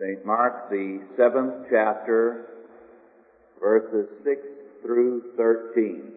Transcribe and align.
St. 0.00 0.24
Mark, 0.24 0.70
the 0.70 1.00
seventh 1.16 1.66
chapter, 1.70 2.46
verses 3.60 4.08
6 4.24 4.40
through 4.82 5.22
13. 5.36 6.12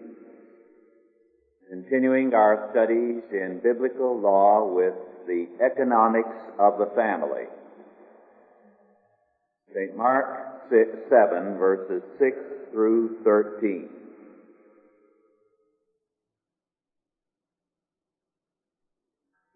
Continuing 1.68 2.34
our 2.36 2.70
studies 2.72 3.24
in 3.32 3.60
biblical 3.64 4.20
law 4.20 4.72
with 4.72 4.94
the 5.26 5.48
economics 5.66 6.36
of 6.60 6.78
the 6.78 6.92
family. 6.96 7.46
St. 9.74 9.98
Mark 9.98 10.70
6, 10.70 10.90
7, 11.10 11.58
verses 11.58 12.04
6 12.20 12.38
through 12.72 13.18
13. 13.24 13.90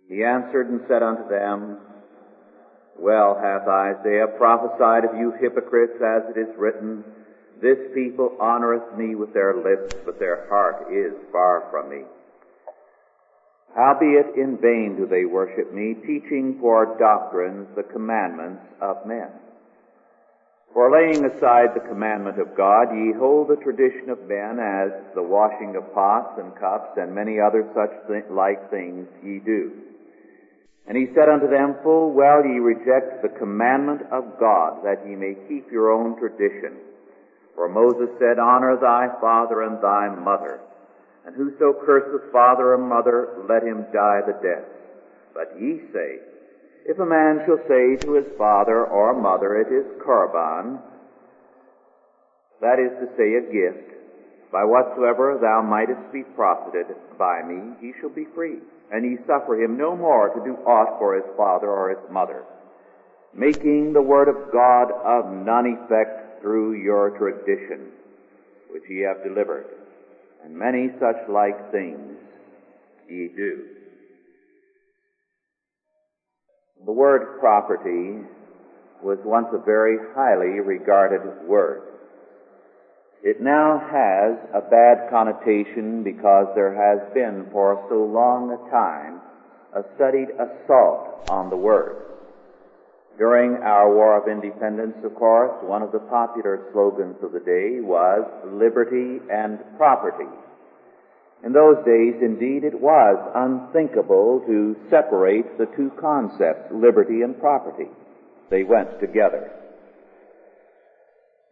He 0.09 0.23
answered 0.23 0.69
and 0.69 0.81
said 0.87 1.03
unto 1.03 1.27
them, 1.29 1.77
Well 2.97 3.37
hath 3.39 3.67
Isaiah 3.67 4.27
prophesied 4.27 5.05
of 5.05 5.17
you 5.17 5.31
hypocrites, 5.31 6.01
as 6.01 6.23
it 6.29 6.37
is 6.39 6.55
written, 6.57 7.03
This 7.61 7.79
people 7.93 8.35
honoreth 8.39 8.97
me 8.97 9.15
with 9.15 9.33
their 9.33 9.55
lips, 9.55 9.95
but 10.05 10.19
their 10.19 10.47
heart 10.47 10.87
is 10.91 11.13
far 11.31 11.67
from 11.71 11.89
me. 11.89 12.03
Howbeit 13.75 14.35
in 14.37 14.57
vain 14.57 14.95
do 14.95 15.05
they 15.05 15.25
worship 15.25 15.73
me, 15.73 15.95
teaching 15.95 16.57
for 16.61 16.97
doctrines 16.97 17.67
the 17.75 17.83
commandments 17.83 18.63
of 18.79 19.05
men. 19.05 19.29
For 20.73 20.91
laying 20.91 21.25
aside 21.25 21.73
the 21.73 21.87
commandment 21.87 22.39
of 22.39 22.55
God, 22.55 22.95
ye 22.95 23.11
hold 23.13 23.49
the 23.49 23.55
tradition 23.57 24.09
of 24.09 24.27
men 24.27 24.59
as 24.59 24.91
the 25.13 25.23
washing 25.23 25.75
of 25.75 25.93
pots 25.93 26.37
and 26.37 26.55
cups 26.55 26.97
and 26.97 27.13
many 27.13 27.39
other 27.39 27.67
such 27.73 27.91
th- 28.07 28.25
like 28.29 28.69
things 28.69 29.07
ye 29.23 29.39
do. 29.39 29.71
And 30.87 30.95
he 30.95 31.07
said 31.15 31.29
unto 31.29 31.49
them, 31.49 31.75
Full 31.83 32.13
well 32.13 32.45
ye 32.45 32.59
reject 32.59 33.21
the 33.21 33.33
commandment 33.39 34.01
of 34.11 34.37
God, 34.39 34.85
that 34.85 35.01
ye 35.07 35.15
may 35.15 35.33
keep 35.47 35.71
your 35.71 35.91
own 35.91 36.17
tradition. 36.19 36.77
For 37.55 37.67
Moses 37.67 38.09
said, 38.19 38.37
Honor 38.37 38.77
thy 38.77 39.09
father 39.19 39.63
and 39.63 39.81
thy 39.81 40.13
mother. 40.13 40.59
And 41.25 41.35
whoso 41.35 41.73
curseth 41.85 42.31
father 42.31 42.73
or 42.73 42.77
mother, 42.77 43.29
let 43.49 43.63
him 43.63 43.85
die 43.91 44.21
the 44.27 44.37
death. 44.45 44.69
But 45.33 45.59
ye 45.59 45.81
say, 45.91 46.19
If 46.85 46.99
a 46.99 47.05
man 47.05 47.41
shall 47.45 47.59
say 47.67 47.95
to 48.05 48.13
his 48.13 48.29
father 48.37 48.85
or 48.85 49.19
mother, 49.19 49.57
It 49.57 49.73
is 49.73 50.01
korban, 50.05 50.79
that 52.61 52.79
is 52.79 52.91
to 53.01 53.09
say, 53.17 53.35
a 53.35 53.41
gift, 53.41 53.89
by 54.51 54.63
whatsoever 54.63 55.37
thou 55.41 55.61
mightest 55.61 56.13
be 56.13 56.23
profited 56.35 56.85
by 57.17 57.41
me, 57.43 57.73
he 57.81 57.91
shall 57.99 58.09
be 58.09 58.25
free 58.35 58.59
and 58.91 59.05
ye 59.05 59.17
suffer 59.27 59.61
him 59.61 59.77
no 59.77 59.95
more 59.95 60.29
to 60.29 60.43
do 60.43 60.55
aught 60.65 60.99
for 60.99 61.15
his 61.15 61.25
father 61.37 61.69
or 61.69 61.89
his 61.89 62.11
mother, 62.11 62.43
making 63.33 63.93
the 63.93 64.01
word 64.01 64.27
of 64.27 64.51
God 64.51 64.91
of 64.91 65.45
none 65.45 65.65
effect 65.65 66.41
through 66.41 66.73
your 66.73 67.17
tradition, 67.17 67.91
which 68.71 68.83
ye 68.89 69.01
have 69.01 69.23
delivered, 69.23 69.65
and 70.43 70.55
many 70.55 70.89
such 70.99 71.17
like 71.29 71.71
things 71.71 72.17
ye 73.09 73.29
do. 73.35 73.63
The 76.85 76.91
word 76.91 77.39
property 77.39 78.19
was 79.01 79.17
once 79.23 79.47
a 79.53 79.65
very 79.65 79.97
highly 80.13 80.59
regarded 80.59 81.47
word. 81.47 81.94
It 83.25 83.41
now 83.41 83.81
has 83.81 84.37
a 84.53 84.61
bad 84.61 85.09
connotation 85.09 86.03
because 86.03 86.45
there 86.53 86.77
has 86.77 87.11
been 87.15 87.49
for 87.51 87.83
so 87.89 88.05
long 88.05 88.53
a 88.53 88.69
time 88.69 89.19
a 89.73 89.81
studied 89.95 90.29
assault 90.37 91.27
on 91.31 91.49
the 91.49 91.57
word. 91.57 92.05
During 93.17 93.55
our 93.63 93.91
War 93.91 94.21
of 94.21 94.29
Independence, 94.29 94.93
of 95.03 95.15
course, 95.15 95.57
one 95.63 95.81
of 95.81 95.91
the 95.91 96.05
popular 96.05 96.69
slogans 96.71 97.17
of 97.23 97.31
the 97.31 97.39
day 97.39 97.81
was 97.81 98.29
liberty 98.45 99.17
and 99.33 99.57
property. 99.75 100.29
In 101.43 101.51
those 101.51 101.77
days, 101.83 102.21
indeed, 102.21 102.63
it 102.63 102.79
was 102.79 103.17
unthinkable 103.33 104.43
to 104.45 104.75
separate 104.91 105.57
the 105.57 105.65
two 105.75 105.91
concepts, 105.99 106.71
liberty 106.71 107.23
and 107.23 107.39
property. 107.39 107.89
They 108.51 108.63
went 108.63 108.99
together. 109.01 109.49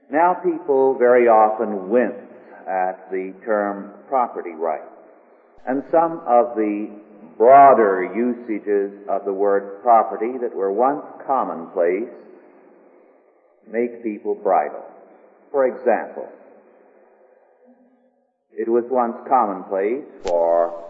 Now 0.09 0.34
people 0.34 0.97
very 0.97 1.28
often 1.28 1.90
wince 1.90 2.14
at 2.68 3.09
the 3.12 3.34
term 3.46 3.91
property 4.08 4.52
rights 4.52 4.94
And 5.66 5.84
some 5.91 6.22
of 6.28 6.56
the 6.56 6.90
broader 7.38 8.12
usages 8.16 8.94
of 9.09 9.25
the 9.25 9.34
word 9.34 9.81
property 9.81 10.38
that 10.41 10.56
were 10.56 10.72
once 10.72 11.06
commonplace 11.25 12.09
make 13.72 14.03
people 14.03 14.36
bridle. 14.36 14.84
For 15.52 15.66
example, 15.66 16.28
it 18.52 18.70
was 18.70 18.84
once 18.90 19.18
commonplace 19.28 20.06
for 20.24 20.84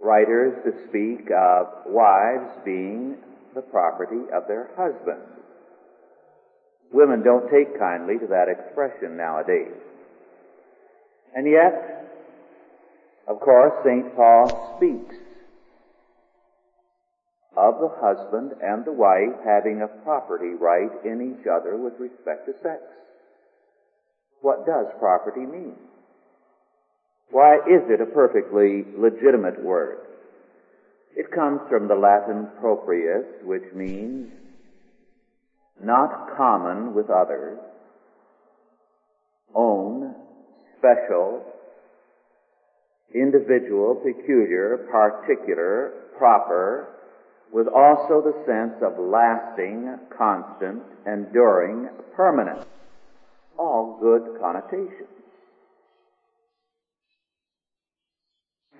writers 0.00 0.54
to 0.64 0.72
speak 0.88 1.30
of 1.30 1.66
wives 1.86 2.50
being 2.64 3.16
the 3.54 3.62
property 3.62 4.30
of 4.32 4.46
their 4.48 4.70
husbands. 4.76 5.41
Women 6.92 7.22
don't 7.22 7.50
take 7.50 7.78
kindly 7.78 8.18
to 8.18 8.26
that 8.28 8.48
expression 8.48 9.16
nowadays. 9.16 9.72
And 11.34 11.48
yet, 11.50 12.02
of 13.26 13.40
course, 13.40 13.72
St. 13.84 14.14
Paul 14.14 14.76
speaks 14.76 15.14
of 17.56 17.80
the 17.80 17.90
husband 18.00 18.52
and 18.62 18.84
the 18.84 18.92
wife 18.92 19.40
having 19.44 19.82
a 19.82 20.02
property 20.04 20.54
right 20.58 20.90
in 21.04 21.36
each 21.36 21.46
other 21.46 21.76
with 21.76 21.94
respect 21.98 22.46
to 22.46 22.52
sex. 22.62 22.82
What 24.40 24.66
does 24.66 24.86
property 24.98 25.46
mean? 25.46 25.76
Why 27.30 27.56
is 27.56 27.82
it 27.88 28.00
a 28.00 28.06
perfectly 28.06 28.84
legitimate 28.96 29.62
word? 29.62 29.98
It 31.16 31.30
comes 31.30 31.60
from 31.68 31.88
the 31.88 31.94
Latin 31.94 32.48
proprius, 32.60 33.24
which 33.44 33.72
means 33.74 34.30
not 35.82 36.36
common 36.36 36.94
with 36.94 37.10
others, 37.10 37.58
own, 39.54 40.14
special, 40.78 41.44
individual, 43.14 43.96
peculiar, 43.96 44.88
particular, 44.90 45.92
proper, 46.16 46.88
with 47.52 47.66
also 47.68 48.22
the 48.22 48.34
sense 48.46 48.82
of 48.82 48.98
lasting, 48.98 49.98
constant, 50.16 50.82
enduring, 51.06 51.88
permanent. 52.16 52.66
All 53.58 53.98
good 54.00 54.40
connotations. 54.40 55.08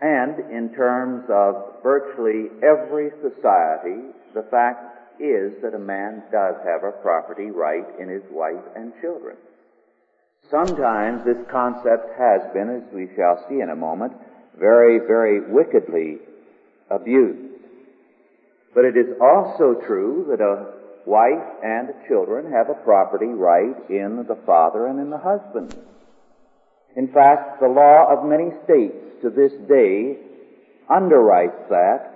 And 0.01 0.51
in 0.51 0.75
terms 0.75 1.25
of 1.31 1.83
virtually 1.83 2.49
every 2.63 3.11
society, 3.21 4.11
the 4.35 4.43
fact 4.51 5.02
is 5.23 5.63
that 5.63 5.75
a 5.75 5.79
man 5.79 6.25
does 6.33 6.57
have 6.67 6.83
a 6.83 6.99
property 7.01 7.51
right 7.51 7.87
in 8.01 8.09
his 8.09 8.23
wife 8.31 8.65
and 8.75 8.93
children. 9.01 9.37
Sometimes 10.51 11.25
this 11.25 11.39
concept 11.51 12.19
has 12.19 12.43
been, 12.53 12.69
as 12.69 12.93
we 12.93 13.09
shall 13.15 13.47
see 13.49 13.61
in 13.61 13.71
a 13.71 13.77
moment, 13.77 14.13
very, 14.59 14.99
very 14.99 15.41
wickedly 15.41 16.19
abused. 16.91 17.63
But 18.75 18.85
it 18.85 18.97
is 18.97 19.17
also 19.21 19.81
true 19.87 20.27
that 20.31 20.43
a 20.43 20.75
wife 21.07 21.47
and 21.63 21.89
children 22.09 22.51
have 22.53 22.69
a 22.69 22.83
property 22.83 23.27
right 23.27 23.77
in 23.89 24.25
the 24.27 24.39
father 24.45 24.87
and 24.87 24.99
in 24.99 25.11
the 25.11 25.19
husband. 25.19 25.75
In 26.97 27.09
fact, 27.09 27.61
the 27.61 27.69
law 27.69 28.11
of 28.11 28.29
many 28.29 28.51
states 28.65 29.23
to 29.23 29.31
this 29.31 29.53
day 29.69 30.19
underwrites 30.91 31.69
that, 31.69 32.11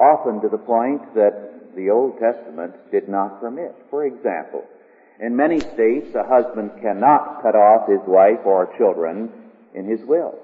often 0.00 0.40
to 0.40 0.48
the 0.48 0.58
point 0.58 1.14
that 1.14 1.57
the 1.78 1.90
Old 1.90 2.18
Testament 2.18 2.74
did 2.90 3.08
not 3.08 3.40
permit. 3.40 3.74
For 3.88 4.04
example, 4.04 4.64
in 5.20 5.36
many 5.36 5.60
states, 5.60 6.14
a 6.14 6.26
husband 6.26 6.72
cannot 6.82 7.40
cut 7.40 7.54
off 7.54 7.88
his 7.88 8.00
wife 8.06 8.44
or 8.44 8.74
children 8.76 9.30
in 9.74 9.88
his 9.88 10.00
will. 10.04 10.34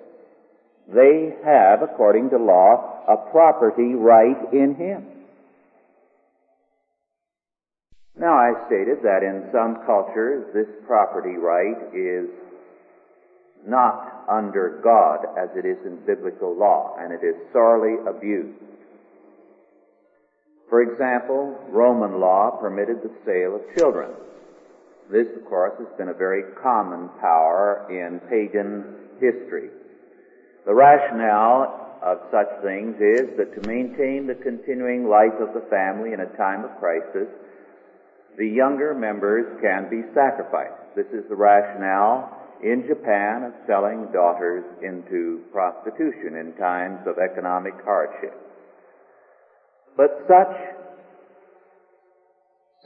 They 0.87 1.35
have, 1.45 1.83
according 1.83 2.31
to 2.31 2.39
law, 2.39 3.03
a 3.09 3.31
property 3.31 3.95
right 3.95 4.53
in 4.53 4.77
him. 4.77 5.07
Now, 8.17 8.35
I 8.39 8.53
stated 8.67 9.03
that 9.03 9.25
in 9.25 9.51
some 9.51 9.85
cultures, 9.85 10.47
this 10.55 10.69
property 10.87 11.37
right 11.37 11.93
is 11.93 12.31
not 13.67 14.25
under 14.29 14.81
God 14.85 15.27
as 15.37 15.51
it 15.57 15.67
is 15.67 15.79
in 15.85 15.99
biblical 16.07 16.57
law, 16.57 16.95
and 17.01 17.13
it 17.13 17.27
is 17.27 17.35
sorely 17.53 17.97
abused. 18.07 18.55
For 20.69 20.83
example, 20.83 21.59
Roman 21.69 22.21
law 22.21 22.59
permitted 22.61 23.03
the 23.03 23.13
sale 23.25 23.57
of 23.57 23.77
children. 23.77 24.11
This, 25.11 25.29
of 25.37 25.45
course, 25.45 25.75
has 25.79 25.89
been 25.99 26.09
a 26.09 26.15
very 26.15 26.43
common 26.63 27.11
power 27.21 27.87
in 27.91 28.21
pagan 28.31 28.85
history. 29.21 29.69
The 30.65 30.75
rationale 30.75 31.99
of 32.03 32.19
such 32.31 32.49
things 32.63 32.97
is 32.97 33.37
that 33.37 33.55
to 33.55 33.69
maintain 33.69 34.27
the 34.27 34.35
continuing 34.35 35.09
life 35.09 35.37
of 35.41 35.53
the 35.53 35.69
family 35.69 36.13
in 36.13 36.21
a 36.21 36.37
time 36.37 36.65
of 36.65 36.79
crisis, 36.81 37.29
the 38.37 38.49
younger 38.49 38.95
members 38.95 39.61
can 39.61 39.89
be 39.89 40.03
sacrificed. 40.15 40.97
This 40.97 41.07
is 41.13 41.29
the 41.29 41.37
rationale 41.37 42.41
in 42.63 42.85
Japan 42.89 43.45
of 43.45 43.53
selling 43.67 44.09
daughters 44.13 44.65
into 44.83 45.45
prostitution 45.53 46.37
in 46.37 46.55
times 46.59 47.01
of 47.07 47.19
economic 47.19 47.75
hardship. 47.85 48.35
But 49.96 50.25
such 50.26 50.56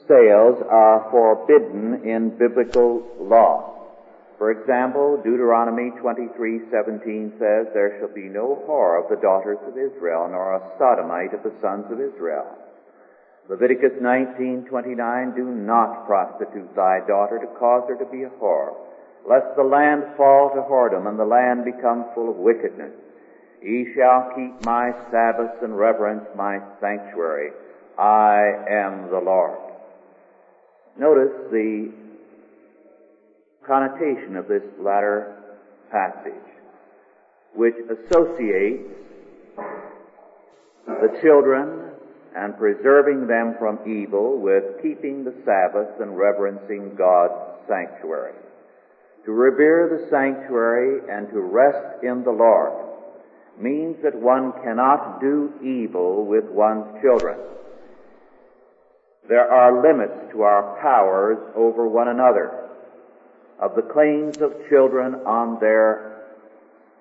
sales 0.07 0.63
are 0.69 1.09
forbidden 1.11 2.05
in 2.05 2.37
biblical 2.39 3.03
law. 3.21 3.75
For 4.39 4.51
example, 4.53 5.17
Deuteronomy 5.17 5.91
23:17 6.01 7.33
says, 7.39 7.67
"There 7.73 7.99
shall 7.99 8.09
be 8.15 8.29
no 8.29 8.63
whore 8.67 9.03
of 9.03 9.09
the 9.09 9.17
daughters 9.17 9.59
of 9.67 9.77
Israel, 9.77 10.29
nor 10.29 10.55
a 10.55 10.63
sodomite 10.79 11.35
of 11.35 11.43
the 11.43 11.53
sons 11.61 11.91
of 11.91 12.01
Israel." 12.01 12.47
Leviticus 13.49 14.01
19:29, 14.01 15.33
"Do 15.35 15.45
not 15.45 16.07
prostitute 16.07 16.75
thy 16.77 17.01
daughter 17.01 17.39
to 17.39 17.47
cause 17.59 17.89
her 17.89 17.97
to 17.97 18.05
be 18.05 18.23
a 18.25 18.31
whore, 18.31 18.75
lest 19.25 19.57
the 19.57 19.65
land 19.65 20.05
fall 20.17 20.51
to 20.51 20.63
whoredom 20.63 21.07
and 21.07 21.19
the 21.19 21.25
land 21.25 21.65
become 21.65 22.05
full 22.15 22.29
of 22.29 22.39
wickedness. 22.39 22.95
Ye 23.63 23.93
shall 23.95 24.33
keep 24.35 24.65
my 24.65 24.93
Sabbaths 25.11 25.63
and 25.63 25.77
reverence 25.77 26.25
my 26.37 26.61
sanctuary. 26.81 27.53
I 27.99 28.65
am 28.69 29.11
the 29.11 29.19
Lord." 29.19 29.59
Notice 30.97 31.51
the 31.51 31.91
connotation 33.67 34.37
of 34.37 34.49
this 34.49 34.63
latter 34.79 35.35
passage, 35.91 36.33
which 37.55 37.77
associates 37.77 38.89
the 40.87 41.19
children 41.21 41.91
and 42.35 42.57
preserving 42.57 43.27
them 43.27 43.55
from 43.59 43.79
evil 43.87 44.39
with 44.39 44.81
keeping 44.83 45.25
the 45.25 45.35
Sabbath 45.45 46.01
and 46.01 46.17
reverencing 46.17 46.95
God's 46.95 47.67
sanctuary. 47.67 48.35
To 49.25 49.33
revere 49.33 49.89
the 49.89 50.09
sanctuary 50.09 51.01
and 51.11 51.29
to 51.31 51.41
rest 51.41 52.03
in 52.03 52.23
the 52.25 52.31
Lord 52.31 52.88
means 53.61 53.97
that 54.03 54.15
one 54.15 54.53
cannot 54.63 55.21
do 55.21 55.53
evil 55.63 56.25
with 56.25 56.45
one's 56.45 56.87
children. 57.03 57.39
There 59.29 59.51
are 59.51 59.83
limits 59.83 60.33
to 60.33 60.43
our 60.43 60.79
powers 60.81 61.39
over 61.55 61.87
one 61.87 62.09
another 62.09 62.69
of 63.61 63.75
the 63.75 63.83
claims 63.83 64.39
of 64.39 64.55
children 64.69 65.15
on 65.27 65.59
their 65.61 66.25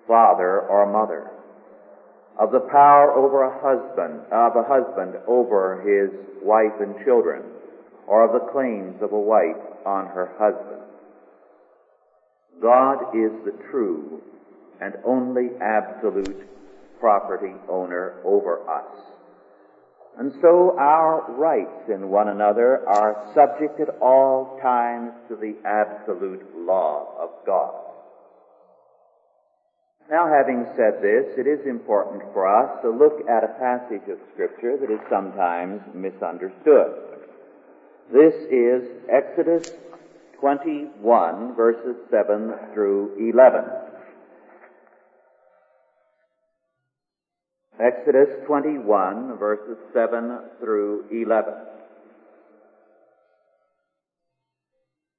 father 0.08 0.62
or 0.62 0.92
mother, 0.92 1.30
of 2.40 2.52
the 2.52 2.60
power 2.60 3.12
over 3.12 3.44
a 3.44 3.60
husband, 3.62 4.22
of 4.32 4.56
a 4.56 4.64
husband 4.64 5.16
over 5.28 5.82
his 5.86 6.10
wife 6.44 6.74
and 6.82 6.96
children, 7.06 7.44
or 8.08 8.26
of 8.26 8.34
the 8.34 8.52
claims 8.52 9.02
of 9.02 9.12
a 9.12 9.20
wife 9.20 9.58
on 9.86 10.08
her 10.08 10.32
husband. 10.38 10.82
God 12.62 13.16
is 13.16 13.32
the 13.46 13.54
true 13.70 14.22
and 14.82 14.96
only 15.06 15.50
absolute 15.62 16.48
property 17.00 17.54
owner 17.70 18.16
over 18.24 18.68
us. 18.70 19.08
And 20.18 20.34
so 20.42 20.76
our 20.80 21.32
rights 21.34 21.90
in 21.90 22.10
one 22.10 22.30
another 22.30 22.88
are 22.88 23.32
subject 23.36 23.80
at 23.80 24.02
all 24.02 24.58
times 24.62 25.12
to 25.30 25.36
the 25.36 25.56
absolute 25.64 26.44
law 26.66 27.14
of 27.20 27.30
God. 27.46 27.76
Now 30.10 30.28
having 30.28 30.66
said 30.76 31.04
this, 31.04 31.38
it 31.38 31.46
is 31.46 31.68
important 31.68 32.24
for 32.34 32.48
us 32.48 32.82
to 32.82 32.90
look 32.90 33.30
at 33.30 33.44
a 33.44 33.60
passage 33.60 34.10
of 34.10 34.18
scripture 34.34 34.78
that 34.78 34.90
is 34.90 35.02
sometimes 35.10 35.82
misunderstood. 35.94 36.96
This 38.12 38.34
is 38.50 38.88
Exodus 39.12 39.70
21 40.40 41.56
verses 41.56 41.98
7 42.10 42.54
through 42.74 43.30
11. 43.30 43.66
Exodus 47.80 48.30
21 48.48 49.38
verses 49.38 49.78
7 49.94 50.40
through 50.60 51.06
11. 51.12 51.54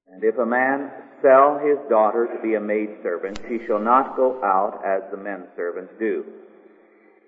And 0.08 0.24
if 0.24 0.36
a 0.38 0.46
man 0.46 0.90
sell 1.22 1.58
his 1.58 1.78
daughter 1.88 2.26
to 2.26 2.42
be 2.42 2.54
a 2.54 2.60
maidservant, 2.60 3.38
she 3.46 3.64
shall 3.64 3.78
not 3.78 4.16
go 4.16 4.42
out 4.42 4.82
as 4.84 5.08
the 5.12 5.16
men 5.16 5.46
servants 5.54 5.92
do. 6.00 6.24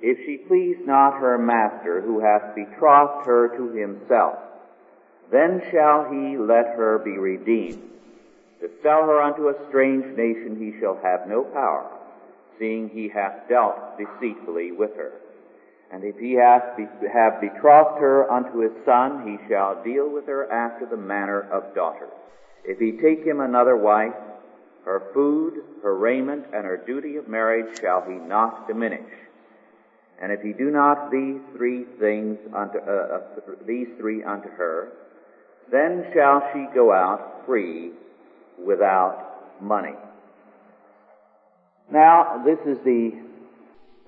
If 0.00 0.18
she 0.26 0.48
please 0.48 0.78
not 0.84 1.20
her 1.20 1.38
master 1.38 2.00
who 2.00 2.18
hath 2.18 2.56
betrothed 2.56 3.24
her 3.26 3.56
to 3.56 3.68
himself, 3.70 4.36
then 5.30 5.62
shall 5.70 6.10
he 6.10 6.38
let 6.38 6.74
her 6.74 6.98
be 7.04 7.18
redeemed. 7.18 7.82
To 8.62 8.70
sell 8.82 9.02
her 9.02 9.22
unto 9.22 9.48
a 9.48 9.68
strange 9.68 10.06
nation 10.16 10.56
he 10.58 10.80
shall 10.80 10.98
have 11.04 11.28
no 11.28 11.44
power 11.44 11.99
seeing 12.60 12.90
he 12.90 13.08
hath 13.08 13.48
dealt 13.48 13.98
deceitfully 13.98 14.70
with 14.70 14.94
her. 14.96 15.12
And 15.90 16.04
if 16.04 16.16
he 16.18 16.34
hath 16.34 16.76
be, 16.76 16.86
have 17.12 17.40
betrothed 17.40 17.98
her 17.98 18.30
unto 18.30 18.60
his 18.60 18.84
son, 18.84 19.26
he 19.26 19.48
shall 19.48 19.82
deal 19.82 20.08
with 20.08 20.26
her 20.26 20.50
after 20.52 20.86
the 20.86 20.96
manner 20.96 21.40
of 21.50 21.74
daughters. 21.74 22.12
If 22.64 22.78
he 22.78 22.92
take 22.92 23.24
him 23.24 23.40
another 23.40 23.76
wife, 23.76 24.14
her 24.84 25.10
food, 25.12 25.64
her 25.82 25.96
raiment, 25.96 26.44
and 26.54 26.64
her 26.64 26.76
duty 26.76 27.16
of 27.16 27.28
marriage 27.28 27.80
shall 27.80 28.04
he 28.06 28.14
not 28.14 28.68
diminish. 28.68 29.10
And 30.22 30.30
if 30.30 30.42
he 30.42 30.52
do 30.52 30.70
not 30.70 31.10
these 31.10 31.40
three 31.56 31.84
things 31.98 32.38
unto 32.54 32.78
uh, 32.78 32.90
uh, 32.90 33.20
these 33.66 33.88
three 33.98 34.22
unto 34.22 34.48
her, 34.50 34.92
then 35.72 36.04
shall 36.12 36.42
she 36.52 36.66
go 36.74 36.92
out 36.92 37.42
free 37.46 37.92
without 38.58 39.60
money. 39.60 39.94
Now, 41.92 42.42
this 42.44 42.58
is 42.66 42.78
the 42.84 43.12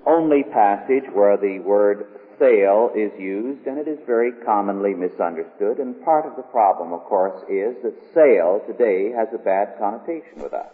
only 0.06 0.44
passage 0.44 1.04
where 1.12 1.36
the 1.36 1.58
word 1.58 2.06
sale 2.38 2.90
is 2.94 3.12
used, 3.18 3.66
and 3.66 3.78
it 3.78 3.88
is 3.88 3.98
very 4.06 4.32
commonly 4.44 4.94
misunderstood. 4.94 5.78
And 5.78 6.02
part 6.04 6.26
of 6.26 6.36
the 6.36 6.42
problem, 6.42 6.92
of 6.92 7.04
course, 7.04 7.42
is 7.48 7.76
that 7.82 7.94
sale 8.14 8.62
today 8.66 9.12
has 9.12 9.28
a 9.34 9.38
bad 9.38 9.78
connotation 9.78 10.42
with 10.42 10.52
us. 10.52 10.72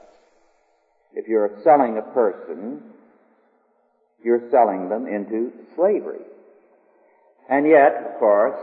If 1.14 1.28
you're 1.28 1.58
selling 1.64 1.96
a 1.98 2.14
person, 2.14 2.82
you're 4.22 4.50
selling 4.50 4.88
them 4.88 5.06
into 5.06 5.52
slavery. 5.76 6.24
And 7.48 7.66
yet, 7.66 8.04
of 8.04 8.18
course, 8.18 8.60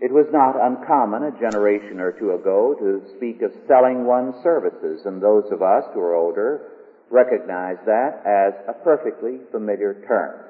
it 0.00 0.10
was 0.10 0.26
not 0.32 0.60
uncommon 0.60 1.22
a 1.22 1.38
generation 1.38 2.00
or 2.00 2.10
two 2.10 2.32
ago 2.32 2.74
to 2.80 3.16
speak 3.16 3.42
of 3.42 3.52
selling 3.68 4.04
one's 4.04 4.34
services, 4.42 5.02
and 5.04 5.22
those 5.22 5.44
of 5.52 5.62
us 5.62 5.84
who 5.94 6.00
are 6.00 6.14
older 6.14 6.68
recognize 7.12 7.76
that 7.84 8.24
as 8.24 8.54
a 8.66 8.72
perfectly 8.72 9.38
familiar 9.52 10.02
term. 10.08 10.40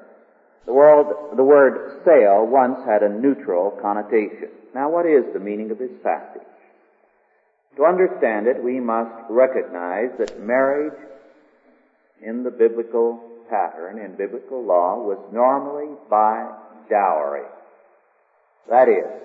The, 0.65 0.73
world, 0.73 1.35
the 1.35 1.43
word 1.43 2.01
sale 2.05 2.47
once 2.47 2.79
had 2.87 3.03
a 3.03 3.09
neutral 3.09 3.77
connotation. 3.81 4.47
Now 4.73 4.89
what 4.89 5.05
is 5.05 5.25
the 5.33 5.39
meaning 5.39 5.71
of 5.71 5.77
this 5.77 5.91
passage? 6.01 6.47
To 7.75 7.83
understand 7.83 8.47
it, 8.47 8.63
we 8.63 8.79
must 8.79 9.11
recognize 9.29 10.15
that 10.19 10.39
marriage 10.39 10.97
in 12.25 12.43
the 12.43 12.51
biblical 12.51 13.19
pattern, 13.49 13.99
in 13.99 14.15
biblical 14.15 14.63
law, 14.63 14.95
was 15.03 15.19
normally 15.33 15.93
by 16.09 16.49
dowry. 16.89 17.45
That 18.69 18.87
is, 18.87 19.21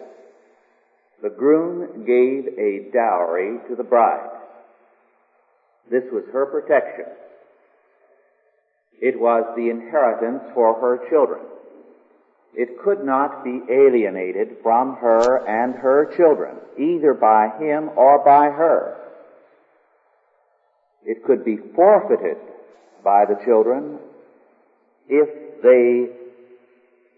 the 1.22 1.30
groom 1.30 2.04
gave 2.04 2.58
a 2.58 2.90
dowry 2.92 3.58
to 3.68 3.76
the 3.76 3.84
bride. 3.84 4.30
This 5.90 6.04
was 6.10 6.24
her 6.32 6.46
protection 6.46 7.06
it 9.00 9.18
was 9.18 9.44
the 9.56 9.70
inheritance 9.70 10.42
for 10.54 10.74
her 10.80 11.08
children. 11.08 11.40
It 12.54 12.80
could 12.82 13.04
not 13.04 13.44
be 13.44 13.60
alienated 13.70 14.56
from 14.62 14.96
her 14.96 15.46
and 15.46 15.74
her 15.76 16.16
children, 16.16 16.56
either 16.76 17.14
by 17.14 17.50
him 17.60 17.90
or 17.96 18.24
by 18.24 18.46
her. 18.46 18.96
It 21.04 21.24
could 21.24 21.44
be 21.44 21.58
forfeited 21.74 22.36
by 23.04 23.24
the 23.26 23.38
children 23.44 23.98
if 25.08 25.62
they 25.62 26.14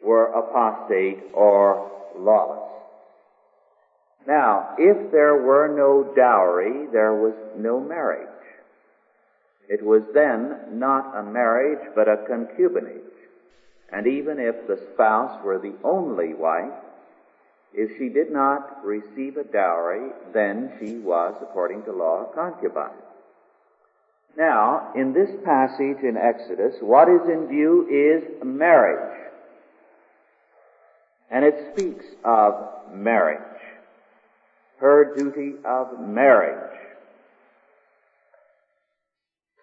were 0.05 0.27
apostate 0.27 1.19
or 1.35 1.91
lawless. 2.19 2.71
Now, 4.27 4.75
if 4.79 5.11
there 5.11 5.43
were 5.43 5.75
no 5.75 6.13
dowry, 6.15 6.87
there 6.93 7.15
was 7.15 7.35
no 7.57 7.81
marriage. 7.81 8.29
It 9.71 9.85
was 9.85 10.03
then 10.13 10.57
not 10.73 11.17
a 11.17 11.23
marriage, 11.23 11.79
but 11.95 12.09
a 12.09 12.27
concubinage. 12.29 13.07
And 13.93 14.09
even 14.09 14.41
if 14.41 14.67
the 14.67 14.81
spouse 14.93 15.41
were 15.45 15.61
the 15.61 15.77
only 15.85 16.35
wife, 16.35 16.75
if 17.73 17.97
she 17.97 18.09
did 18.09 18.33
not 18.33 18.85
receive 18.85 19.37
a 19.37 19.45
dowry, 19.45 20.11
then 20.35 20.73
she 20.81 20.99
was, 20.99 21.37
according 21.41 21.85
to 21.85 21.93
law, 21.93 22.29
a 22.29 22.35
concubine. 22.35 22.91
Now, 24.37 24.93
in 24.97 25.13
this 25.13 25.31
passage 25.45 26.03
in 26.03 26.17
Exodus, 26.17 26.75
what 26.81 27.09
is 27.09 27.29
in 27.29 27.47
view 27.47 27.87
is 27.89 28.45
marriage. 28.45 29.19
And 31.31 31.45
it 31.45 31.73
speaks 31.73 32.07
of 32.25 32.55
marriage. 32.93 33.39
her 34.81 35.15
duty 35.15 35.53
of 35.65 36.01
marriage. 36.01 36.90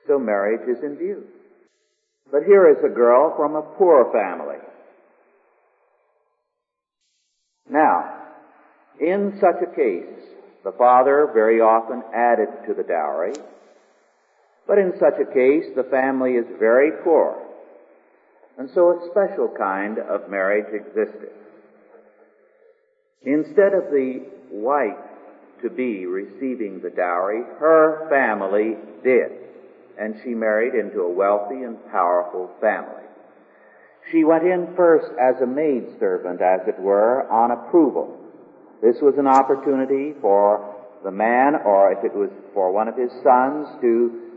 So 0.08 0.18
marriage 0.18 0.68
is 0.68 0.84
in 0.84 0.98
view. 0.98 1.24
But 2.32 2.44
here 2.44 2.70
is 2.70 2.84
a 2.84 2.94
girl 2.94 3.34
from 3.36 3.56
a 3.56 3.62
poor 3.62 4.12
family. 4.12 4.58
Now, 7.70 8.14
in 9.00 9.38
such 9.40 9.62
a 9.62 9.76
case, 9.76 10.24
the 10.64 10.72
father 10.72 11.30
very 11.34 11.60
often 11.62 12.04
added 12.14 12.48
to 12.68 12.74
the 12.74 12.84
dowry, 12.84 13.34
but 14.68 14.78
in 14.78 14.94
such 15.00 15.20
a 15.22 15.34
case, 15.34 15.66
the 15.76 15.88
family 15.90 16.34
is 16.34 16.46
very 16.60 16.92
poor. 17.04 17.42
And 18.58 18.70
so 18.74 18.90
a 18.90 19.10
special 19.12 19.50
kind 19.58 20.00
of 20.00 20.30
marriage 20.30 20.74
existed. 20.74 21.32
Instead 23.24 23.74
of 23.74 23.92
the 23.92 24.26
wife 24.52 24.98
to 25.62 25.70
be 25.70 26.06
receiving 26.06 26.82
the 26.82 26.90
dowry, 26.90 27.44
her 27.60 28.08
family 28.10 28.76
did. 29.04 29.32
And 30.00 30.16
she 30.24 30.30
married 30.30 30.76
into 30.76 31.02
a 31.02 31.12
wealthy 31.12 31.64
and 31.64 31.78
powerful 31.92 32.52
family. 32.62 33.04
She 34.12 34.24
went 34.24 34.44
in 34.44 34.74
first 34.76 35.12
as 35.20 35.42
a 35.42 35.48
maidservant, 35.48 36.42
as 36.42 36.68
it 36.68 36.80
were, 36.80 37.30
on 37.30 37.52
approval. 37.52 38.18
This 38.82 38.98
was 39.02 39.16
an 39.18 39.28
opportunity 39.28 40.14
for 40.22 40.76
the 41.04 41.12
man, 41.12 41.56
or 41.66 41.92
if 41.92 42.04
it 42.04 42.14
was 42.14 42.30
for 42.54 42.72
one 42.72 42.88
of 42.88 42.96
his 42.96 43.12
sons, 43.24 43.68
to 43.82 44.28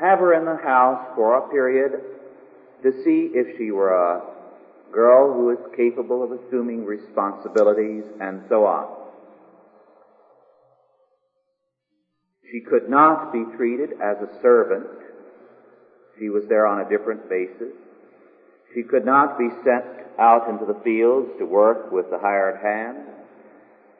have 0.00 0.18
her 0.18 0.34
in 0.34 0.44
the 0.44 0.56
house 0.56 1.12
for 1.16 1.36
a 1.38 1.48
period 1.50 2.00
to 2.82 2.92
see 3.04 3.30
if 3.34 3.58
she 3.58 3.70
were 3.70 3.92
a 3.92 4.22
girl 4.92 5.32
who 5.32 5.46
was 5.46 5.58
capable 5.76 6.22
of 6.22 6.32
assuming 6.32 6.84
responsibilities 6.84 8.04
and 8.20 8.42
so 8.48 8.64
on. 8.64 8.99
She 12.50 12.60
could 12.60 12.88
not 12.88 13.32
be 13.32 13.44
treated 13.56 13.92
as 14.02 14.16
a 14.18 14.40
servant. 14.42 14.86
She 16.18 16.28
was 16.28 16.44
there 16.48 16.66
on 16.66 16.80
a 16.80 16.88
different 16.88 17.28
basis. 17.28 17.72
She 18.74 18.82
could 18.82 19.04
not 19.04 19.38
be 19.38 19.48
sent 19.64 19.84
out 20.18 20.48
into 20.48 20.66
the 20.66 20.78
fields 20.84 21.30
to 21.38 21.46
work 21.46 21.92
with 21.92 22.10
the 22.10 22.18
hired 22.18 22.60
hand. 22.60 23.06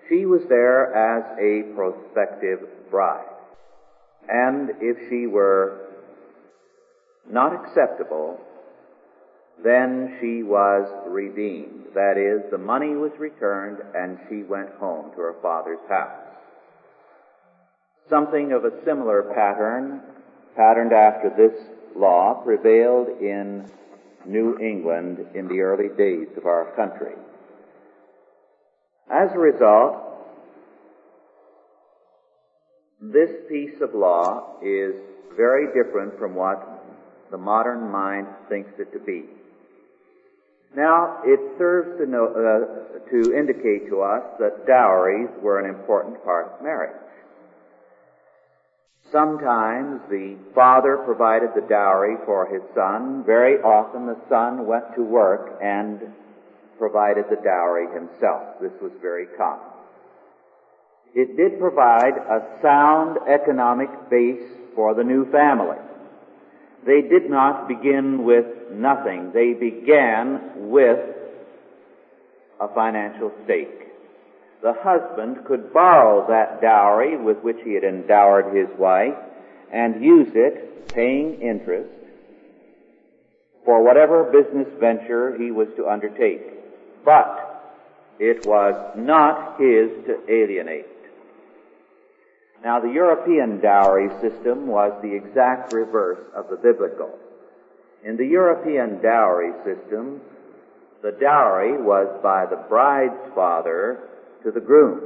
She 0.09 0.27
was 0.27 0.43
there 0.49 0.93
as 0.93 1.25
a 1.39 1.75
prospective 1.75 2.91
bride. 2.91 3.27
And 4.29 4.71
if 4.81 4.97
she 5.09 5.27
were 5.27 5.89
not 7.31 7.55
acceptable, 7.55 8.39
then 9.63 10.19
she 10.21 10.43
was 10.43 10.89
redeemed. 11.09 11.87
That 11.95 12.17
is, 12.17 12.51
the 12.51 12.59
money 12.59 12.97
was 12.97 13.13
returned 13.19 13.79
and 13.95 14.19
she 14.29 14.43
went 14.43 14.71
home 14.79 15.11
to 15.13 15.21
her 15.21 15.37
father's 15.43 15.79
house. 15.89 16.30
Something 18.11 18.53
of 18.53 18.65
a 18.65 18.73
similar 18.85 19.23
pattern, 19.35 20.01
patterned 20.57 20.93
after 20.93 21.31
this 21.31 21.57
law, 21.97 22.43
prevailed 22.45 23.09
in 23.21 23.71
New 24.27 24.59
England 24.59 25.25
in 25.35 25.47
the 25.47 25.61
early 25.61 25.89
days 25.97 26.29
of 26.37 26.45
our 26.45 26.73
country. 26.75 27.15
As 29.11 29.31
a 29.33 29.39
result, 29.39 29.97
this 33.01 33.31
piece 33.49 33.81
of 33.81 33.95
law 33.95 34.57
is 34.61 34.95
very 35.37 35.67
different 35.73 36.19
from 36.19 36.35
what 36.35 36.85
the 37.31 37.39
modern 37.39 37.91
mind 37.91 38.27
thinks 38.49 38.73
it 38.79 38.93
to 38.93 38.99
be. 38.99 39.25
Now, 40.77 41.21
it 41.25 41.41
serves 41.59 41.99
to, 41.99 42.07
know, 42.07 42.27
uh, 42.27 43.11
to 43.11 43.35
indicate 43.35 43.89
to 43.89 44.03
us 44.03 44.23
that 44.39 44.67
dowries 44.67 45.29
were 45.43 45.59
an 45.59 45.75
important 45.75 46.23
part 46.25 46.53
of 46.53 46.63
marriage. 46.63 46.97
Sometimes 49.13 50.01
the 50.09 50.37
father 50.55 50.99
provided 51.05 51.51
the 51.55 51.67
dowry 51.69 52.17
for 52.25 52.47
his 52.47 52.63
son. 52.75 53.25
Very 53.27 53.57
often 53.57 54.07
the 54.07 54.19
son 54.29 54.67
went 54.67 54.95
to 54.95 55.03
work 55.03 55.59
and 55.61 56.01
provided 56.79 57.25
the 57.29 57.43
dowry 57.43 57.87
himself. 57.93 58.61
This 58.61 58.73
was 58.81 58.93
very 59.03 59.27
common. 59.37 59.67
It 61.15 61.37
did 61.37 61.59
provide 61.59 62.15
a 62.15 62.63
sound 62.63 63.19
economic 63.29 63.89
base 64.11 64.43
for 64.77 64.95
the 64.95 65.03
new 65.03 65.29
family. 65.33 65.77
They 66.87 67.03
did 67.03 67.29
not 67.29 67.67
begin 67.67 68.25
with 68.25 68.47
nothing. 68.73 69.33
They 69.35 69.55
began 69.55 70.71
with 70.71 71.01
a 72.61 72.69
financial 72.75 73.33
stake 73.45 73.90
the 74.63 74.75
husband 74.75 75.45
could 75.47 75.73
borrow 75.73 76.27
that 76.29 76.61
dowry 76.61 77.17
with 77.17 77.39
which 77.39 77.57
he 77.65 77.75
had 77.75 77.85
endowed 77.85 78.55
his 78.55 78.69
wife 78.79 79.17
and 79.73 80.05
use 80.05 80.29
it, 80.35 80.89
paying 80.89 81.41
interest, 81.41 81.89
for 83.65 83.83
whatever 83.83 84.25
business 84.25 84.69
venture 84.79 85.37
he 85.39 85.51
was 85.51 85.69
to 85.77 85.89
undertake. 85.89 86.43
But 87.05 87.51
it 88.19 88.45
was 88.45 88.75
not 88.99 89.59
his 89.59 89.91
to 90.07 90.21
alienate. 90.29 90.87
Now 92.63 92.81
the 92.81 92.93
European 92.93 93.61
dowry 93.61 94.11
system 94.21 94.67
was 94.67 94.93
the 95.01 95.15
exact 95.15 95.73
reverse 95.73 96.21
of 96.35 96.51
the 96.51 96.57
biblical. 96.57 97.19
In 98.05 98.17
the 98.17 98.27
European 98.27 99.01
dowry 99.01 99.53
system, 99.65 100.21
the 101.03 101.13
dowry 101.13 101.81
was 101.81 102.21
by 102.23 102.45
the 102.45 102.63
bride's 102.69 103.35
father 103.35 104.10
to 104.45 104.51
the 104.51 104.61
groom. 104.61 105.01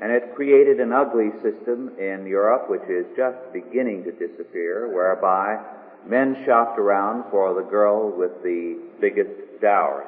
And 0.00 0.10
it 0.10 0.34
created 0.34 0.80
an 0.80 0.92
ugly 0.92 1.30
system 1.42 1.92
in 1.98 2.26
Europe 2.26 2.68
which 2.68 2.88
is 2.88 3.06
just 3.16 3.38
beginning 3.52 4.04
to 4.04 4.12
disappear, 4.12 4.92
whereby 4.92 5.60
men 6.06 6.42
shopped 6.44 6.78
around 6.78 7.30
for 7.30 7.54
the 7.54 7.68
girl 7.68 8.10
with 8.10 8.42
the 8.42 8.78
biggest 9.00 9.60
dowry. 9.60 10.06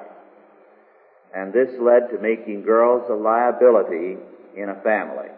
And 1.35 1.53
this 1.53 1.71
led 1.81 2.11
to 2.11 2.19
making 2.21 2.63
girls 2.63 3.09
a 3.09 3.15
liability 3.15 4.17
in 4.57 4.69
a 4.69 4.81
family. 4.83 5.29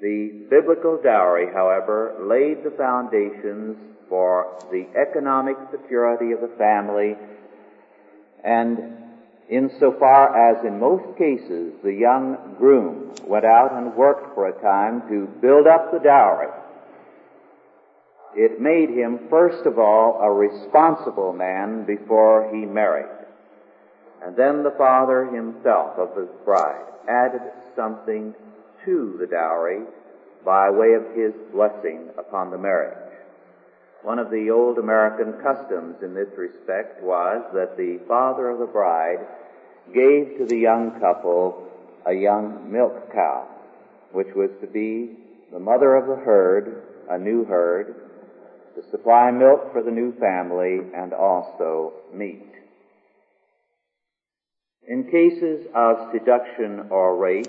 The 0.00 0.46
biblical 0.50 1.00
dowry, 1.02 1.46
however, 1.52 2.16
laid 2.20 2.64
the 2.64 2.72
foundations 2.76 3.76
for 4.08 4.58
the 4.70 4.86
economic 4.98 5.56
security 5.70 6.32
of 6.32 6.40
the 6.40 6.54
family 6.58 7.16
and 8.44 9.01
insofar 9.48 10.50
as 10.50 10.64
in 10.64 10.78
most 10.78 11.18
cases 11.18 11.72
the 11.82 11.92
young 11.92 12.54
groom 12.58 13.12
went 13.26 13.44
out 13.44 13.72
and 13.72 13.94
worked 13.94 14.34
for 14.34 14.48
a 14.48 14.62
time 14.62 15.02
to 15.08 15.26
build 15.40 15.66
up 15.66 15.92
the 15.92 15.98
dowry, 15.98 16.48
it 18.34 18.60
made 18.60 18.88
him 18.88 19.20
first 19.28 19.66
of 19.66 19.78
all 19.78 20.18
a 20.22 20.30
responsible 20.30 21.32
man 21.32 21.84
before 21.84 22.50
he 22.52 22.64
married. 22.64 23.26
And 24.24 24.36
then 24.36 24.62
the 24.62 24.74
father 24.78 25.26
himself 25.26 25.98
of 25.98 26.14
the 26.14 26.28
bride 26.44 26.86
added 27.08 27.42
something 27.76 28.34
to 28.84 29.16
the 29.20 29.26
dowry 29.26 29.82
by 30.44 30.70
way 30.70 30.94
of 30.94 31.04
his 31.14 31.32
blessing 31.52 32.08
upon 32.18 32.50
the 32.50 32.58
marriage. 32.58 33.11
One 34.02 34.18
of 34.18 34.30
the 34.30 34.50
old 34.50 34.78
American 34.78 35.34
customs 35.42 36.02
in 36.02 36.12
this 36.12 36.36
respect 36.36 37.02
was 37.02 37.44
that 37.54 37.76
the 37.76 38.00
father 38.08 38.50
of 38.50 38.58
the 38.58 38.66
bride 38.66 39.20
gave 39.94 40.38
to 40.38 40.44
the 40.44 40.58
young 40.58 40.98
couple 40.98 41.68
a 42.04 42.12
young 42.12 42.70
milk 42.70 43.12
cow, 43.12 43.46
which 44.10 44.34
was 44.34 44.50
to 44.60 44.66
be 44.66 45.16
the 45.52 45.60
mother 45.60 45.94
of 45.94 46.08
the 46.08 46.24
herd, 46.24 46.82
a 47.10 47.18
new 47.18 47.44
herd, 47.44 47.94
to 48.74 48.90
supply 48.90 49.30
milk 49.30 49.72
for 49.72 49.82
the 49.82 49.90
new 49.90 50.12
family 50.18 50.80
and 50.96 51.12
also 51.12 51.92
meat. 52.12 52.46
In 54.88 55.04
cases 55.04 55.66
of 55.74 56.10
seduction 56.12 56.86
or 56.90 57.16
rape, 57.16 57.46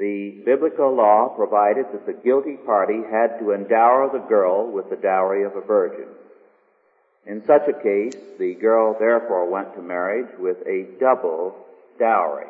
the 0.00 0.40
biblical 0.46 0.96
law 0.96 1.28
provided 1.28 1.84
that 1.92 2.06
the 2.06 2.14
guilty 2.24 2.56
party 2.64 3.02
had 3.10 3.38
to 3.38 3.52
endow 3.52 4.08
the 4.10 4.26
girl 4.30 4.72
with 4.72 4.88
the 4.88 4.96
dowry 4.96 5.44
of 5.44 5.54
a 5.54 5.60
virgin. 5.60 6.08
In 7.26 7.44
such 7.46 7.68
a 7.68 7.82
case, 7.82 8.16
the 8.38 8.54
girl 8.54 8.96
therefore 8.98 9.50
went 9.50 9.74
to 9.74 9.82
marriage 9.82 10.30
with 10.38 10.56
a 10.66 10.88
double 10.98 11.54
dowry. 11.98 12.48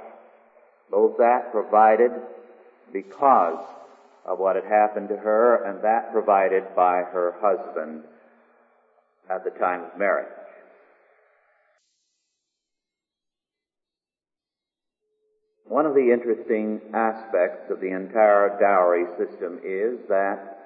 Both 0.93 1.19
that 1.19 1.51
provided 1.51 2.13
because 2.93 3.59
of 4.25 4.39
what 4.39 4.55
had 4.55 4.65
happened 4.65 5.09
to 5.09 5.17
her 5.17 5.65
and 5.65 5.83
that 5.83 6.13
provided 6.13 6.65
by 6.77 7.03
her 7.03 7.35
husband 7.41 8.05
at 9.29 9.43
the 9.43 9.51
time 9.51 9.83
of 9.83 9.99
marriage. 9.99 10.40
One 15.71 15.87
of 15.87 15.95
the 15.95 16.11
interesting 16.11 16.81
aspects 16.93 17.71
of 17.71 17.79
the 17.79 17.93
entire 17.93 18.59
dowry 18.59 19.05
system 19.17 19.61
is 19.63 20.01
that 20.09 20.59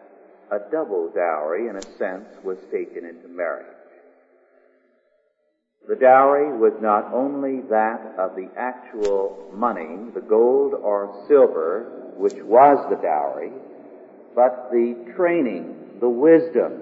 a 0.50 0.58
double 0.72 1.10
dowry, 1.14 1.68
in 1.68 1.76
a 1.76 1.82
sense, 1.98 2.24
was 2.42 2.56
taken 2.72 3.04
into 3.04 3.28
marriage. 3.28 3.66
The 5.86 5.96
dowry 5.96 6.56
was 6.56 6.72
not 6.80 7.12
only 7.12 7.60
that 7.68 8.14
of 8.18 8.34
the 8.34 8.48
actual 8.56 9.52
money, 9.52 10.10
the 10.14 10.22
gold 10.22 10.72
or 10.72 11.26
silver, 11.28 12.14
which 12.16 12.42
was 12.42 12.78
the 12.88 12.96
dowry, 12.96 13.52
but 14.34 14.70
the 14.72 15.12
training, 15.14 15.98
the 16.00 16.08
wisdom, 16.08 16.80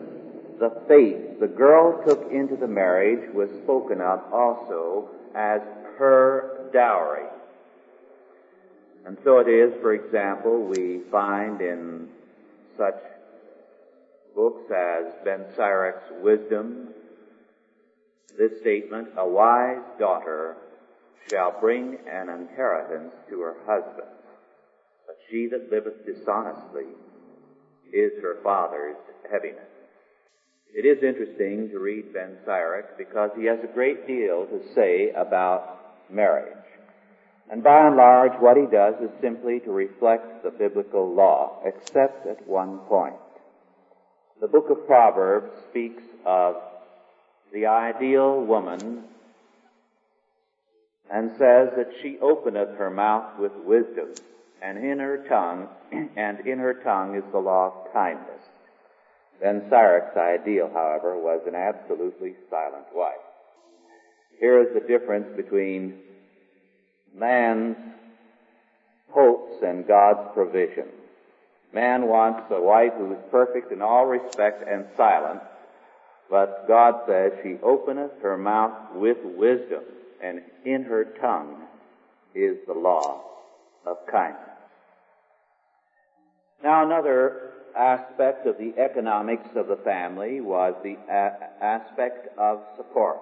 the 0.61 0.71
faith 0.87 1.41
the 1.41 1.49
girl 1.49 2.01
took 2.07 2.31
into 2.31 2.55
the 2.55 2.69
marriage 2.69 3.35
was 3.35 3.51
spoken 3.65 4.01
of 4.01 4.21
also 4.33 5.09
as 5.35 5.61
her 5.99 6.71
dowry. 6.73 7.27
And 9.05 9.19
so 9.25 9.39
it 9.39 9.49
is, 9.49 9.73
for 9.81 9.95
example, 9.95 10.65
we 10.65 11.01
find 11.11 11.61
in 11.61 12.09
such 12.79 13.01
books 14.35 14.71
as 14.71 15.13
Ben 15.25 15.45
Sirach's 15.57 16.13
Wisdom, 16.23 16.89
this 18.39 18.61
statement, 18.61 19.09
a 19.17 19.29
wise 19.29 19.83
daughter 19.99 20.57
shall 21.29 21.61
bring 21.61 21.99
an 22.11 22.29
inheritance 22.29 23.13
to 23.29 23.41
her 23.41 23.57
husband, 23.67 24.09
but 25.07 25.17
she 25.31 25.49
that 25.49 25.71
liveth 25.71 26.07
dishonestly 26.07 26.87
is 27.93 28.13
her 28.23 28.39
father's 28.43 28.97
heaviness. 29.31 29.69
It 30.75 30.87
is 30.87 31.03
interesting 31.03 31.69
to 31.71 31.79
read 31.79 32.15
Ben 32.15 32.39
Sirach 32.47 32.97
because 32.97 33.31
he 33.37 33.45
has 33.45 33.59
a 33.63 33.75
great 33.75 34.07
deal 34.07 34.47
to 34.47 34.75
say 34.75 35.11
about 35.11 36.11
marriage. 36.11 36.72
And 37.53 37.63
by 37.63 37.87
and 37.87 37.97
large, 37.97 38.33
what 38.41 38.57
he 38.57 38.65
does 38.65 38.95
is 39.03 39.11
simply 39.21 39.61
to 39.61 39.73
reflect 39.73 40.43
the 40.43 40.51
biblical 40.51 41.15
law, 41.15 41.61
except 41.67 42.27
at 42.27 42.49
one 42.49 42.79
point. 42.89 43.17
The 44.41 44.49
book 44.49 44.71
of 44.71 44.87
Proverbs 44.87 45.53
speaks 45.69 46.03
of 46.25 46.57
the 47.53 47.67
ideal 47.67 48.41
woman 48.41 49.05
and 51.13 51.31
says 51.33 51.69
that 51.77 51.93
she 52.01 52.19
openeth 52.23 52.79
her 52.79 52.89
mouth 52.89 53.39
with 53.39 53.53
wisdom, 53.67 54.15
and 54.63 54.79
in 54.79 54.99
her 54.99 55.27
tongue, 55.29 55.69
and 56.17 56.47
in 56.47 56.59
her 56.59 56.81
tongue 56.83 57.17
is 57.17 57.33
the 57.33 57.39
law 57.39 57.67
of 57.67 57.93
kindness. 57.93 58.41
Ben 59.43 59.69
Sirach's 59.69 60.17
ideal, 60.17 60.71
however, 60.73 61.19
was 61.19 61.43
an 61.47 61.55
absolutely 61.55 62.35
silent 62.49 62.87
wife. 62.95 63.13
Here 64.41 64.59
is 64.63 64.73
the 64.73 64.89
difference 64.89 65.27
between 65.37 65.99
man's 67.15 67.77
hopes 69.11 69.63
and 69.63 69.87
God's 69.87 70.33
provision. 70.35 70.89
Man 71.73 72.07
wants 72.07 72.51
a 72.51 72.61
wife 72.61 72.93
who 72.97 73.13
is 73.13 73.19
perfect 73.31 73.73
in 73.73 73.81
all 73.81 74.07
respect 74.07 74.69
and 74.69 74.85
silent, 74.97 75.41
but 76.31 76.67
God 76.69 77.03
says 77.07 77.33
she 77.43 77.57
openeth 77.63 78.13
her 78.23 78.37
mouth 78.37 78.95
with 78.95 79.19
wisdom, 79.23 79.83
and 80.23 80.43
in 80.65 80.85
her 80.85 81.05
tongue 81.21 81.63
is 82.35 82.59
the 82.67 82.75
law 82.75 83.23
of 83.87 83.97
kindness. 84.11 84.49
Now 86.63 86.85
another 86.85 87.53
aspect 87.77 88.47
of 88.47 88.59
the 88.59 88.75
economics 88.79 89.49
of 89.57 89.67
the 89.67 89.77
family 89.77 90.41
was 90.41 90.75
the 90.83 90.97
a- 91.11 91.65
aspect 91.65 92.37
of 92.39 92.61
support. 92.77 93.19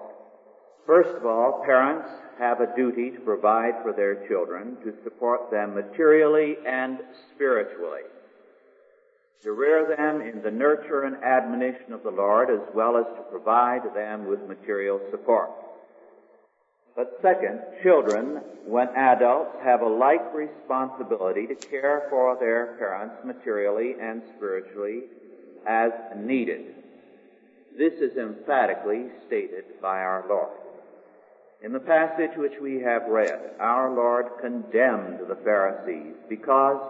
First 0.85 1.15
of 1.15 1.25
all, 1.25 1.63
parents 1.63 2.09
have 2.39 2.59
a 2.59 2.75
duty 2.75 3.11
to 3.11 3.19
provide 3.19 3.75
for 3.83 3.93
their 3.93 4.27
children, 4.27 4.77
to 4.83 4.93
support 5.03 5.51
them 5.51 5.75
materially 5.75 6.57
and 6.65 6.99
spiritually, 7.33 8.01
to 9.43 9.51
rear 9.51 9.95
them 9.95 10.21
in 10.21 10.41
the 10.41 10.51
nurture 10.51 11.03
and 11.03 11.23
admonition 11.23 11.93
of 11.93 12.03
the 12.03 12.09
Lord, 12.09 12.49
as 12.49 12.61
well 12.73 12.97
as 12.97 13.05
to 13.15 13.21
provide 13.29 13.93
them 13.93 14.27
with 14.27 14.47
material 14.47 14.99
support. 15.11 15.51
But 16.95 17.19
second, 17.21 17.61
children, 17.83 18.41
when 18.65 18.89
adults, 18.89 19.55
have 19.63 19.81
a 19.81 19.87
like 19.87 20.33
responsibility 20.33 21.47
to 21.47 21.55
care 21.55 22.07
for 22.09 22.37
their 22.39 22.75
parents 22.77 23.15
materially 23.23 23.95
and 24.01 24.21
spiritually 24.35 25.03
as 25.65 25.91
needed. 26.17 26.75
This 27.77 27.93
is 28.01 28.17
emphatically 28.17 29.05
stated 29.27 29.63
by 29.81 29.99
our 29.99 30.25
Lord. 30.27 30.60
In 31.63 31.73
the 31.73 31.79
passage 31.79 32.31
which 32.37 32.59
we 32.59 32.81
have 32.81 33.03
read, 33.07 33.51
our 33.59 33.93
Lord 33.93 34.25
condemned 34.41 35.19
the 35.27 35.37
Pharisees 35.43 36.15
because 36.27 36.81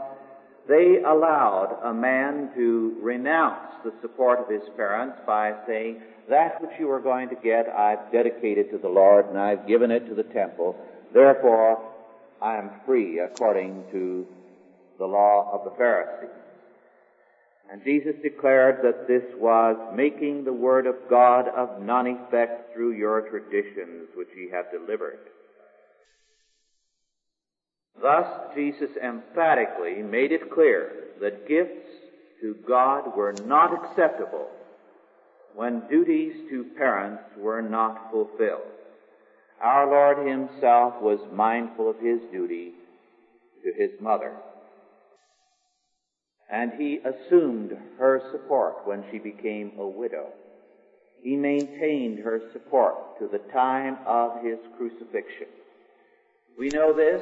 they 0.69 1.03
allowed 1.05 1.77
a 1.84 1.93
man 1.93 2.51
to 2.55 2.95
renounce 3.01 3.73
the 3.84 3.91
support 4.01 4.39
of 4.39 4.47
his 4.47 4.62
parents 4.77 5.17
by 5.27 5.53
saying, 5.67 6.01
that 6.29 6.62
which 6.62 6.71
you 6.79 6.89
are 6.89 7.01
going 7.01 7.27
to 7.29 7.36
get, 7.36 7.67
I've 7.67 8.12
dedicated 8.13 8.71
to 8.71 8.77
the 8.77 8.88
Lord 8.88 9.25
and 9.27 9.38
I've 9.38 9.67
given 9.67 9.91
it 9.91 10.07
to 10.07 10.15
the 10.15 10.23
temple. 10.23 10.77
Therefore, 11.13 11.81
I 12.41 12.55
am 12.55 12.69
free 12.86 13.19
according 13.19 13.84
to 13.91 14.25
the 14.97 15.05
law 15.05 15.49
of 15.51 15.65
the 15.65 15.75
Pharisees. 15.77 16.29
And 17.71 17.81
Jesus 17.86 18.15
declared 18.21 18.79
that 18.84 19.07
this 19.07 19.23
was 19.39 19.77
making 19.95 20.43
the 20.43 20.51
word 20.51 20.86
of 20.86 20.95
God 21.10 21.47
of 21.47 21.81
none 21.81 22.05
effect 22.05 22.73
through 22.73 22.97
your 22.97 23.21
traditions 23.29 24.10
which 24.13 24.27
ye 24.36 24.49
have 24.51 24.65
delivered. 24.71 25.19
Thus, 28.01 28.27
Jesus 28.55 28.89
emphatically 29.01 30.01
made 30.01 30.34
it 30.34 30.51
clear 30.51 30.91
that 31.21 31.47
gifts 31.47 31.88
to 32.41 32.55
God 32.67 33.15
were 33.15 33.34
not 33.45 33.71
acceptable 33.73 34.49
when 35.55 35.88
duties 35.89 36.34
to 36.49 36.65
parents 36.77 37.23
were 37.38 37.62
not 37.62 38.12
fulfilled. 38.12 38.63
Our 39.62 39.88
Lord 39.88 40.27
Himself 40.27 41.01
was 41.01 41.19
mindful 41.31 41.89
of 41.89 41.99
His 41.99 42.19
duty 42.34 42.73
to 43.63 43.71
His 43.81 43.91
mother. 44.01 44.34
And 46.51 46.73
He 46.77 46.99
assumed 46.99 47.77
her 47.97 48.21
support 48.31 48.85
when 48.85 49.03
she 49.11 49.19
became 49.19 49.71
a 49.77 49.87
widow. 49.87 50.27
He 51.23 51.35
maintained 51.35 52.19
her 52.19 52.41
support 52.51 53.19
to 53.19 53.27
the 53.27 53.51
time 53.51 53.97
of 54.05 54.43
His 54.43 54.59
crucifixion. 54.77 55.47
We 56.59 56.69
know 56.69 56.93
this 56.93 57.21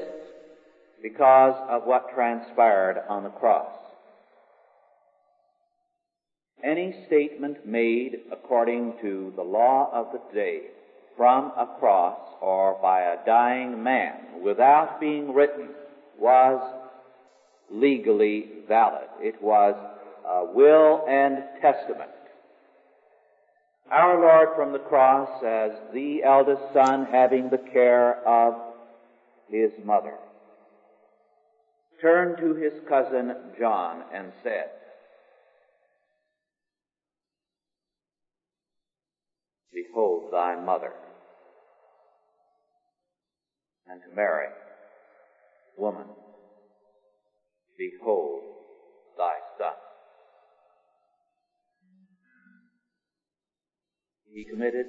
because 1.01 1.55
of 1.69 1.83
what 1.85 2.13
transpired 2.13 3.03
on 3.07 3.23
the 3.23 3.29
cross. 3.29 3.71
Any 6.63 7.05
statement 7.07 7.65
made 7.65 8.17
according 8.31 8.95
to 9.01 9.31
the 9.35 9.43
law 9.43 9.89
of 9.93 10.11
the 10.11 10.21
day 10.33 10.61
from 11.15 11.51
a 11.57 11.67
cross 11.79 12.19
or 12.41 12.77
by 12.81 13.01
a 13.01 13.25
dying 13.25 13.81
man 13.81 14.41
without 14.43 14.99
being 14.99 15.33
written 15.33 15.69
was 16.17 16.61
legally 17.71 18.49
valid. 18.67 19.07
It 19.19 19.41
was 19.41 19.75
a 20.27 20.45
will 20.53 21.05
and 21.07 21.43
testament. 21.61 22.09
Our 23.91 24.21
Lord 24.21 24.49
from 24.55 24.71
the 24.71 24.79
cross 24.79 25.43
as 25.43 25.71
the 25.93 26.23
eldest 26.23 26.61
son 26.73 27.07
having 27.11 27.49
the 27.49 27.57
care 27.57 28.27
of 28.27 28.55
his 29.49 29.71
mother 29.83 30.13
turned 32.01 32.37
to 32.37 32.55
his 32.55 32.73
cousin 32.87 33.33
John 33.59 34.03
and 34.13 34.31
said, 34.43 34.69
Behold 39.73 40.31
thy 40.31 40.55
mother. 40.63 40.93
And 43.87 44.01
to 44.01 44.15
Mary, 44.15 44.47
Woman, 45.77 46.05
behold 47.79 48.41
thy 49.17 49.35
son. 49.57 49.73
He 54.31 54.45
committed 54.45 54.85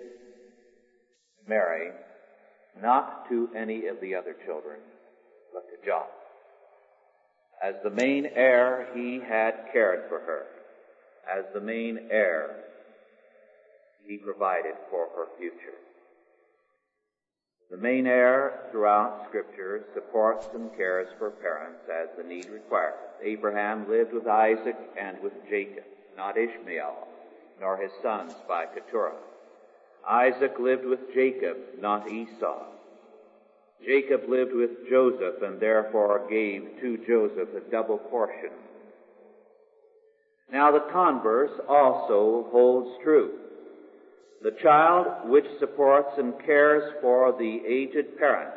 Mary 1.49 1.91
not 2.83 3.29
to 3.31 3.49
any 3.57 3.87
of 3.87 4.01
the 4.01 4.15
other 4.15 4.37
children, 4.45 4.81
but 5.55 5.63
to 5.71 5.87
John. 5.87 6.07
As 7.63 7.75
the 7.83 7.91
main 7.91 8.27
heir, 8.35 8.89
he 8.95 9.21
had 9.27 9.73
cared 9.73 10.09
for 10.09 10.21
her. 10.21 10.47
As 11.31 11.45
the 11.55 11.61
main 11.61 12.09
heir, 12.11 12.65
he 14.07 14.19
provided 14.19 14.75
for 14.91 15.07
her 15.15 15.27
future. 15.39 15.79
The 17.71 17.77
main 17.77 18.09
heir 18.09 18.69
throughout 18.73 19.27
Scripture 19.29 19.85
supports 19.95 20.49
and 20.55 20.77
cares 20.77 21.09
for 21.19 21.31
parents 21.31 21.83
as 21.89 22.09
the 22.17 22.25
need 22.25 22.47
requires. 22.51 22.99
Abraham 23.23 23.89
lived 23.89 24.13
with 24.13 24.27
Isaac 24.27 24.77
and 24.99 25.23
with 25.23 25.33
Jacob, 25.49 25.85
not 26.17 26.37
Ishmael, 26.37 27.07
nor 27.61 27.77
his 27.77 27.93
sons 28.03 28.35
by 28.49 28.67
Keturah. 28.67 29.15
Isaac 30.09 30.59
lived 30.59 30.85
with 30.85 31.15
Jacob, 31.15 31.59
not 31.81 32.11
Esau. 32.11 32.65
Jacob 33.85 34.29
lived 34.29 34.53
with 34.53 34.89
Joseph 34.89 35.41
and 35.43 35.61
therefore 35.61 36.27
gave 36.29 36.81
to 36.81 36.99
Joseph 37.07 37.55
a 37.55 37.71
double 37.71 37.99
portion. 37.99 38.51
Now 40.51 40.73
the 40.73 40.91
converse 40.93 41.53
also 41.69 42.49
holds 42.51 42.91
true. 43.05 43.40
The 44.43 44.57
child 44.63 45.29
which 45.29 45.45
supports 45.59 46.17
and 46.17 46.33
cares 46.45 46.95
for 47.03 47.33
the 47.33 47.61
aged 47.67 48.17
parents 48.19 48.57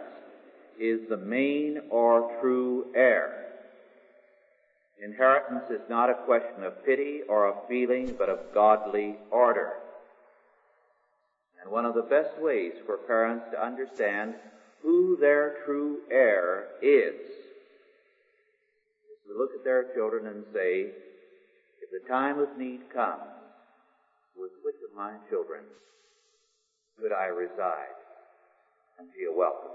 is 0.79 1.01
the 1.09 1.17
main 1.17 1.81
or 1.89 2.39
true 2.41 2.85
heir. 2.95 3.47
Inheritance 5.03 5.65
is 5.69 5.81
not 5.89 6.09
a 6.09 6.23
question 6.25 6.63
of 6.63 6.85
pity 6.85 7.21
or 7.27 7.47
of 7.47 7.67
feeling, 7.67 8.15
but 8.17 8.29
of 8.29 8.39
godly 8.53 9.17
order. 9.29 9.73
And 11.61 11.69
one 11.69 11.85
of 11.85 11.95
the 11.95 12.03
best 12.03 12.39
ways 12.39 12.71
for 12.85 12.95
parents 12.97 13.45
to 13.51 13.61
understand 13.61 14.35
who 14.81 15.17
their 15.19 15.57
true 15.65 15.99
heir 16.09 16.67
is 16.81 17.15
is 17.15 17.21
to 19.27 19.37
look 19.37 19.51
at 19.57 19.65
their 19.65 19.93
children 19.93 20.27
and 20.27 20.45
say, 20.53 20.91
if 21.81 21.91
the 21.91 22.07
time 22.07 22.39
of 22.39 22.57
need 22.57 22.81
comes, 22.93 23.42
with 24.35 24.51
which 24.63 24.75
of 24.89 24.95
my 24.95 25.13
children 25.29 25.63
could 26.99 27.11
I 27.11 27.25
reside 27.25 27.97
and 28.99 29.07
feel 29.17 29.35
welcome? 29.35 29.71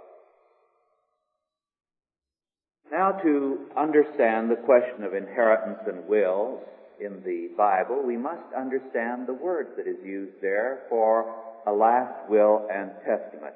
Now 2.91 3.13
to 3.23 3.67
understand 3.77 4.51
the 4.51 4.57
question 4.65 5.05
of 5.05 5.15
inheritance 5.15 5.81
and 5.87 6.09
wills 6.09 6.61
in 7.01 7.23
the 7.25 7.51
Bible, 7.57 8.03
we 8.05 8.17
must 8.17 8.53
understand 8.57 9.27
the 9.27 9.35
word 9.35 9.69
that 9.77 9.87
is 9.87 9.99
used 10.05 10.41
there 10.41 10.81
for 10.89 11.35
a 11.67 11.73
last 11.73 12.29
will 12.31 12.67
and 12.73 12.91
testament. 13.07 13.55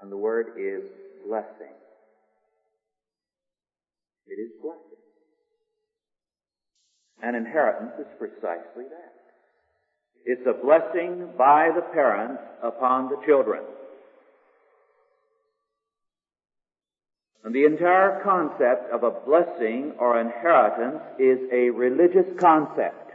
And 0.00 0.12
the 0.12 0.16
word 0.16 0.52
is 0.56 0.84
blessing. 1.26 1.74
It 4.28 4.40
is 4.40 4.52
blessing. 4.62 4.82
And 7.22 7.34
inheritance 7.34 7.92
is 7.98 8.06
precisely 8.18 8.84
that. 8.84 9.17
It's 10.30 10.46
a 10.46 10.52
blessing 10.52 11.26
by 11.38 11.70
the 11.74 11.80
parents 11.80 12.42
upon 12.62 13.08
the 13.08 13.16
children. 13.24 13.62
And 17.42 17.54
the 17.54 17.64
entire 17.64 18.20
concept 18.22 18.92
of 18.92 19.04
a 19.04 19.10
blessing 19.24 19.94
or 19.98 20.20
inheritance 20.20 21.00
is 21.18 21.38
a 21.50 21.70
religious 21.70 22.26
concept. 22.38 23.10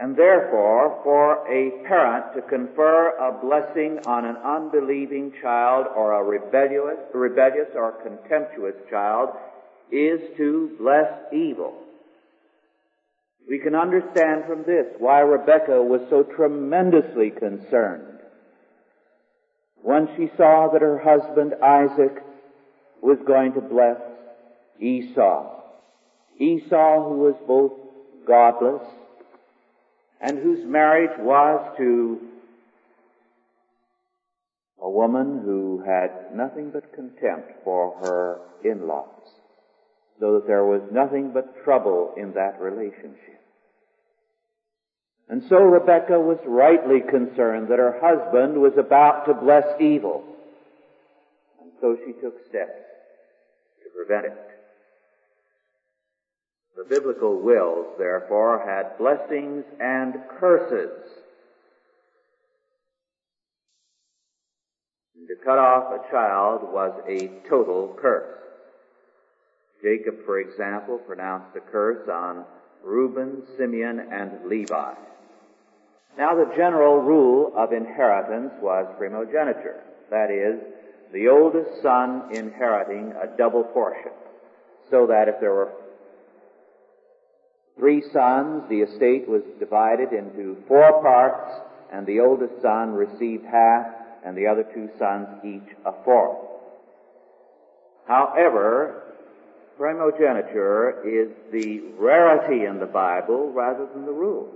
And 0.00 0.16
therefore, 0.16 0.98
for 1.04 1.46
a 1.46 1.86
parent 1.86 2.34
to 2.36 2.40
confer 2.40 3.10
a 3.10 3.38
blessing 3.44 3.98
on 4.06 4.24
an 4.24 4.36
unbelieving 4.36 5.34
child 5.42 5.88
or 5.94 6.12
a 6.12 6.24
rebellious, 6.24 6.96
rebellious 7.12 7.68
or 7.74 7.92
contemptuous 8.02 8.76
child 8.88 9.28
is 9.92 10.22
to 10.38 10.74
bless 10.80 11.12
evil. 11.34 11.83
We 13.48 13.58
can 13.58 13.74
understand 13.74 14.44
from 14.46 14.64
this 14.64 14.86
why 14.98 15.20
Rebecca 15.20 15.82
was 15.82 16.00
so 16.08 16.22
tremendously 16.22 17.30
concerned 17.30 18.20
when 19.82 20.08
she 20.16 20.30
saw 20.36 20.70
that 20.72 20.80
her 20.80 20.98
husband 20.98 21.54
Isaac 21.62 22.22
was 23.02 23.18
going 23.26 23.52
to 23.52 23.60
bless 23.60 23.98
Esau. 24.80 25.60
Esau 26.38 27.08
who 27.08 27.18
was 27.18 27.34
both 27.46 27.72
godless 28.26 28.82
and 30.20 30.38
whose 30.38 30.64
marriage 30.64 31.18
was 31.18 31.76
to 31.76 32.18
a 34.80 34.88
woman 34.88 35.42
who 35.44 35.82
had 35.86 36.34
nothing 36.34 36.70
but 36.70 36.94
contempt 36.94 37.52
for 37.62 37.94
her 38.00 38.40
in-laws, 38.64 39.06
so 40.18 40.34
that 40.34 40.46
there 40.46 40.64
was 40.64 40.82
nothing 40.90 41.30
but 41.32 41.62
trouble 41.64 42.14
in 42.16 42.32
that 42.32 42.60
relationship. 42.60 43.33
And 45.28 45.42
so 45.48 45.56
Rebecca 45.56 46.20
was 46.20 46.38
rightly 46.46 47.00
concerned 47.00 47.68
that 47.68 47.78
her 47.78 47.98
husband 48.00 48.60
was 48.60 48.76
about 48.76 49.26
to 49.26 49.34
bless 49.34 49.64
evil. 49.80 50.22
And 51.60 51.72
so 51.80 51.96
she 52.04 52.12
took 52.12 52.34
steps 52.48 52.82
to 53.82 53.88
prevent 53.96 54.26
it. 54.26 54.38
The 56.76 56.84
biblical 56.84 57.40
wills, 57.40 57.86
therefore, 57.98 58.62
had 58.66 58.98
blessings 58.98 59.64
and 59.80 60.14
curses. 60.38 60.90
And 65.16 65.28
to 65.28 65.36
cut 65.42 65.58
off 65.58 65.92
a 65.92 66.10
child 66.10 66.62
was 66.64 67.00
a 67.08 67.28
total 67.48 67.96
curse. 67.98 68.38
Jacob, 69.82 70.24
for 70.26 70.38
example, 70.40 70.98
pronounced 70.98 71.56
a 71.56 71.60
curse 71.60 72.08
on 72.08 72.44
Reuben, 72.82 73.42
Simeon, 73.56 74.00
and 74.12 74.46
Levi. 74.46 74.94
Now 76.16 76.34
the 76.34 76.52
general 76.56 76.98
rule 76.98 77.52
of 77.56 77.72
inheritance 77.72 78.52
was 78.60 78.86
primogeniture. 78.98 79.82
That 80.10 80.30
is, 80.30 80.60
the 81.12 81.28
oldest 81.28 81.82
son 81.82 82.28
inheriting 82.32 83.12
a 83.20 83.36
double 83.36 83.64
portion. 83.64 84.12
So 84.90 85.06
that 85.06 85.28
if 85.28 85.40
there 85.40 85.52
were 85.52 85.72
three 87.76 88.02
sons, 88.12 88.62
the 88.68 88.80
estate 88.80 89.28
was 89.28 89.42
divided 89.58 90.12
into 90.12 90.56
four 90.68 91.02
parts, 91.02 91.50
and 91.92 92.06
the 92.06 92.20
oldest 92.20 92.62
son 92.62 92.92
received 92.92 93.44
half, 93.44 93.86
and 94.24 94.36
the 94.36 94.46
other 94.46 94.64
two 94.74 94.88
sons 94.98 95.26
each 95.44 95.76
a 95.84 95.92
fourth. 96.04 96.38
However, 98.06 99.02
primogeniture 99.76 101.02
is 101.04 101.32
the 101.52 101.80
rarity 101.98 102.66
in 102.66 102.78
the 102.78 102.86
Bible 102.86 103.50
rather 103.52 103.86
than 103.92 104.06
the 104.06 104.12
rule. 104.12 104.48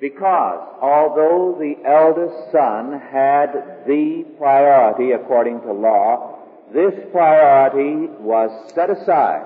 Because 0.00 0.78
although 0.80 1.56
the 1.58 1.76
eldest 1.86 2.50
son 2.50 2.98
had 2.98 3.84
the 3.86 4.24
priority 4.38 5.12
according 5.12 5.60
to 5.60 5.72
law, 5.72 6.38
this 6.72 6.94
priority 7.12 8.06
was 8.18 8.72
set 8.72 8.88
aside 8.88 9.44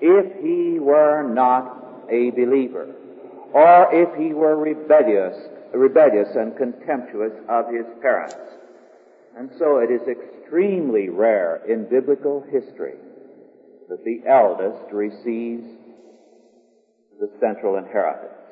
if 0.00 0.42
he 0.42 0.78
were 0.78 1.22
not 1.22 2.06
a 2.10 2.30
believer, 2.30 2.94
or 3.52 3.88
if 3.92 4.16
he 4.16 4.32
were 4.32 4.56
rebellious, 4.56 5.36
rebellious 5.74 6.28
and 6.34 6.56
contemptuous 6.56 7.32
of 7.48 7.66
his 7.68 7.84
parents. 8.00 8.36
And 9.36 9.50
so 9.58 9.78
it 9.78 9.90
is 9.90 10.08
extremely 10.08 11.10
rare 11.10 11.60
in 11.68 11.88
biblical 11.88 12.44
history 12.50 12.94
that 13.88 14.04
the 14.04 14.22
eldest 14.26 14.90
receives 14.92 15.64
the 17.20 17.30
central 17.40 17.76
inheritance. 17.76 18.47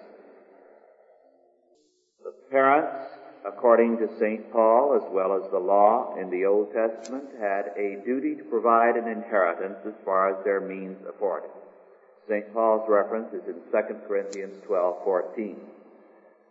The 2.27 2.33
parents, 2.51 3.13
according 3.47 3.99
to 3.99 4.09
St. 4.19 4.51
Paul, 4.53 5.01
as 5.01 5.13
well 5.13 5.33
as 5.41 5.49
the 5.53 5.61
law 5.61 6.17
in 6.17 6.29
the 6.29 6.45
Old 6.45 6.73
Testament, 6.73 7.23
had 7.39 7.71
a 7.77 8.03
duty 8.05 8.35
to 8.35 8.43
provide 8.43 8.97
an 8.97 9.07
inheritance 9.07 9.79
as 9.87 9.95
far 10.05 10.35
as 10.35 10.45
their 10.45 10.61
means 10.61 10.99
afforded. 11.09 11.51
St. 12.29 12.53
Paul's 12.53 12.83
reference 12.89 13.33
is 13.33 13.47
in 13.47 13.61
2 13.71 14.09
Corinthians 14.09 14.61
12:14. 14.67 15.55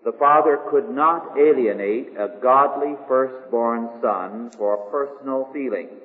The 0.05 0.13
father 0.13 0.61
could 0.71 0.89
not 0.89 1.37
alienate 1.37 2.15
a 2.15 2.29
godly 2.41 2.95
firstborn 3.05 3.89
son 3.99 4.51
for 4.51 4.77
personal 4.89 5.51
feelings. 5.51 6.01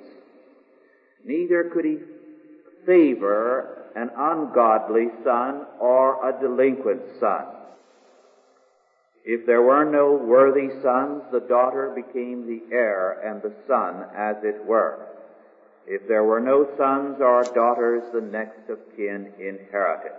Neither 1.25 1.71
could 1.71 1.85
he 1.85 2.01
favor 2.85 3.87
an 3.95 4.11
ungodly 4.17 5.11
son 5.23 5.65
or 5.79 6.29
a 6.29 6.33
delinquent 6.41 7.03
son. 7.21 7.47
If 9.25 9.45
there 9.47 9.63
were 9.63 9.85
no 9.85 10.15
worthy 10.15 10.71
sons, 10.83 11.25
the 11.31 11.41
daughter 11.41 11.93
became 11.95 12.47
the 12.47 12.75
heir 12.75 13.21
and 13.23 13.43
the 13.43 13.53
son, 13.67 14.07
as 14.15 14.37
it 14.43 14.65
were. 14.65 15.07
If 15.87 16.09
there 16.09 16.25
were 16.25 16.41
no 16.41 16.67
sons 16.77 17.21
or 17.21 17.43
daughters, 17.43 18.03
the 18.13 18.21
next 18.21 18.69
of 18.71 18.79
kin 18.97 19.33
inherited. 19.39 20.13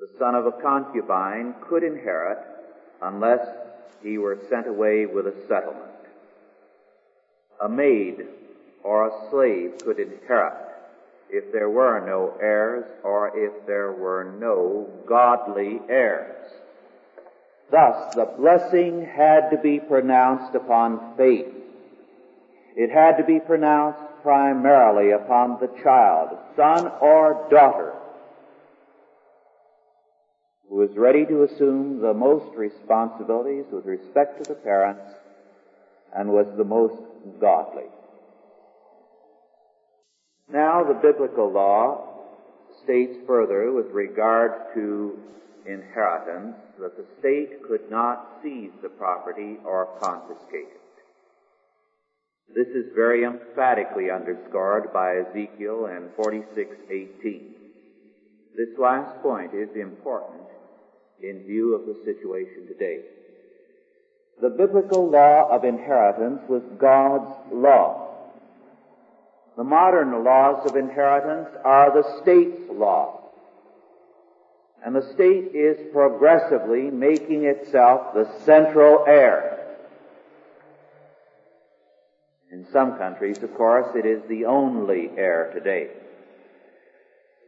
The 0.00 0.18
son 0.18 0.34
of 0.36 0.46
a 0.46 0.52
concubine 0.52 1.54
could 1.68 1.82
inherit 1.82 2.38
unless 3.02 3.46
he 4.02 4.18
were 4.18 4.38
sent 4.48 4.68
away 4.68 5.06
with 5.06 5.26
a 5.26 5.46
settlement. 5.48 5.84
A 7.60 7.68
maid 7.68 8.26
or 8.84 9.08
a 9.08 9.30
slave 9.30 9.78
could 9.78 9.98
inherit 9.98 10.67
if 11.30 11.52
there 11.52 11.70
were 11.70 12.04
no 12.06 12.34
heirs 12.40 12.84
or 13.04 13.32
if 13.36 13.66
there 13.66 13.92
were 13.92 14.34
no 14.38 14.88
godly 15.06 15.80
heirs. 15.88 16.52
Thus, 17.70 18.14
the 18.14 18.32
blessing 18.38 19.04
had 19.04 19.50
to 19.50 19.58
be 19.58 19.78
pronounced 19.78 20.54
upon 20.54 21.16
faith. 21.16 21.52
It 22.76 22.90
had 22.90 23.16
to 23.18 23.24
be 23.24 23.40
pronounced 23.40 24.00
primarily 24.22 25.10
upon 25.10 25.58
the 25.60 25.70
child, 25.82 26.38
son 26.56 26.90
or 27.00 27.46
daughter, 27.50 27.92
who 30.68 30.76
was 30.76 30.96
ready 30.96 31.26
to 31.26 31.42
assume 31.42 32.00
the 32.00 32.14
most 32.14 32.54
responsibilities 32.56 33.66
with 33.70 33.84
respect 33.84 34.42
to 34.42 34.48
the 34.48 34.58
parents 34.60 35.02
and 36.16 36.30
was 36.30 36.46
the 36.56 36.64
most 36.64 37.02
godly. 37.40 37.84
Now 40.50 40.82
the 40.82 40.94
biblical 40.94 41.50
law 41.50 42.08
states 42.84 43.18
further 43.26 43.72
with 43.72 43.90
regard 43.92 44.52
to 44.74 45.18
inheritance 45.66 46.56
that 46.78 46.96
the 46.96 47.04
state 47.20 47.62
could 47.68 47.90
not 47.90 48.40
seize 48.42 48.70
the 48.82 48.88
property 48.88 49.58
or 49.64 49.88
confiscate 50.00 50.72
it. 50.72 50.80
This 52.54 52.68
is 52.68 52.94
very 52.94 53.24
emphatically 53.24 54.10
underscored 54.10 54.90
by 54.92 55.18
Ezekiel 55.18 55.86
in 55.86 56.08
46:18. 56.16 57.54
This 58.56 58.78
last 58.78 59.20
point 59.22 59.52
is 59.52 59.68
important 59.76 60.48
in 61.20 61.44
view 61.44 61.74
of 61.74 61.84
the 61.84 62.02
situation 62.04 62.66
today. 62.66 63.04
The 64.40 64.50
biblical 64.50 65.10
law 65.10 65.48
of 65.50 65.64
inheritance 65.64 66.40
was 66.48 66.62
God's 66.78 67.52
law. 67.52 68.07
The 69.58 69.64
modern 69.64 70.22
laws 70.22 70.70
of 70.70 70.76
inheritance 70.76 71.48
are 71.64 71.90
the 71.92 72.22
state's 72.22 72.70
law. 72.70 73.22
And 74.86 74.94
the 74.94 75.12
state 75.14 75.52
is 75.52 75.92
progressively 75.92 76.92
making 76.92 77.44
itself 77.44 78.14
the 78.14 78.30
central 78.44 79.04
heir. 79.04 79.76
In 82.52 82.68
some 82.72 82.98
countries, 82.98 83.42
of 83.42 83.52
course, 83.56 83.96
it 83.96 84.06
is 84.06 84.22
the 84.28 84.44
only 84.44 85.10
heir 85.16 85.50
today. 85.52 85.88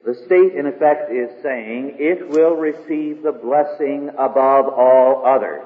The 0.05 0.16
state, 0.27 0.55
in 0.57 0.66
effect, 0.66 1.12
is 1.12 1.31
saying 1.44 1.94
it 2.01 2.29
will 2.29 2.57
receive 2.57 3.23
the 3.23 3.31
blessing 3.31 4.09
above 4.18 4.66
all 4.66 5.25
others. 5.25 5.64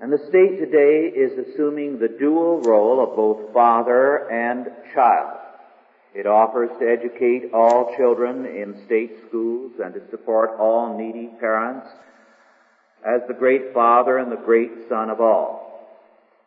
And 0.00 0.12
the 0.12 0.18
state 0.28 0.58
today 0.58 1.06
is 1.14 1.38
assuming 1.38 1.98
the 1.98 2.08
dual 2.08 2.60
role 2.62 3.02
of 3.02 3.16
both 3.16 3.52
father 3.52 4.28
and 4.30 4.66
child. 4.92 5.38
It 6.14 6.26
offers 6.26 6.70
to 6.78 6.88
educate 6.88 7.52
all 7.52 7.94
children 7.96 8.44
in 8.46 8.82
state 8.86 9.12
schools 9.28 9.72
and 9.82 9.94
to 9.94 10.00
support 10.10 10.58
all 10.58 10.96
needy 10.96 11.30
parents 11.40 11.86
as 13.04 13.20
the 13.28 13.34
great 13.34 13.72
father 13.74 14.18
and 14.18 14.30
the 14.30 14.36
great 14.36 14.70
son 14.88 15.10
of 15.10 15.20
all. 15.20 15.64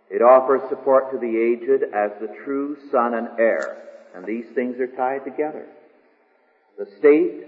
It 0.09 0.21
offers 0.21 0.61
support 0.69 1.11
to 1.11 1.17
the 1.17 1.37
aged 1.37 1.83
as 1.93 2.11
the 2.21 2.33
true 2.45 2.77
son 2.91 3.13
and 3.13 3.27
heir. 3.39 3.83
And 4.15 4.25
these 4.25 4.45
things 4.55 4.79
are 4.79 4.87
tied 4.87 5.25
together. 5.25 5.65
The 6.77 6.87
state 6.97 7.46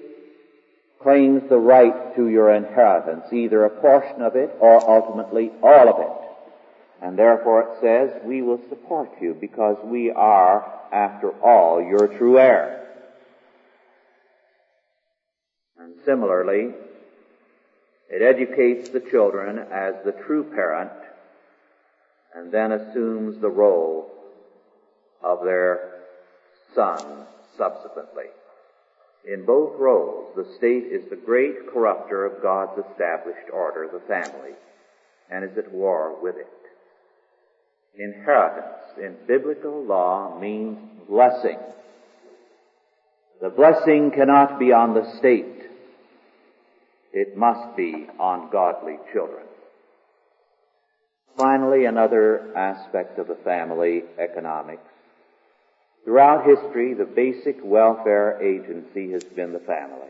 claims 1.01 1.47
the 1.49 1.57
right 1.57 2.15
to 2.15 2.27
your 2.27 2.53
inheritance, 2.53 3.25
either 3.31 3.65
a 3.65 3.69
portion 3.69 4.21
of 4.21 4.35
it 4.35 4.55
or 4.59 4.89
ultimately 4.89 5.51
all 5.63 5.89
of 5.89 5.99
it. 5.99 6.29
And 7.01 7.17
therefore 7.17 7.61
it 7.61 7.81
says, 7.81 8.21
we 8.25 8.41
will 8.41 8.61
support 8.67 9.09
you 9.21 9.33
because 9.39 9.77
we 9.83 10.11
are, 10.11 10.69
after 10.91 11.31
all, 11.41 11.81
your 11.81 12.07
true 12.07 12.37
heir. 12.37 12.87
And 15.79 15.95
similarly, 16.03 16.73
it 18.09 18.21
educates 18.21 18.89
the 18.89 18.99
children 18.99 19.59
as 19.59 19.95
the 20.03 20.11
true 20.11 20.43
parent 20.43 20.91
and 22.35 22.51
then 22.51 22.71
assumes 22.73 23.39
the 23.39 23.49
role 23.49 24.11
of 25.23 25.43
their 25.43 26.03
son 26.75 27.25
subsequently. 27.57 28.25
In 29.27 29.45
both 29.45 29.77
roles, 29.79 30.33
the 30.35 30.47
state 30.57 30.91
is 30.91 31.09
the 31.09 31.15
great 31.15 31.71
corrupter 31.71 32.25
of 32.25 32.41
God's 32.41 32.79
established 32.89 33.49
order, 33.51 33.89
the 33.91 33.99
family, 34.07 34.55
and 35.29 35.43
is 35.43 35.57
at 35.57 35.71
war 35.71 36.15
with 36.21 36.35
it. 36.37 36.47
Inheritance 37.97 38.97
in 38.97 39.15
biblical 39.27 39.83
law 39.83 40.39
means 40.39 40.77
blessing. 41.07 41.57
The 43.41 43.49
blessing 43.49 44.11
cannot 44.11 44.59
be 44.59 44.71
on 44.71 44.93
the 44.93 45.17
state. 45.17 45.63
It 47.11 47.35
must 47.35 47.75
be 47.75 48.07
on 48.19 48.49
godly 48.51 48.97
children. 49.13 49.45
Finally, 51.37 51.85
another 51.85 52.55
aspect 52.55 53.17
of 53.17 53.27
the 53.27 53.37
family, 53.43 54.03
economics. 54.17 54.83
Throughout 56.05 56.45
history, 56.45 56.93
the 56.93 57.05
basic 57.05 57.57
welfare 57.63 58.41
agency 58.41 59.11
has 59.11 59.23
been 59.23 59.53
the 59.53 59.59
family. 59.59 60.07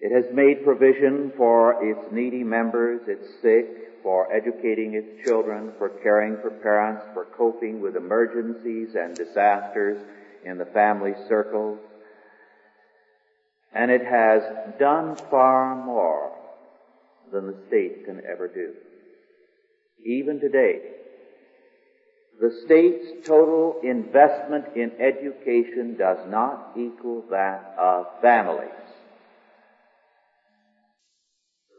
It 0.00 0.12
has 0.12 0.34
made 0.34 0.64
provision 0.64 1.32
for 1.36 1.82
its 1.84 2.12
needy 2.12 2.42
members, 2.42 3.02
its 3.06 3.26
sick, 3.40 4.02
for 4.02 4.30
educating 4.32 4.94
its 4.94 5.26
children, 5.26 5.72
for 5.78 5.88
caring 5.88 6.36
for 6.42 6.50
parents, 6.50 7.04
for 7.14 7.26
coping 7.36 7.80
with 7.80 7.96
emergencies 7.96 8.94
and 8.94 9.14
disasters 9.14 9.98
in 10.44 10.58
the 10.58 10.66
family 10.66 11.14
circles. 11.28 11.78
And 13.72 13.90
it 13.90 14.04
has 14.04 14.42
done 14.78 15.16
far 15.30 15.74
more 15.74 16.32
than 17.32 17.46
the 17.46 17.56
state 17.68 18.04
can 18.04 18.20
ever 18.26 18.46
do 18.48 18.74
even 20.04 20.38
today, 20.38 20.80
the 22.40 22.50
state's 22.64 23.26
total 23.26 23.80
investment 23.82 24.64
in 24.76 24.92
education 25.00 25.96
does 25.96 26.18
not 26.28 26.72
equal 26.76 27.24
that 27.30 27.74
of 27.78 28.06
families. 28.20 28.70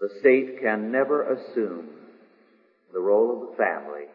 The 0.01 0.09
state 0.19 0.61
can 0.61 0.91
never 0.91 1.23
assume 1.23 1.89
the 2.93 2.99
role 2.99 3.33
of 3.33 3.49
the 3.49 3.57
family 3.57 4.05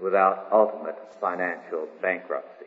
without 0.00 0.48
ultimate 0.50 0.96
financial 1.20 1.88
bankruptcy. 2.02 2.66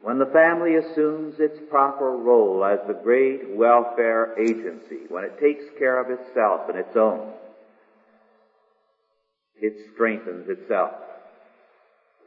When 0.00 0.18
the 0.18 0.26
family 0.26 0.76
assumes 0.76 1.40
its 1.40 1.58
proper 1.68 2.12
role 2.12 2.64
as 2.64 2.78
the 2.86 2.94
great 2.94 3.48
welfare 3.50 4.34
agency, 4.38 5.00
when 5.08 5.24
it 5.24 5.40
takes 5.40 5.64
care 5.78 6.00
of 6.00 6.10
itself 6.10 6.68
and 6.68 6.78
its 6.78 6.96
own, 6.96 7.32
it 9.60 9.74
strengthens 9.92 10.48
itself. 10.48 10.92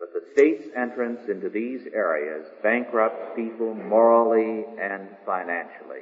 But 0.02 0.14
the 0.14 0.32
state's 0.34 0.68
entrance 0.76 1.30
into 1.30 1.48
these 1.48 1.82
areas 1.94 2.48
bankrupts 2.64 3.36
people 3.36 3.76
morally 3.76 4.66
and 4.82 5.08
financially. 5.28 6.02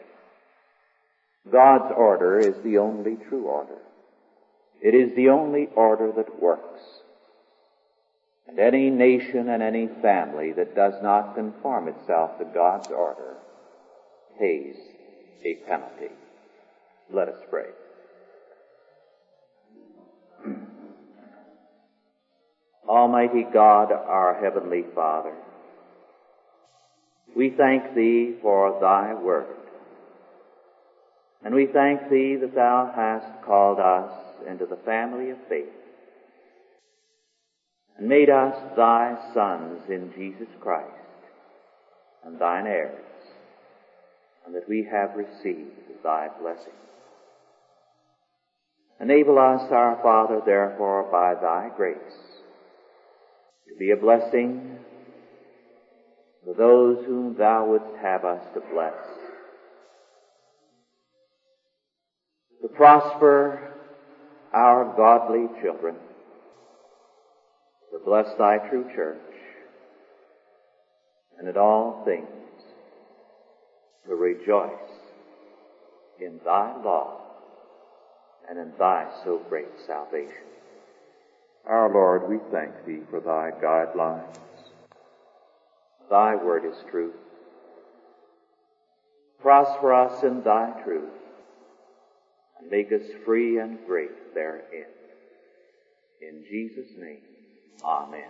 God's 1.51 1.93
order 1.97 2.39
is 2.39 2.55
the 2.63 2.77
only 2.77 3.17
true 3.27 3.43
order. 3.43 3.81
It 4.81 4.95
is 4.95 5.13
the 5.17 5.27
only 5.27 5.67
order 5.75 6.13
that 6.13 6.41
works. 6.41 6.79
And 8.47 8.57
any 8.57 8.89
nation 8.89 9.49
and 9.49 9.61
any 9.61 9.89
family 10.01 10.53
that 10.53 10.75
does 10.75 10.93
not 11.03 11.35
conform 11.35 11.89
itself 11.89 12.39
to 12.39 12.45
God's 12.45 12.87
order 12.87 13.35
pays 14.39 14.77
a 15.43 15.55
penalty. 15.67 16.13
Let 17.11 17.27
us 17.27 17.41
pray. 17.49 17.67
Almighty 22.89 23.45
God, 23.53 23.91
our 23.91 24.39
Heavenly 24.41 24.83
Father, 24.95 25.35
we 27.37 27.53
thank 27.55 27.93
Thee 27.93 28.37
for 28.41 28.79
Thy 28.81 29.13
Word. 29.13 29.45
And 31.45 31.53
we 31.53 31.67
thank 31.67 32.09
Thee 32.09 32.35
that 32.41 32.55
Thou 32.55 32.91
hast 32.95 33.45
called 33.45 33.79
us 33.79 34.11
into 34.49 34.65
the 34.65 34.79
family 34.85 35.29
of 35.29 35.37
faith 35.47 35.69
and 37.95 38.09
made 38.09 38.31
us 38.31 38.55
Thy 38.75 39.15
sons 39.35 39.81
in 39.87 40.11
Jesus 40.17 40.47
Christ 40.59 40.89
and 42.25 42.39
Thine 42.39 42.65
heirs, 42.65 43.05
and 44.47 44.55
that 44.55 44.67
we 44.67 44.87
have 44.91 45.11
received 45.15 45.69
Thy 46.03 46.29
blessing. 46.41 46.73
Enable 48.99 49.37
us, 49.37 49.71
our 49.71 49.99
Father, 50.01 50.41
therefore, 50.43 51.07
by 51.11 51.35
Thy 51.35 51.69
grace, 51.77 52.28
to 53.69 53.75
be 53.77 53.91
a 53.91 53.95
blessing 53.95 54.77
for 56.43 56.53
those 56.53 57.05
whom 57.05 57.35
thou 57.37 57.67
wouldst 57.67 58.01
have 58.01 58.25
us 58.25 58.43
to 58.53 58.61
bless. 58.73 58.93
To 62.61 62.67
prosper 62.69 63.73
our 64.53 64.93
godly 64.97 65.47
children. 65.61 65.95
To 67.91 67.99
bless 68.03 68.27
thy 68.37 68.57
true 68.69 68.85
church. 68.95 69.17
And 71.37 71.47
in 71.47 71.57
all 71.57 72.03
things 72.05 72.27
to 74.07 74.15
rejoice 74.15 74.71
in 76.19 76.39
thy 76.43 76.75
law 76.83 77.21
and 78.49 78.57
in 78.57 78.71
thy 78.79 79.07
so 79.23 79.41
great 79.49 79.67
salvation. 79.85 80.58
Our 81.69 81.93
Lord, 81.93 82.27
we 82.27 82.39
thank 82.51 82.83
Thee 82.83 83.01
for 83.11 83.19
Thy 83.19 83.51
guidelines. 83.63 84.35
Thy 86.09 86.35
word 86.35 86.65
is 86.65 86.83
truth. 86.89 87.13
Prosper 89.39 89.93
us 89.93 90.23
in 90.23 90.41
Thy 90.41 90.71
truth 90.83 91.11
and 92.59 92.71
make 92.71 92.91
us 92.91 93.03
free 93.23 93.59
and 93.59 93.77
great 93.85 94.33
therein. 94.33 94.87
In 96.21 96.43
Jesus' 96.49 96.89
name, 96.97 97.21
Amen. 97.83 98.23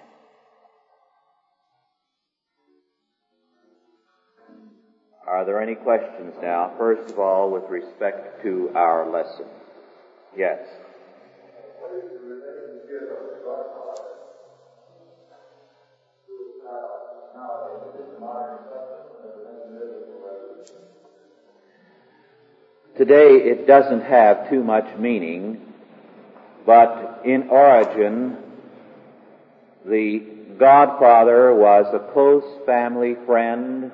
Are 5.26 5.46
there 5.46 5.62
any 5.62 5.76
questions 5.76 6.36
now? 6.42 6.74
First 6.78 7.10
of 7.12 7.20
all, 7.20 7.50
with 7.52 7.70
respect 7.70 8.44
to 8.44 8.70
our 8.76 9.10
lesson. 9.10 9.46
Yes. 10.36 10.60
Today 23.00 23.36
it 23.46 23.66
doesn't 23.66 24.02
have 24.02 24.50
too 24.50 24.62
much 24.62 24.98
meaning, 24.98 25.62
but 26.66 27.22
in 27.24 27.48
origin, 27.48 28.36
the 29.86 30.20
godfather 30.60 31.56
was 31.56 31.86
a 31.94 32.12
close 32.12 32.44
family 32.66 33.16
friend, 33.26 33.94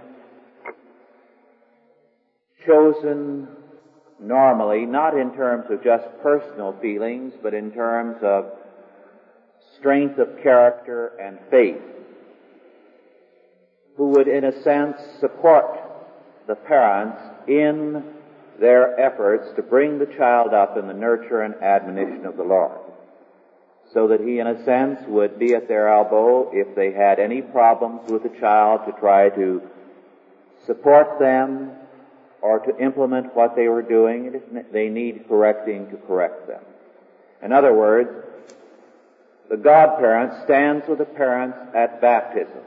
chosen 2.65 3.47
normally, 4.19 4.87
not 4.87 5.15
in 5.15 5.35
terms 5.35 5.65
of 5.69 5.83
just 5.83 6.07
personal 6.23 6.75
feelings, 6.81 7.31
but 7.43 7.53
in 7.53 7.71
terms 7.73 8.17
of 8.23 8.53
strength 9.77 10.17
of 10.17 10.29
character 10.41 11.11
and 11.21 11.37
faith, 11.51 11.77
who 13.97 14.07
would 14.07 14.27
in 14.27 14.45
a 14.45 14.63
sense 14.63 14.97
support 15.19 15.77
the 16.47 16.55
parents 16.55 17.21
in 17.47 18.14
their 18.59 18.99
efforts 18.99 19.53
to 19.55 19.61
bring 19.61 19.99
the 19.99 20.05
child 20.05 20.53
up 20.53 20.77
in 20.77 20.87
the 20.87 20.93
nurture 20.93 21.41
and 21.41 21.55
admonition 21.55 22.25
of 22.25 22.37
the 22.37 22.43
Lord. 22.43 22.79
So 23.93 24.07
that 24.07 24.21
he, 24.21 24.39
in 24.39 24.47
a 24.47 24.63
sense, 24.65 24.99
would 25.07 25.39
be 25.39 25.53
at 25.53 25.67
their 25.67 25.87
elbow 25.87 26.49
if 26.51 26.75
they 26.75 26.91
had 26.91 27.19
any 27.19 27.41
problems 27.41 28.09
with 28.09 28.23
the 28.23 28.39
child 28.39 28.81
to 28.85 28.99
try 28.99 29.29
to 29.29 29.61
support 30.65 31.19
them 31.19 31.71
or 32.41 32.59
to 32.59 32.77
implement 32.77 33.35
what 33.35 33.55
they 33.55 33.67
were 33.67 33.81
doing, 33.81 34.33
if 34.33 34.71
they 34.71 34.89
need 34.89 35.27
correcting 35.27 35.89
to 35.91 35.97
correct 35.97 36.47
them. 36.47 36.61
In 37.41 37.51
other 37.51 37.73
words, 37.73 38.09
the 39.49 39.57
godparent 39.57 40.43
stands 40.43 40.87
with 40.87 40.97
the 40.97 41.05
parents 41.05 41.57
at 41.75 42.01
baptism 42.01 42.63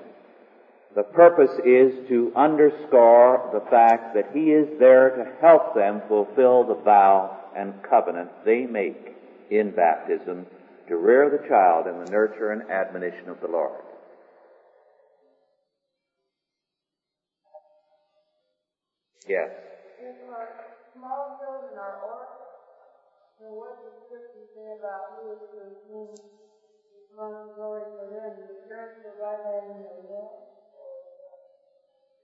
the 0.96 1.02
purpose 1.02 1.52
is 1.64 1.92
to 2.08 2.32
underscore 2.34 3.50
the 3.52 3.70
fact 3.70 4.14
that 4.14 4.30
He 4.34 4.50
is 4.50 4.66
there 4.78 5.10
to 5.10 5.40
help 5.40 5.74
them 5.74 6.02
fulfill 6.08 6.64
the 6.64 6.82
vow 6.82 7.38
and 7.56 7.74
covenant 7.82 8.30
they 8.44 8.66
make 8.66 9.14
in 9.50 9.70
baptism 9.70 10.46
to 10.88 10.96
rear 10.96 11.28
the 11.28 11.46
child 11.48 11.86
in 11.86 12.04
the 12.04 12.10
nurture 12.10 12.52
and 12.52 12.62
admonition 12.70 13.28
of 13.28 13.40
the 13.40 13.48
Lord. 13.48 13.82
Yes. 19.28 19.52
If 20.00 20.16
our 20.32 20.48
small 20.96 21.36
children 21.36 21.76
are 21.76 22.00
orphans, 22.00 22.48
then 23.36 23.52
what 23.52 23.76
does 23.84 23.92
Scripture 24.08 24.48
say 24.56 24.72
about 24.80 25.20
who 25.20 25.36
is 25.36 25.42
to 25.52 25.58
assume 25.68 26.16
responsibility 26.96 27.92
for 27.92 28.08
them? 28.08 28.40
The 28.40 28.58
in 28.72 29.84
their 29.84 30.00
will? 30.08 30.47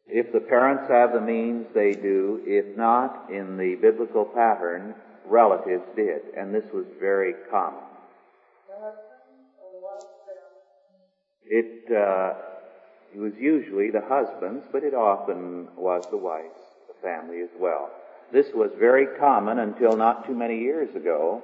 If 0.06 0.32
the 0.32 0.40
parents 0.40 0.84
have 0.90 1.12
the 1.12 1.20
means, 1.20 1.66
they 1.74 1.92
do. 1.92 2.42
If 2.44 2.76
not, 2.76 3.30
in 3.30 3.56
the 3.56 3.76
biblical 3.80 4.24
pattern, 4.24 4.94
relatives 5.26 5.84
did. 5.96 6.20
And 6.36 6.54
this 6.54 6.64
was 6.72 6.84
very 7.00 7.34
common. 7.50 7.80
It, 11.46 11.90
uh, 11.90 12.34
it 13.14 13.18
was 13.18 13.32
usually 13.38 13.90
the 13.90 14.02
husbands, 14.02 14.66
but 14.72 14.82
it 14.82 14.94
often 14.94 15.68
was 15.76 16.04
the 16.10 16.16
wives, 16.16 16.58
the 16.88 16.94
family 17.02 17.40
as 17.42 17.50
well. 17.58 17.90
This 18.32 18.46
was 18.54 18.70
very 18.78 19.06
common 19.18 19.58
until 19.58 19.96
not 19.96 20.26
too 20.26 20.34
many 20.34 20.58
years 20.58 20.94
ago. 20.96 21.42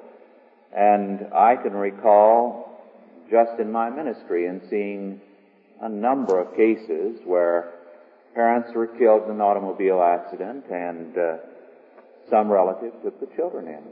And 0.77 1.29
I 1.35 1.57
can 1.57 1.73
recall 1.73 2.71
just 3.31 3.59
in 3.61 3.71
my 3.71 3.91
ministry 3.91 4.47
and 4.47 4.61
seeing 4.69 5.21
a 5.81 5.89
number 5.89 6.41
of 6.41 6.57
cases 6.57 7.21
where 7.25 7.73
Parents 8.35 8.71
were 8.75 8.87
killed 8.87 9.25
in 9.25 9.33
an 9.33 9.41
automobile 9.41 10.03
accident, 10.03 10.65
and 10.71 11.19
uh, 11.19 11.37
some 12.29 12.49
relative 12.49 12.93
took 13.03 13.19
the 13.19 13.27
children 13.37 13.67
in. 13.67 13.83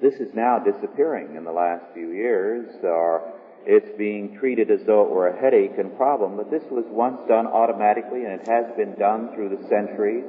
This 0.00 0.14
is 0.20 0.32
now 0.34 0.58
disappearing 0.58 1.34
in 1.36 1.44
the 1.44 1.52
last 1.52 1.84
few 1.94 2.12
years, 2.12 2.68
or 2.84 3.32
it's 3.66 3.96
being 3.98 4.38
treated 4.38 4.70
as 4.70 4.80
though 4.86 5.02
it 5.02 5.10
were 5.10 5.28
a 5.28 5.40
headache 5.40 5.78
and 5.78 5.96
problem, 5.96 6.36
but 6.36 6.50
this 6.50 6.62
was 6.70 6.84
once 6.88 7.20
done 7.28 7.46
automatically, 7.46 8.24
and 8.24 8.40
it 8.40 8.46
has 8.46 8.66
been 8.76 8.94
done 8.94 9.34
through 9.34 9.48
the 9.50 9.68
centuries. 9.68 10.24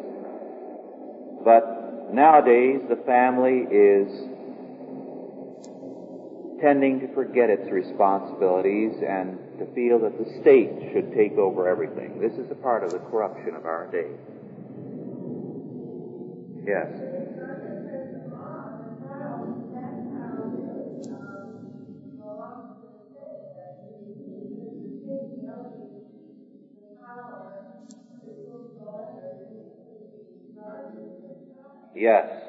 But 1.46 2.14
nowadays, 2.14 2.82
the 2.90 2.98
family 3.06 3.68
is 3.70 4.10
tending 6.60 7.02
to 7.02 7.14
forget 7.14 7.50
its 7.50 7.70
responsibilities 7.70 8.94
and 9.08 9.38
to 9.60 9.66
feel 9.74 10.00
that 10.00 10.18
the 10.18 10.42
state 10.42 10.92
should 10.94 11.14
take 11.14 11.38
over 11.38 11.68
everything. 11.68 12.20
This 12.20 12.34
is 12.34 12.50
a 12.52 12.56
part 12.56 12.84
of 12.84 12.92
the 12.92 13.00
corruption 13.00 13.56
of 13.56 13.66
our 13.66 13.88
day. 13.92 14.10
Yes. 16.66 17.14
Yes. 31.96 32.44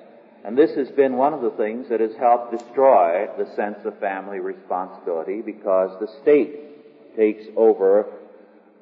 And 0.44 0.58
this 0.58 0.74
has 0.76 0.90
been 0.90 1.16
one 1.16 1.32
of 1.32 1.42
the 1.42 1.50
things 1.50 1.88
that 1.88 2.00
has 2.00 2.14
helped 2.18 2.52
destroy 2.52 3.28
the 3.38 3.46
sense 3.54 3.78
of 3.84 3.98
family 3.98 4.40
responsibility 4.40 5.40
because 5.40 5.98
the 6.00 6.08
state 6.22 6.73
takes 7.16 7.44
over 7.56 8.06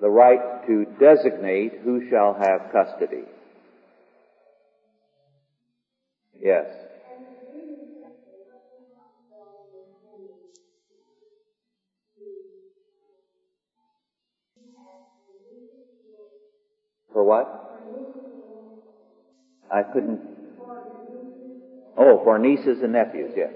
the 0.00 0.10
right 0.10 0.40
to 0.66 0.84
designate 0.98 1.72
who 1.84 2.00
shall 2.10 2.34
have 2.34 2.70
custody. 2.72 3.24
Yes. 6.40 6.66
For 17.12 17.22
what? 17.24 17.48
I 19.70 19.82
couldn't 19.82 20.20
Oh, 21.96 22.18
for 22.24 22.38
nieces 22.38 22.82
and 22.82 22.92
nephews, 22.92 23.32
yes. 23.34 23.52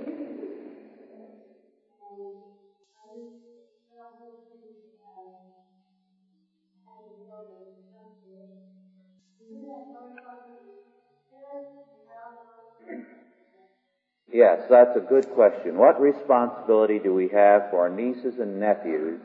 Yes, 14.33 14.63
that's 14.69 14.97
a 14.97 15.01
good 15.01 15.31
question. 15.35 15.77
What 15.77 16.01
responsibility 16.01 16.99
do 16.99 17.15
we 17.15 17.29
have 17.29 17.71
for 17.71 17.89
nieces 17.89 18.39
and 18.39 18.59
nephews 18.59 19.21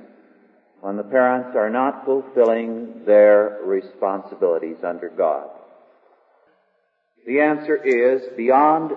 when 0.81 0.97
the 0.97 1.03
parents 1.03 1.55
are 1.55 1.69
not 1.69 2.05
fulfilling 2.05 3.03
their 3.05 3.59
responsibilities 3.63 4.77
under 4.83 5.09
God? 5.09 5.49
The 7.25 7.41
answer 7.41 7.75
is 7.75 8.21
beyond 8.35 8.93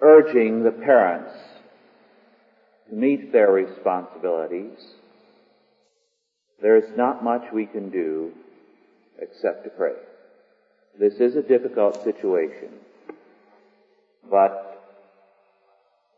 urging 0.00 0.62
the 0.62 0.70
parents 0.70 1.32
to 2.88 2.94
meet 2.94 3.32
their 3.32 3.50
responsibilities, 3.50 4.78
there 6.60 6.76
is 6.76 6.96
not 6.96 7.24
much 7.24 7.52
we 7.52 7.66
can 7.66 7.90
do 7.90 8.32
except 9.18 9.64
to 9.64 9.70
pray. 9.70 9.94
This 10.98 11.14
is 11.14 11.36
a 11.36 11.42
difficult 11.42 12.02
situation, 12.04 12.70
but 14.30 14.74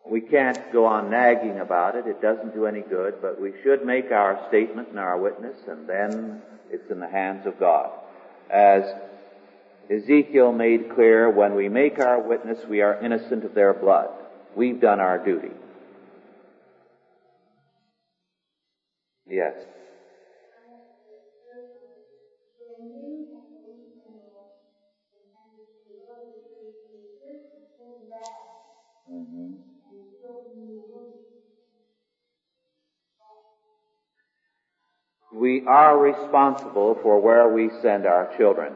we 0.09 0.21
can't 0.21 0.73
go 0.73 0.87
on 0.87 1.11
nagging 1.11 1.59
about 1.61 1.97
it. 1.97 2.07
It 2.07 2.23
doesn't 2.23 2.55
do 2.55 2.67
any 2.67 2.81
good, 2.81 3.15
but 3.21 3.41
we 3.41 3.53
should 3.63 3.85
make 3.85 4.13
our 4.13 4.47
statement 4.49 4.89
and 4.89 4.99
our 4.99 5.19
witness, 5.19 5.57
and 5.69 5.89
then 5.89 6.43
it's 6.71 6.91
in 6.91 7.01
the 7.01 7.09
hands 7.09 7.47
of 7.47 7.59
God. 7.59 7.91
As 8.51 8.85
Ezekiel 9.91 10.53
made 10.53 10.95
clear 10.95 11.31
when 11.31 11.55
we 11.55 11.69
make 11.69 11.99
our 11.99 12.21
witness, 12.21 12.59
we 12.69 12.81
are 12.83 13.01
innocent 13.03 13.45
of 13.45 13.55
their 13.55 13.75
blood. 13.75 14.09
We've 14.55 14.81
done 14.81 15.01
our 15.01 15.25
duty. 15.25 15.51
Yes. 19.29 19.55
We 35.33 35.65
are 35.67 35.99
responsible 35.99 36.99
for 37.03 37.21
where 37.21 37.53
we 37.53 37.71
send 37.83 38.07
our 38.07 38.35
children. 38.37 38.75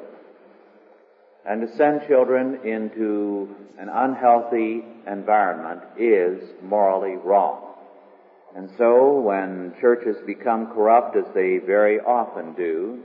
And 1.47 1.61
to 1.63 1.77
send 1.77 2.07
children 2.07 2.61
into 2.65 3.49
an 3.79 3.89
unhealthy 3.89 4.85
environment 5.07 5.81
is 5.97 6.43
morally 6.63 7.17
wrong. 7.17 7.67
And 8.55 8.69
so 8.77 9.21
when 9.21 9.75
churches 9.81 10.17
become 10.27 10.67
corrupt, 10.75 11.17
as 11.17 11.25
they 11.35 11.59
very 11.59 12.01
often 12.01 12.53
do, 12.55 13.01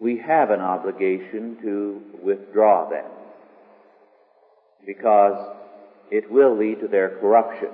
we 0.00 0.18
have 0.18 0.50
an 0.50 0.60
obligation 0.60 1.58
to 1.62 2.02
withdraw 2.22 2.88
them 2.88 3.04
because 4.84 5.56
it 6.10 6.30
will 6.30 6.56
lead 6.56 6.80
to 6.80 6.88
their 6.88 7.18
corruption. 7.20 7.68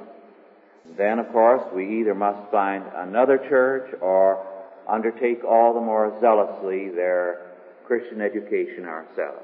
Then, 0.96 1.18
of 1.18 1.30
course, 1.32 1.62
we 1.74 2.00
either 2.00 2.14
must 2.14 2.50
find 2.50 2.84
another 2.94 3.38
church 3.38 3.94
or 4.00 4.46
undertake 4.88 5.44
all 5.44 5.74
the 5.74 5.80
more 5.80 6.18
zealously 6.20 6.90
their 6.90 7.52
Christian 7.86 8.20
education 8.20 8.84
ourselves. 8.84 9.42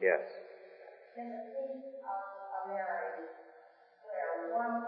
Yes. 0.00 0.20
In 1.18 1.28
the 1.30 1.44
case 1.52 1.94
of 2.02 2.64
a 2.64 2.74
marriage 2.74 3.30
where 4.02 4.56
one 4.56 4.82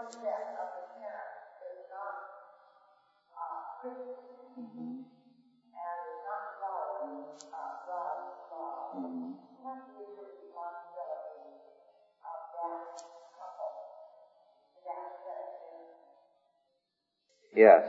Yes. 17.55 17.83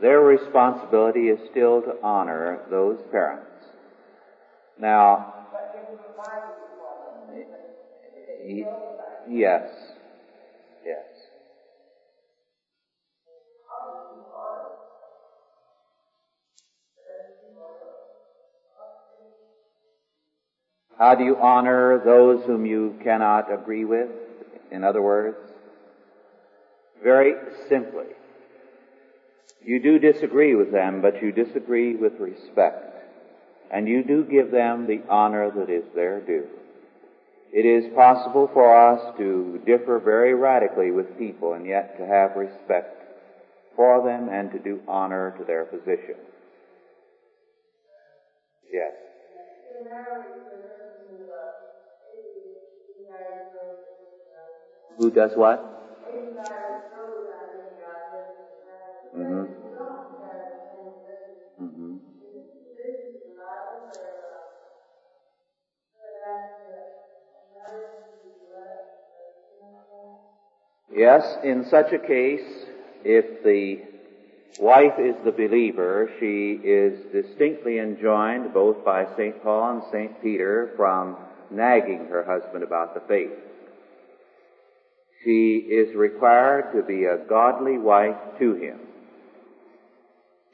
Their 0.00 0.20
responsibility 0.20 1.28
is 1.28 1.38
still 1.50 1.80
to 1.82 1.96
honor 2.02 2.60
those 2.70 2.98
parents. 3.10 3.46
Now, 4.78 5.34
yes. 9.28 9.70
Yes. 10.84 11.04
How 20.98 21.14
do 21.14 21.24
you 21.24 21.36
honor 21.36 21.98
those 22.04 22.44
whom 22.46 22.64
you 22.64 22.96
cannot 23.02 23.52
agree 23.52 23.84
with? 23.84 24.08
In 24.70 24.82
other 24.82 25.02
words, 25.02 25.36
very 27.02 27.34
simply, 27.68 28.06
you 29.64 29.80
do 29.80 29.98
disagree 29.98 30.54
with 30.54 30.72
them, 30.72 31.02
but 31.02 31.22
you 31.22 31.32
disagree 31.32 31.96
with 31.96 32.18
respect. 32.20 32.94
And 33.70 33.88
you 33.88 34.04
do 34.04 34.24
give 34.24 34.50
them 34.50 34.86
the 34.86 35.02
honor 35.08 35.50
that 35.50 35.70
is 35.70 35.84
their 35.94 36.20
due. 36.20 36.46
It 37.52 37.64
is 37.64 37.92
possible 37.94 38.48
for 38.52 38.76
us 38.76 39.16
to 39.18 39.60
differ 39.66 39.98
very 39.98 40.34
radically 40.34 40.90
with 40.90 41.18
people 41.18 41.54
and 41.54 41.66
yet 41.66 41.96
to 41.98 42.06
have 42.06 42.36
respect 42.36 42.96
for 43.74 44.04
them 44.04 44.28
and 44.28 44.50
to 44.52 44.58
do 44.58 44.80
honor 44.86 45.34
to 45.38 45.44
their 45.44 45.64
position. 45.64 46.16
Yes. 48.72 48.92
Who 54.98 55.10
does 55.10 55.36
what? 55.36 55.76
God, 59.16 59.24
hmm 59.24 59.40
and 59.40 59.48
don't 59.76 60.08
have 60.20 60.42
any 60.78 60.92
business 60.96 61.56
hmm 61.58 61.96
Yes, 70.94 71.38
in 71.44 71.64
such 71.70 71.92
a 71.92 71.98
case, 71.98 72.66
if 73.04 73.42
the 73.42 73.80
wife 74.60 74.98
is 74.98 75.14
the 75.24 75.32
believer, 75.32 76.10
she 76.20 76.52
is 76.62 77.00
distinctly 77.12 77.78
enjoined 77.78 78.54
both 78.54 78.84
by 78.84 79.06
St. 79.16 79.42
Paul 79.42 79.72
and 79.72 79.82
St. 79.92 80.22
Peter 80.22 80.72
from 80.76 81.16
nagging 81.50 82.06
her 82.06 82.24
husband 82.24 82.62
about 82.64 82.94
the 82.94 83.00
faith. 83.08 83.32
She 85.24 85.56
is 85.56 85.94
required 85.96 86.72
to 86.74 86.82
be 86.82 87.04
a 87.04 87.18
godly 87.28 87.78
wife 87.78 88.16
to 88.38 88.54
him. 88.54 88.85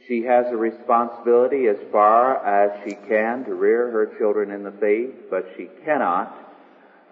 She 0.08 0.22
has 0.24 0.46
a 0.50 0.56
responsibility 0.56 1.68
as 1.68 1.76
far 1.92 2.44
as 2.44 2.72
she 2.84 2.96
can 3.08 3.44
to 3.44 3.54
rear 3.54 3.90
her 3.90 4.06
children 4.18 4.50
in 4.50 4.64
the 4.64 4.72
faith, 4.72 5.14
but 5.30 5.46
she 5.56 5.68
cannot 5.84 6.36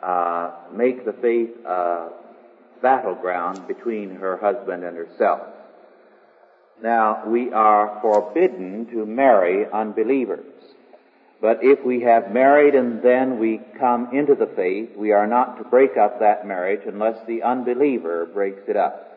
uh, 0.03 0.53
make 0.73 1.05
the 1.05 1.13
faith 1.13 1.51
a 1.65 2.09
battleground 2.83 3.69
between 3.69 4.17
her 4.17 4.37
husband 4.37 4.83
and 4.83 4.97
herself. 4.97 5.41
Now, 6.83 7.27
we 7.27 7.53
are 7.53 7.99
forbidden 8.01 8.87
to 8.87 9.05
marry 9.07 9.67
unbelievers. 9.71 10.47
But 11.41 11.63
if 11.63 11.85
we 11.85 12.01
have 12.03 12.33
married 12.33 12.75
and 12.75 13.03
then 13.03 13.39
we 13.39 13.61
come 13.79 14.09
into 14.13 14.35
the 14.35 14.47
faith, 14.47 14.91
we 14.97 15.13
are 15.13 15.27
not 15.27 15.59
to 15.59 15.65
break 15.65 15.97
up 15.97 16.21
that 16.21 16.47
marriage 16.47 16.83
unless 16.87 17.17
the 17.27 17.43
unbeliever 17.43 18.27
breaks 18.27 18.63
it 18.69 18.77
up. 18.77 19.10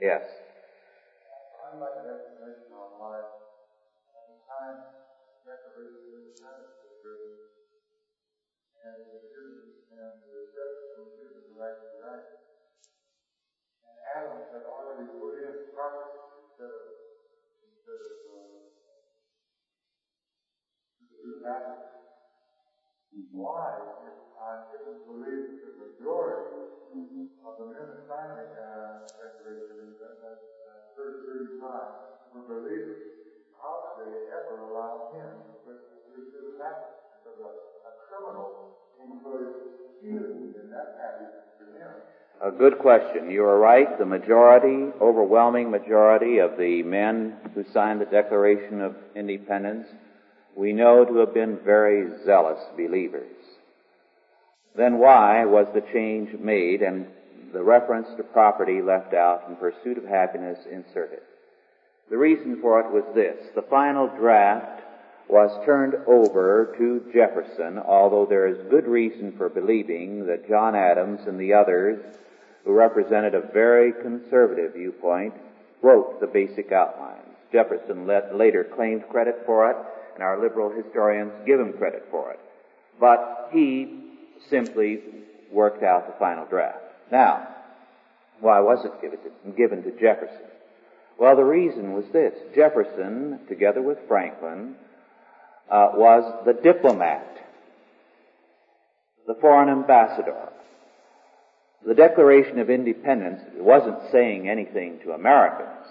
And 0.00 0.16
Adam 14.16 14.40
had 14.52 14.64
already 14.64 15.04
put 15.20 15.36
in 15.36 15.68
property 15.76 16.16
instead 16.48 16.72
of, 16.72 16.96
instead 17.60 18.00
of, 18.00 18.24
uh, 18.24 18.72
the. 21.44 21.76
Why, 23.30 23.76
if 24.08 24.16
given 24.72 24.96
to 24.96 25.04
believe 25.04 25.60
that 25.60 25.76
the 25.76 25.84
majority 25.84 26.56
of 27.44 27.52
the 27.58 27.66
men 27.68 27.84
that 27.92 28.08
signed 28.08 28.38
the 28.38 28.48
35, 31.40 31.72
were 32.34 32.60
believers, 32.60 33.00
ever 34.28 34.60
allow 34.70 35.08
him 35.14 35.40
to 35.64 35.72
the? 35.72 36.68
Because 37.24 37.40
a, 37.40 37.48
a 37.48 37.92
criminal 38.08 38.76
employs 39.02 39.54
healing 40.02 40.52
in 40.62 40.70
that 40.70 40.98
passage 41.00 41.32
to 41.58 41.64
him. 41.80 41.88
A 42.42 42.50
good 42.50 42.78
question. 42.78 43.30
You 43.30 43.44
are 43.44 43.58
right. 43.58 43.98
The 43.98 44.04
majority, 44.04 44.92
overwhelming 45.00 45.70
majority 45.70 46.38
of 46.38 46.58
the 46.58 46.82
men 46.82 47.36
who 47.54 47.64
signed 47.72 48.02
the 48.02 48.06
Declaration 48.06 48.82
of 48.82 48.96
Independence, 49.16 49.86
we 50.54 50.74
know 50.74 51.06
to 51.06 51.16
have 51.18 51.32
been 51.32 51.58
very 51.64 52.06
zealous 52.26 52.60
believers. 52.76 53.32
Then 54.76 54.98
why 54.98 55.46
was 55.46 55.66
the 55.72 55.84
change 55.92 56.38
made 56.38 56.82
and 56.82 57.06
the 57.54 57.62
reference 57.62 58.08
to 58.18 58.22
property 58.24 58.82
left 58.82 59.14
out 59.14 59.48
and 59.48 59.58
pursuit 59.58 59.96
of 59.96 60.04
happiness 60.04 60.58
inserted? 60.70 61.20
The 62.10 62.18
reason 62.18 62.60
for 62.60 62.80
it 62.80 62.92
was 62.92 63.04
this. 63.14 63.38
The 63.54 63.62
final 63.62 64.08
draft 64.08 64.82
was 65.28 65.64
turned 65.64 65.94
over 66.08 66.74
to 66.76 67.08
Jefferson, 67.12 67.78
although 67.78 68.26
there 68.26 68.48
is 68.48 68.68
good 68.68 68.86
reason 68.86 69.32
for 69.36 69.48
believing 69.48 70.26
that 70.26 70.48
John 70.48 70.74
Adams 70.74 71.20
and 71.28 71.38
the 71.38 71.54
others 71.54 72.02
who 72.64 72.72
represented 72.72 73.34
a 73.34 73.52
very 73.52 73.92
conservative 73.92 74.74
viewpoint 74.74 75.34
wrote 75.82 76.20
the 76.20 76.26
basic 76.26 76.72
outlines. 76.72 77.28
Jefferson 77.52 78.08
let, 78.08 78.36
later 78.36 78.64
claimed 78.64 79.08
credit 79.08 79.42
for 79.46 79.70
it, 79.70 79.76
and 80.14 80.22
our 80.22 80.40
liberal 80.40 80.70
historians 80.70 81.32
give 81.46 81.60
him 81.60 81.72
credit 81.74 82.06
for 82.10 82.32
it. 82.32 82.40
But 82.98 83.50
he 83.52 84.16
simply 84.48 85.00
worked 85.52 85.84
out 85.84 86.06
the 86.06 86.18
final 86.18 86.46
draft. 86.46 86.78
Now, 87.10 87.48
why 88.40 88.60
was 88.60 88.84
it 88.84 89.00
given 89.00 89.18
to, 89.20 89.56
given 89.56 89.82
to 89.84 89.90
Jefferson? 90.00 90.46
Well, 91.20 91.36
the 91.36 91.44
reason 91.44 91.92
was 91.92 92.06
this. 92.14 92.32
Jefferson, 92.54 93.40
together 93.46 93.82
with 93.82 93.98
Franklin, 94.08 94.74
uh, 95.70 95.90
was 95.92 96.46
the 96.46 96.54
diplomat, 96.54 97.26
the 99.26 99.34
foreign 99.34 99.68
ambassador. 99.68 100.48
The 101.86 101.94
Declaration 101.94 102.58
of 102.58 102.70
Independence 102.70 103.42
wasn't 103.54 103.98
saying 104.10 104.48
anything 104.48 105.00
to 105.00 105.12
Americans. 105.12 105.86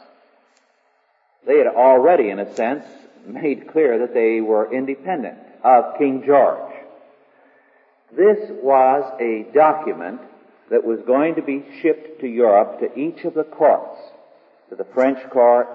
They 1.45 1.59
had 1.59 1.67
already, 1.67 2.31
in 2.31 2.39
a 2.39 2.55
sense, 2.55 2.85
made 3.27 3.71
clear 3.71 3.99
that 3.99 4.15
they 4.15 4.41
were 4.41 4.73
independent 4.73 5.37
of 5.63 5.95
King 5.99 6.23
George. 6.25 6.73
This 8.17 8.49
was 8.63 9.03
a 9.21 9.45
document 9.53 10.21
that 10.71 10.83
was 10.83 11.01
going 11.05 11.35
to 11.35 11.43
be 11.43 11.65
shipped 11.83 12.21
to 12.21 12.27
Europe 12.27 12.79
to 12.79 12.99
each 12.99 13.25
of 13.25 13.35
the 13.35 13.43
courts, 13.43 13.99
to 14.69 14.75
the 14.75 14.85
French 14.93 15.19
court, 15.29 15.67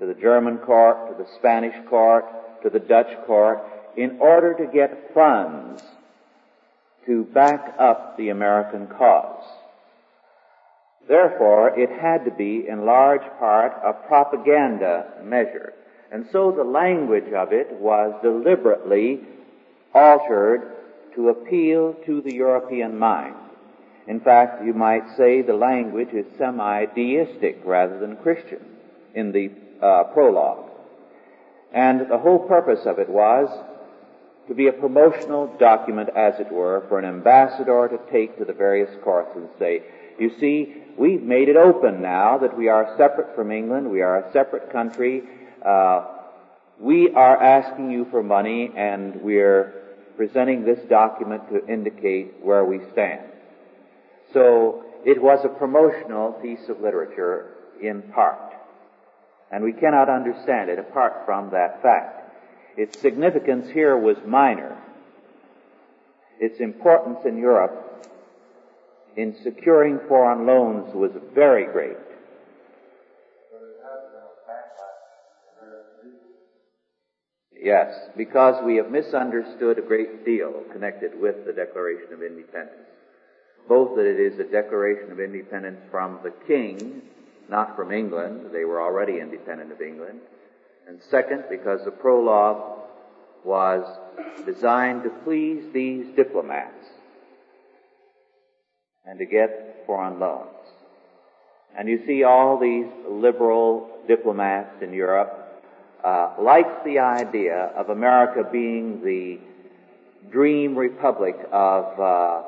to 0.00 0.06
the 0.06 0.14
German 0.14 0.58
court, 0.58 1.08
to 1.08 1.22
the 1.22 1.28
Spanish 1.36 1.74
court, 1.88 2.24
to 2.62 2.70
the 2.70 2.78
Dutch 2.78 3.14
court, 3.26 3.60
in 3.96 4.18
order 4.20 4.54
to 4.54 4.66
get 4.72 5.12
funds 5.12 5.82
to 7.06 7.24
back 7.24 7.74
up 7.78 8.16
the 8.16 8.28
American 8.28 8.86
cause. 8.86 9.44
Therefore, 11.08 11.78
it 11.78 11.90
had 11.90 12.26
to 12.26 12.30
be 12.30 12.68
in 12.68 12.84
large 12.84 13.26
part 13.38 13.72
a 13.82 13.92
propaganda 13.92 15.06
measure. 15.24 15.72
And 16.12 16.26
so 16.30 16.52
the 16.52 16.64
language 16.64 17.32
of 17.32 17.52
it 17.52 17.72
was 17.72 18.14
deliberately 18.22 19.20
altered 19.94 20.76
to 21.14 21.30
appeal 21.30 21.94
to 22.06 22.20
the 22.20 22.34
European 22.34 22.98
mind. 22.98 23.34
In 24.08 24.20
fact, 24.20 24.64
you 24.64 24.72
might 24.72 25.16
say 25.18 25.42
the 25.42 25.52
language 25.52 26.14
is 26.14 26.24
semi-deistic 26.38 27.60
rather 27.62 27.98
than 27.98 28.16
Christian 28.16 28.60
in 29.14 29.32
the 29.32 29.50
uh, 29.84 30.04
prologue. 30.14 30.70
And 31.74 32.10
the 32.10 32.16
whole 32.16 32.38
purpose 32.38 32.86
of 32.86 32.98
it 32.98 33.10
was 33.10 33.48
to 34.48 34.54
be 34.54 34.68
a 34.68 34.72
promotional 34.72 35.54
document, 35.60 36.08
as 36.16 36.40
it 36.40 36.50
were, 36.50 36.86
for 36.88 36.98
an 36.98 37.04
ambassador 37.04 37.86
to 37.86 38.10
take 38.10 38.38
to 38.38 38.46
the 38.46 38.54
various 38.54 38.88
courts 39.04 39.32
and 39.36 39.46
say, 39.58 39.82
you 40.18 40.30
see, 40.40 40.74
we've 40.96 41.22
made 41.22 41.50
it 41.50 41.56
open 41.56 42.00
now 42.00 42.38
that 42.38 42.56
we 42.56 42.68
are 42.68 42.94
separate 42.96 43.36
from 43.36 43.52
England, 43.52 43.90
we 43.90 44.00
are 44.00 44.24
a 44.24 44.32
separate 44.32 44.72
country, 44.72 45.22
uh, 45.62 46.06
we 46.80 47.10
are 47.10 47.36
asking 47.36 47.90
you 47.90 48.06
for 48.10 48.22
money 48.22 48.72
and 48.74 49.20
we're 49.20 49.74
presenting 50.16 50.64
this 50.64 50.78
document 50.88 51.42
to 51.50 51.66
indicate 51.70 52.36
where 52.42 52.64
we 52.64 52.80
stand. 52.92 53.27
So 54.32 54.84
it 55.04 55.20
was 55.22 55.44
a 55.44 55.48
promotional 55.48 56.32
piece 56.32 56.68
of 56.68 56.80
literature 56.80 57.54
in 57.80 58.02
part. 58.14 58.54
And 59.50 59.64
we 59.64 59.72
cannot 59.72 60.08
understand 60.08 60.68
it 60.68 60.78
apart 60.78 61.24
from 61.24 61.50
that 61.50 61.82
fact. 61.82 62.30
Its 62.76 63.00
significance 63.00 63.70
here 63.70 63.96
was 63.96 64.16
minor. 64.26 64.76
Its 66.40 66.60
importance 66.60 67.20
in 67.24 67.38
Europe 67.38 68.06
in 69.16 69.34
securing 69.42 69.98
foreign 70.06 70.46
loans 70.46 70.94
was 70.94 71.10
very 71.34 71.64
great. 71.72 71.96
Yes, 77.60 77.92
because 78.16 78.62
we 78.64 78.76
have 78.76 78.90
misunderstood 78.90 79.78
a 79.78 79.82
great 79.82 80.24
deal 80.24 80.62
connected 80.72 81.20
with 81.20 81.44
the 81.44 81.52
Declaration 81.52 82.12
of 82.12 82.22
Independence. 82.22 82.97
Both 83.68 83.96
that 83.96 84.06
it 84.06 84.18
is 84.18 84.38
a 84.38 84.44
declaration 84.44 85.12
of 85.12 85.20
independence 85.20 85.80
from 85.90 86.20
the 86.22 86.32
king, 86.46 87.02
not 87.48 87.76
from 87.76 87.92
England. 87.92 88.46
They 88.52 88.64
were 88.64 88.80
already 88.80 89.20
independent 89.20 89.72
of 89.72 89.80
England. 89.80 90.20
And 90.88 91.00
second, 91.10 91.44
because 91.50 91.84
the 91.84 91.90
prologue 91.90 92.78
was 93.44 93.84
designed 94.46 95.02
to 95.04 95.10
please 95.22 95.64
these 95.72 96.06
diplomats 96.16 96.86
and 99.04 99.18
to 99.18 99.26
get 99.26 99.84
foreign 99.86 100.18
loans. 100.18 100.48
And 101.76 101.88
you 101.88 102.04
see 102.06 102.24
all 102.24 102.58
these 102.58 102.86
liberal 103.08 103.90
diplomats 104.08 104.82
in 104.82 104.92
Europe 104.92 105.62
uh, 106.04 106.34
likes 106.40 106.84
the 106.84 106.98
idea 106.98 107.70
of 107.76 107.90
America 107.90 108.48
being 108.50 109.02
the 109.04 109.38
dream 110.30 110.76
republic 110.76 111.36
of 111.52 112.00
uh, 112.00 112.42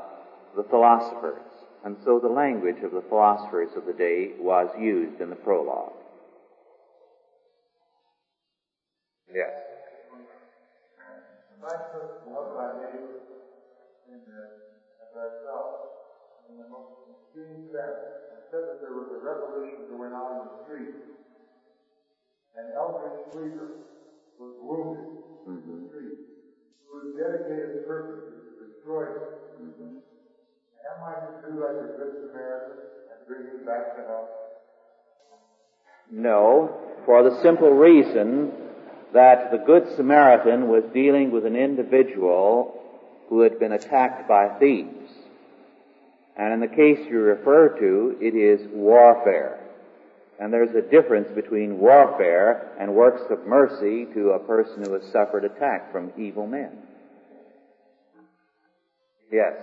the 0.56 0.64
philosophers. 0.70 1.42
And 1.84 1.96
so 2.04 2.20
the 2.20 2.28
language 2.28 2.82
of 2.84 2.92
the 2.92 3.04
philosophers 3.08 3.70
of 3.76 3.86
the 3.86 3.92
day 3.92 4.32
was 4.38 4.68
used 4.78 5.20
in 5.20 5.30
the 5.30 5.36
prologue. 5.36 5.92
Yes. 9.32 9.50
I 11.60 11.76
took 11.92 12.26
what 12.26 12.56
my 12.56 12.72
neighbor 12.82 13.20
in 14.08 14.18
there 14.26 14.74
as 15.04 15.12
I 15.12 15.28
felt 15.44 15.70
in 16.48 16.56
the 16.56 16.66
most 16.72 17.04
extreme 17.14 17.68
sense 17.68 18.00
and 18.32 18.40
said 18.48 18.64
that 18.64 18.78
there 18.80 18.96
was 18.96 19.12
a 19.12 19.20
revolution 19.20 19.86
going 19.92 20.16
on 20.16 20.40
in 20.40 20.46
the 20.50 20.56
street 20.64 21.10
and 22.56 22.74
Eldridge 22.74 23.28
Cleaver 23.30 23.86
was 24.40 24.56
wounded 24.58 25.04
mm-hmm. 25.46 25.68
in 25.68 25.82
the 25.84 25.88
street, 25.88 26.18
whose 26.90 27.14
dedicated 27.14 27.86
purpose 27.86 28.24
is 28.34 28.44
to 28.50 28.66
destroy 28.66 29.04
him. 29.14 29.28
Mm-hmm. 29.60 29.99
Am 30.86 31.04
I 31.04 31.12
to 31.12 31.50
do 31.50 31.60
like 31.60 31.76
a 31.76 31.98
good 31.98 32.14
Samaritan 32.26 32.76
and 33.10 33.26
bring 33.26 33.46
him 33.46 33.66
back 33.66 33.96
to 33.96 34.02
health? 34.02 34.28
No, 36.10 36.78
for 37.06 37.22
the 37.22 37.40
simple 37.42 37.70
reason 37.70 38.52
that 39.12 39.50
the 39.50 39.58
Good 39.58 39.96
Samaritan 39.96 40.68
was 40.68 40.84
dealing 40.92 41.30
with 41.30 41.46
an 41.46 41.56
individual 41.56 42.80
who 43.28 43.40
had 43.42 43.58
been 43.58 43.72
attacked 43.72 44.28
by 44.28 44.48
thieves. 44.58 45.10
And 46.36 46.52
in 46.54 46.60
the 46.60 46.74
case 46.74 46.98
you 47.08 47.20
refer 47.20 47.68
to, 47.78 48.16
it 48.20 48.34
is 48.34 48.66
warfare. 48.72 49.60
And 50.40 50.52
there's 50.52 50.74
a 50.74 50.80
difference 50.80 51.28
between 51.34 51.78
warfare 51.78 52.72
and 52.80 52.94
works 52.94 53.22
of 53.30 53.46
mercy 53.46 54.06
to 54.14 54.30
a 54.30 54.38
person 54.38 54.84
who 54.84 54.94
has 54.94 55.04
suffered 55.12 55.44
attack 55.44 55.92
from 55.92 56.12
evil 56.16 56.46
men. 56.46 56.70
Yes. 59.30 59.54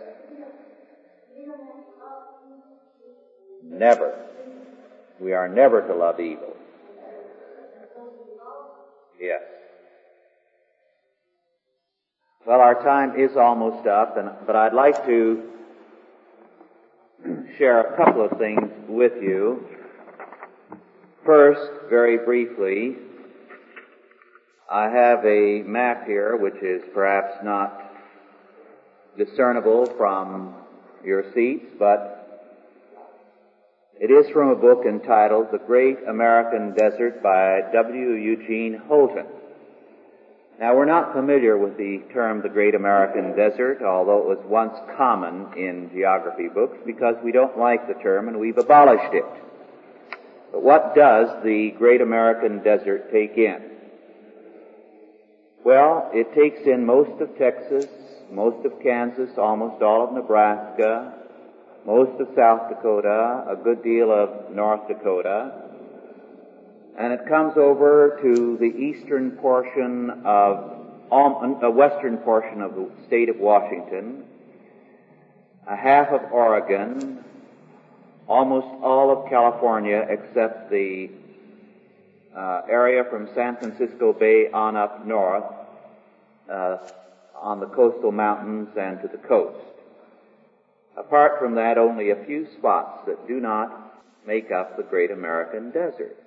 Never. 3.63 4.25
We 5.19 5.33
are 5.33 5.47
never 5.47 5.81
to 5.81 5.95
love 5.95 6.19
evil. 6.19 6.55
Yes. 9.19 9.41
Well, 12.45 12.61
our 12.61 12.81
time 12.83 13.19
is 13.19 13.35
almost 13.35 13.87
up, 13.87 14.17
and, 14.17 14.29
but 14.45 14.55
I'd 14.55 14.73
like 14.73 15.05
to 15.05 15.43
share 17.57 17.81
a 17.81 17.97
couple 17.97 18.23
of 18.23 18.37
things 18.37 18.69
with 18.87 19.13
you. 19.21 19.67
First, 21.25 21.89
very 21.89 22.17
briefly, 22.17 22.95
I 24.71 24.89
have 24.89 25.25
a 25.25 25.63
map 25.63 26.05
here 26.05 26.37
which 26.37 26.61
is 26.61 26.83
perhaps 26.93 27.43
not 27.43 27.91
discernible 29.17 29.85
from 29.97 30.53
your 31.03 31.33
seats, 31.33 31.65
but 31.77 32.16
it 33.99 34.11
is 34.11 34.29
from 34.31 34.49
a 34.49 34.55
book 34.55 34.85
entitled 34.85 35.47
The 35.51 35.57
Great 35.57 35.97
American 36.07 36.73
Desert 36.75 37.23
by 37.23 37.61
W. 37.73 38.11
Eugene 38.11 38.79
Hollon. 38.87 39.25
Now 40.59 40.75
we're 40.75 40.85
not 40.85 41.13
familiar 41.13 41.57
with 41.57 41.77
the 41.77 42.03
term 42.13 42.41
the 42.41 42.49
Great 42.49 42.75
American 42.75 43.35
Desert, 43.35 43.81
although 43.81 44.19
it 44.19 44.37
was 44.37 44.45
once 44.45 44.77
common 44.97 45.47
in 45.57 45.89
geography 45.91 46.47
books 46.47 46.77
because 46.85 47.15
we 47.23 47.31
don't 47.31 47.57
like 47.57 47.87
the 47.87 47.95
term 47.95 48.27
and 48.27 48.39
we've 48.39 48.57
abolished 48.57 49.13
it. 49.13 49.25
But 50.51 50.63
what 50.63 50.93
does 50.95 51.43
the 51.43 51.71
great 51.77 52.01
American 52.01 52.63
desert 52.63 53.11
take 53.11 53.37
in? 53.37 53.63
Well, 55.63 56.09
it 56.13 56.33
takes 56.33 56.67
in 56.67 56.85
most 56.85 57.19
of 57.19 57.35
Texas, 57.37 57.87
most 58.31 58.63
of 58.65 58.81
Kansas, 58.81 59.37
almost 59.37 59.81
all 59.81 60.07
of 60.07 60.13
Nebraska, 60.13 61.13
most 61.87 62.19
of 62.19 62.27
South 62.35 62.67
Dakota, 62.67 63.45
a 63.47 63.55
good 63.55 63.81
deal 63.81 64.11
of 64.11 64.53
North 64.53 64.89
Dakota, 64.89 65.53
and 66.99 67.13
it 67.13 67.25
comes 67.29 67.55
over 67.55 68.19
to 68.21 68.57
the 68.57 68.65
eastern 68.65 69.31
portion 69.31 70.09
of, 70.25 70.85
um, 71.13 71.59
a 71.63 71.71
western 71.71 72.17
portion 72.17 72.61
of 72.61 72.75
the 72.75 72.89
state 73.07 73.29
of 73.29 73.37
Washington, 73.37 74.25
a 75.65 75.77
half 75.77 76.09
of 76.09 76.29
Oregon, 76.29 77.23
almost 78.27 78.67
all 78.83 79.09
of 79.09 79.29
California 79.29 80.05
except 80.09 80.69
the 80.69 81.09
uh, 82.35 82.63
area 82.69 83.05
from 83.09 83.29
San 83.33 83.55
Francisco 83.55 84.11
Bay 84.11 84.51
on 84.51 84.75
up 84.75 85.07
north 85.07 85.45
uh, 86.51 86.79
on 87.33 87.61
the 87.61 87.67
coastal 87.67 88.11
mountains 88.11 88.67
and 88.77 89.01
to 89.01 89.07
the 89.07 89.17
coast. 89.19 89.76
Apart 90.97 91.39
from 91.39 91.55
that, 91.55 91.77
only 91.77 92.09
a 92.09 92.25
few 92.25 92.47
spots 92.57 93.05
that 93.05 93.27
do 93.27 93.39
not 93.39 93.93
make 94.25 94.51
up 94.51 94.75
the 94.75 94.83
great 94.83 95.11
American 95.11 95.71
desert. 95.71 96.17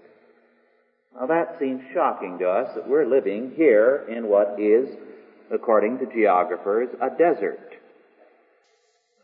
Now 1.15 1.27
that 1.27 1.57
seems 1.59 1.83
shocking 1.93 2.39
to 2.39 2.49
us 2.49 2.75
that 2.75 2.89
we're 2.89 3.05
living 3.05 3.53
here 3.57 4.07
in 4.09 4.29
what 4.29 4.61
is, 4.61 4.89
according 5.51 5.99
to 5.99 6.07
geographers, 6.07 6.89
a 7.01 7.11
desert. 7.11 7.75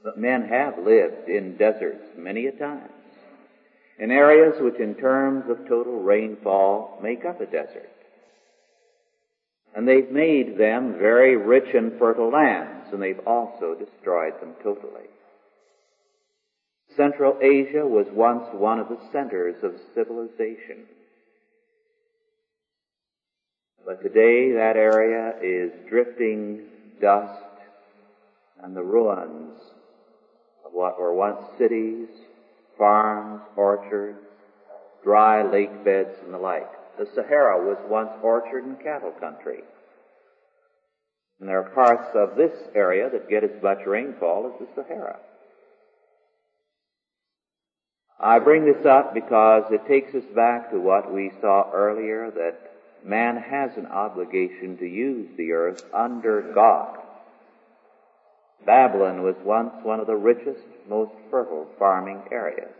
But 0.03 0.19
men 0.19 0.49
have 0.49 0.79
lived 0.79 1.29
in 1.29 1.57
deserts 1.57 2.05
many 2.17 2.47
a 2.47 2.53
time. 2.53 2.91
In 3.99 4.11
areas 4.11 4.61
which 4.61 4.81
in 4.81 4.97
terms 4.97 5.45
of 5.49 5.69
total 5.69 6.01
rainfall 6.03 6.99
make 7.03 7.25
up 7.25 7.41
a 7.41 7.47
desert. 7.47 7.91
And 9.75 9.87
they've 9.87 10.11
made 10.11 10.59
them 10.59 10.95
very 10.99 11.37
rich 11.37 11.75
and 11.75 11.99
fertile 11.99 12.31
lands, 12.31 12.89
and 12.93 13.01
they've 13.01 13.27
also 13.27 13.75
destroyed 13.75 14.35
them 14.41 14.55
totally. 14.63 15.09
Central 16.97 17.37
Asia 17.43 17.87
was 17.87 18.07
once 18.13 18.47
one 18.53 18.79
of 18.79 18.89
the 18.89 18.99
centers 19.13 19.63
of 19.63 19.75
civilization. 19.95 20.85
But 23.85 24.03
today 24.03 24.53
that 24.53 24.77
area 24.77 25.35
is 25.43 25.73
drifting 25.89 26.63
dust 27.01 27.45
and 28.63 28.75
the 28.75 28.83
ruins 28.83 29.61
of 30.65 30.73
what 30.73 30.99
were 30.99 31.15
once 31.15 31.41
cities, 31.59 32.09
farms, 32.79 33.43
orchards, 33.57 34.19
dry 35.05 35.49
lake 35.49 35.85
beds 35.85 36.17
and 36.25 36.33
the 36.33 36.39
like. 36.39 36.69
The 36.99 37.07
Sahara 37.15 37.65
was 37.65 37.79
once 37.89 38.11
orchard 38.23 38.65
and 38.65 38.81
cattle 38.81 39.13
country. 39.21 39.61
And 41.39 41.49
there 41.49 41.61
are 41.61 41.71
parts 41.71 42.09
of 42.15 42.37
this 42.37 42.57
area 42.75 43.11
that 43.11 43.29
get 43.29 43.45
as 43.45 43.63
much 43.63 43.87
rainfall 43.87 44.51
as 44.53 44.67
the 44.67 44.75
Sahara. 44.75 45.19
I 48.19 48.39
bring 48.39 48.65
this 48.65 48.87
up 48.87 49.13
because 49.13 49.65
it 49.71 49.87
takes 49.87 50.15
us 50.15 50.25
back 50.35 50.71
to 50.71 50.81
what 50.81 51.13
we 51.13 51.33
saw 51.41 51.71
earlier 51.71 52.31
that 52.31 52.73
man 53.05 53.37
has 53.37 53.77
an 53.77 53.87
obligation 53.87 54.79
to 54.79 54.87
use 54.87 55.29
the 55.37 55.53
earth 55.53 55.85
under 55.93 56.41
God. 56.55 56.99
Babylon 58.65 59.23
was 59.23 59.37
once 59.45 59.75
one 59.83 60.01
of 60.01 60.07
the 60.07 60.17
richest, 60.17 60.65
most 60.89 61.13
fertile 61.31 61.69
farming 61.79 62.23
areas. 62.33 62.73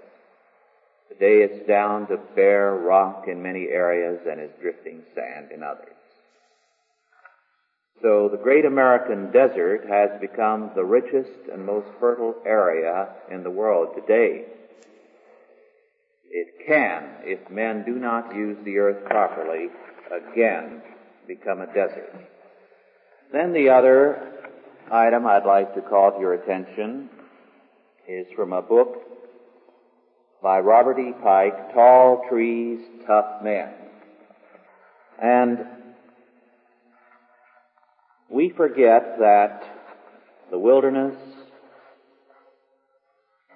Today 1.11 1.43
it's 1.43 1.67
down 1.69 2.09
to 2.09 2.17
bare 2.35 2.75
rock 2.75 3.27
in 3.29 3.43
many 3.43 3.69
areas 3.69 4.21
and 4.29 4.41
is 4.41 4.51
drifting 4.61 5.03
sand 5.15 5.53
in 5.53 5.63
others. 5.63 5.93
So 8.03 8.29
the 8.29 8.37
great 8.37 8.65
American 8.65 9.31
desert 9.31 9.87
has 9.89 10.21
become 10.21 10.71
the 10.75 10.85
richest 10.85 11.49
and 11.53 11.65
most 11.65 11.87
fertile 12.01 12.35
area 12.45 13.09
in 13.31 13.43
the 13.43 13.51
world 13.51 13.95
today. 13.95 14.47
It 16.31 16.67
can, 16.67 17.05
if 17.23 17.51
men 17.51 17.85
do 17.85 17.95
not 17.95 18.35
use 18.35 18.57
the 18.65 18.79
earth 18.79 19.05
properly, 19.07 19.69
again 20.11 20.83
become 21.27 21.61
a 21.61 21.67
desert. 21.67 22.15
Then 23.33 23.53
the 23.53 23.71
other 23.71 24.33
item 24.91 25.27
I'd 25.27 25.47
like 25.47 25.75
to 25.75 25.81
call 25.81 26.13
to 26.13 26.21
your 26.21 26.35
attention 26.35 27.11
is 28.09 28.27
from 28.37 28.53
a 28.53 28.63
book 28.63 29.03
by 30.43 30.61
Robert 30.61 30.99
E. 30.99 31.13
Pike, 31.23 31.75
Tall 31.75 32.25
Trees, 32.29 32.81
Tough 33.07 33.43
Men. 33.43 33.71
And 35.21 35.67
we 38.29 38.51
forget 38.51 39.19
that 39.19 39.63
the 40.51 40.59
wilderness 40.59 41.17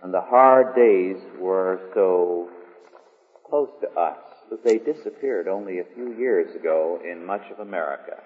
and 0.03 0.13
the 0.13 0.21
hard 0.21 0.75
days 0.75 1.17
were 1.39 1.91
so 1.95 2.49
close 3.51 3.69
to 3.83 4.01
us 4.01 4.19
that 4.51 4.65
they 4.65 4.79
disappeared 4.79 5.49
only 5.49 5.79
a 5.79 5.95
few 5.95 6.17
years 6.17 6.55
ago 6.57 7.01
in 7.05 7.27
much 7.27 7.43
of 7.51 7.59
America. 7.59 8.17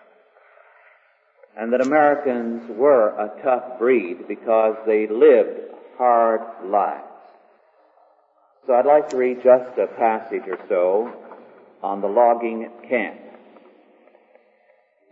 And 1.57 1.73
that 1.73 1.87
Americans 1.87 2.63
were 2.77 3.09
a 3.09 3.43
tough 3.43 3.79
breed 3.79 4.29
because 4.29 4.77
they 4.87 5.07
lived 5.07 5.73
hard 5.97 6.41
lives. 6.67 7.05
So 8.67 8.75
I'd 8.75 8.87
like 8.87 9.09
to 9.11 9.17
read 9.17 9.43
just 9.43 9.79
a 9.79 9.87
passage 9.99 10.43
or 10.47 10.59
so 10.69 11.13
on 11.83 12.01
the 12.01 12.09
logging 12.09 12.69
camp. 12.89 13.21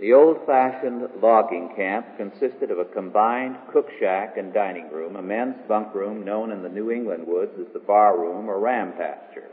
The 0.01 0.15
old-fashioned 0.15 1.21
logging 1.23 1.75
camp 1.77 2.07
consisted 2.17 2.71
of 2.73 2.79
a 2.79 2.87
combined 2.87 3.57
cook 3.73 3.89
shack 4.01 4.37
and 4.37 4.53
dining 4.53 4.91
room, 4.91 5.15
a 5.15 5.23
men's 5.23 5.57
bunk 5.69 5.95
room 5.95 6.25
known 6.25 6.51
in 6.51 6.63
the 6.63 6.69
New 6.69 6.91
England 6.91 7.25
woods 7.27 7.53
as 7.61 7.73
the 7.73 7.79
bar 7.79 8.19
room 8.19 8.49
or 8.49 8.59
ram 8.59 8.93
pasture, 8.93 9.51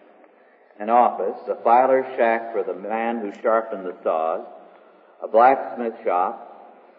an 0.79 0.89
office, 0.89 1.37
a 1.49 1.61
filer's 1.63 2.05
shack 2.17 2.53
for 2.53 2.63
the 2.63 2.73
man 2.73 3.19
who 3.19 3.31
sharpened 3.41 3.85
the 3.85 3.95
saws, 4.01 4.45
a 5.21 5.27
blacksmith 5.27 5.93
shop, 6.05 6.45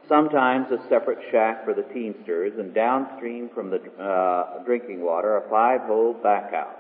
sometimes 0.07 0.71
a 0.71 0.89
separate 0.89 1.19
shack 1.31 1.65
for 1.65 1.73
the 1.73 1.83
teamsters, 1.95 2.53
and 2.59 2.75
downstream 2.75 3.49
from 3.55 3.71
the 3.71 3.81
uh, 4.03 4.63
drinking 4.65 5.01
water, 5.01 5.39
a 5.39 5.49
five-hole 5.49 6.15
back 6.15 6.53
house, 6.53 6.77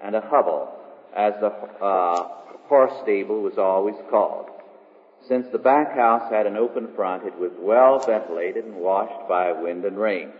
and 0.00 0.16
a 0.16 0.20
hovel, 0.22 0.72
as 1.14 1.34
the 1.40 1.52
uh, 1.84 2.28
horse 2.68 2.92
stable 3.02 3.42
was 3.42 3.58
always 3.58 3.96
called. 4.10 4.46
Since 5.28 5.46
the 5.52 5.58
back 5.58 5.94
house 5.94 6.30
had 6.30 6.46
an 6.46 6.56
open 6.56 6.88
front, 6.94 7.26
it 7.26 7.38
was 7.38 7.52
well 7.58 7.98
ventilated 7.98 8.64
and 8.64 8.76
washed 8.76 9.28
by 9.28 9.52
wind 9.52 9.84
and 9.84 9.98
rain. 9.98 10.30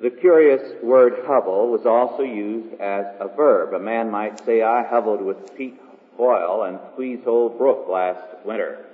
The 0.00 0.10
curious 0.10 0.82
word 0.82 1.24
hovel 1.26 1.68
was 1.68 1.86
also 1.86 2.22
used 2.22 2.74
as 2.80 3.06
a 3.18 3.28
verb. 3.34 3.72
A 3.72 3.78
man 3.78 4.10
might 4.10 4.44
say, 4.44 4.62
I 4.62 4.82
hovelled 4.82 5.22
with 5.22 5.56
Pete 5.56 5.80
Boyle 6.18 6.64
and 6.64 6.78
squeezed 6.92 7.26
old 7.26 7.56
Brook 7.56 7.86
last 7.88 8.44
winter. 8.44 8.84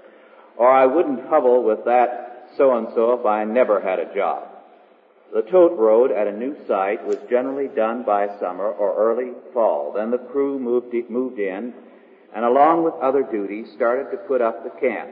Or 0.57 0.71
I 0.71 0.87
wouldn't 0.87 1.27
hovel 1.27 1.65
with 1.65 1.85
that 1.87 2.51
so-and-so 2.57 3.19
if 3.19 3.27
I 3.27 3.45
never 3.45 3.81
had 3.81 3.99
a 3.99 4.15
job. 4.15 4.49
The 5.35 5.43
tote 5.43 5.77
road 5.79 6.13
at 6.13 6.29
a 6.29 6.37
new 6.37 6.55
site 6.69 7.05
was 7.05 7.19
generally 7.29 7.69
done 7.69 8.05
by 8.05 8.39
summer 8.39 8.67
or 8.67 8.95
early 8.95 9.33
fall. 9.53 9.93
Then 9.93 10.11
the 10.11 10.19
crew 10.19 10.59
moved, 10.59 10.95
moved 11.11 11.39
in 11.39 11.73
and 12.35 12.45
along 12.45 12.85
with 12.85 12.95
other 12.95 13.23
duties 13.23 13.73
started 13.75 14.11
to 14.11 14.17
put 14.29 14.41
up 14.41 14.63
the 14.63 14.81
camp. 14.81 15.11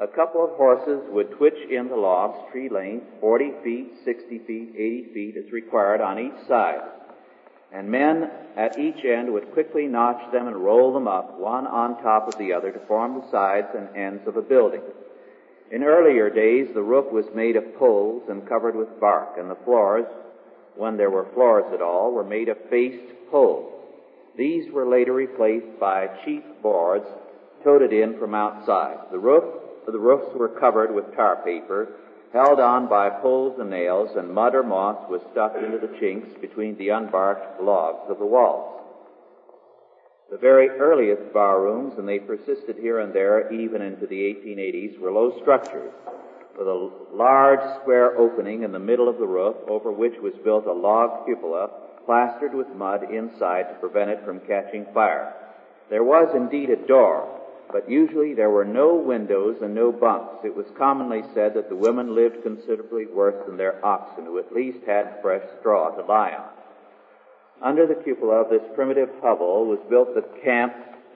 A 0.00 0.06
couple 0.06 0.42
of 0.42 0.56
horses 0.56 1.02
would 1.10 1.32
twitch 1.32 1.58
in 1.70 1.88
the 1.88 1.96
logs 1.96 2.38
tree 2.50 2.70
length, 2.70 3.04
40 3.20 3.52
feet, 3.62 3.92
60 4.02 4.38
feet, 4.46 4.72
80 4.74 5.10
feet 5.12 5.36
as 5.36 5.52
required 5.52 6.00
on 6.00 6.18
each 6.18 6.48
side. 6.48 6.80
And 7.70 7.90
men 7.90 8.30
at 8.56 8.78
each 8.78 9.04
end 9.04 9.30
would 9.30 9.52
quickly 9.52 9.86
notch 9.86 10.32
them 10.32 10.46
and 10.46 10.56
roll 10.56 10.94
them 10.94 11.06
up, 11.06 11.38
one 11.38 11.66
on 11.66 12.02
top 12.02 12.28
of 12.28 12.38
the 12.38 12.50
other 12.50 12.72
to 12.72 12.86
form 12.86 13.20
the 13.20 13.30
sides 13.30 13.68
and 13.76 13.94
ends 13.94 14.26
of 14.26 14.38
a 14.38 14.42
building. 14.42 14.80
In 15.70 15.84
earlier 15.84 16.30
days, 16.30 16.68
the 16.72 16.82
roof 16.82 17.12
was 17.12 17.26
made 17.34 17.56
of 17.56 17.76
poles 17.76 18.22
and 18.30 18.48
covered 18.48 18.74
with 18.74 18.98
bark, 18.98 19.36
and 19.38 19.50
the 19.50 19.58
floors, 19.66 20.06
when 20.76 20.96
there 20.96 21.10
were 21.10 21.28
floors 21.34 21.66
at 21.74 21.82
all, 21.82 22.12
were 22.12 22.24
made 22.24 22.48
of 22.48 22.56
faced 22.70 23.12
poles. 23.30 23.70
These 24.36 24.72
were 24.72 24.88
later 24.88 25.12
replaced 25.12 25.78
by 25.78 26.08
cheap 26.24 26.44
boards 26.62 27.06
toted 27.62 27.92
in 27.92 28.18
from 28.18 28.34
outside. 28.34 28.96
The 29.12 29.18
roof, 29.18 29.44
the 29.90 29.98
roofs 29.98 30.34
were 30.34 30.48
covered 30.48 30.94
with 30.94 31.14
tar 31.14 31.36
paper, 31.44 31.88
held 32.32 32.60
on 32.60 32.88
by 32.88 33.10
poles 33.10 33.58
and 33.58 33.70
nails, 33.70 34.10
and 34.16 34.32
mud 34.32 34.54
or 34.54 34.62
moss 34.62 35.08
was 35.08 35.20
stuck 35.32 35.56
into 35.56 35.78
the 35.78 35.98
chinks 35.98 36.28
between 36.40 36.76
the 36.76 36.90
unbarked 36.90 37.60
logs 37.62 38.10
of 38.10 38.18
the 38.18 38.26
walls. 38.26 38.82
The 40.30 40.38
very 40.38 40.68
earliest 40.68 41.32
bar 41.32 41.60
rooms, 41.60 41.94
and 41.98 42.08
they 42.08 42.20
persisted 42.20 42.76
here 42.76 43.00
and 43.00 43.12
there 43.12 43.52
even 43.52 43.82
into 43.82 44.06
the 44.06 44.20
1880s, 44.20 44.98
were 45.00 45.10
low 45.10 45.36
structures 45.40 45.92
with 46.56 46.68
a 46.68 46.90
large 47.12 47.80
square 47.80 48.16
opening 48.18 48.62
in 48.62 48.70
the 48.70 48.78
middle 48.78 49.08
of 49.08 49.18
the 49.18 49.26
roof 49.26 49.56
over 49.66 49.90
which 49.90 50.14
was 50.22 50.34
built 50.44 50.66
a 50.66 50.72
log 50.72 51.24
cupola 51.24 51.70
plastered 52.04 52.54
with 52.54 52.68
mud 52.74 53.10
inside 53.10 53.62
to 53.68 53.74
prevent 53.80 54.10
it 54.10 54.22
from 54.24 54.40
catching 54.40 54.84
fire. 54.92 55.32
There 55.88 56.04
was 56.04 56.34
indeed 56.34 56.70
a 56.70 56.76
door, 56.76 57.39
but 57.72 57.90
usually 57.90 58.34
there 58.34 58.50
were 58.50 58.64
no 58.64 58.94
windows 58.94 59.58
and 59.62 59.74
no 59.74 59.92
bunks. 59.92 60.44
It 60.44 60.54
was 60.54 60.66
commonly 60.76 61.22
said 61.34 61.54
that 61.54 61.68
the 61.68 61.76
women 61.76 62.14
lived 62.14 62.42
considerably 62.42 63.06
worse 63.06 63.36
than 63.46 63.56
their 63.56 63.84
oxen, 63.84 64.24
who 64.24 64.38
at 64.38 64.52
least 64.52 64.84
had 64.86 65.20
fresh 65.22 65.42
straw 65.58 65.90
to 65.90 66.04
lie 66.04 66.32
on. 66.32 66.48
Under 67.62 67.86
the 67.86 67.94
cupola 67.94 68.42
of 68.42 68.50
this 68.50 68.62
primitive 68.74 69.10
hovel 69.20 69.66
was 69.66 69.80
built 69.88 70.14
the 70.14 70.24
camp, 70.42 70.74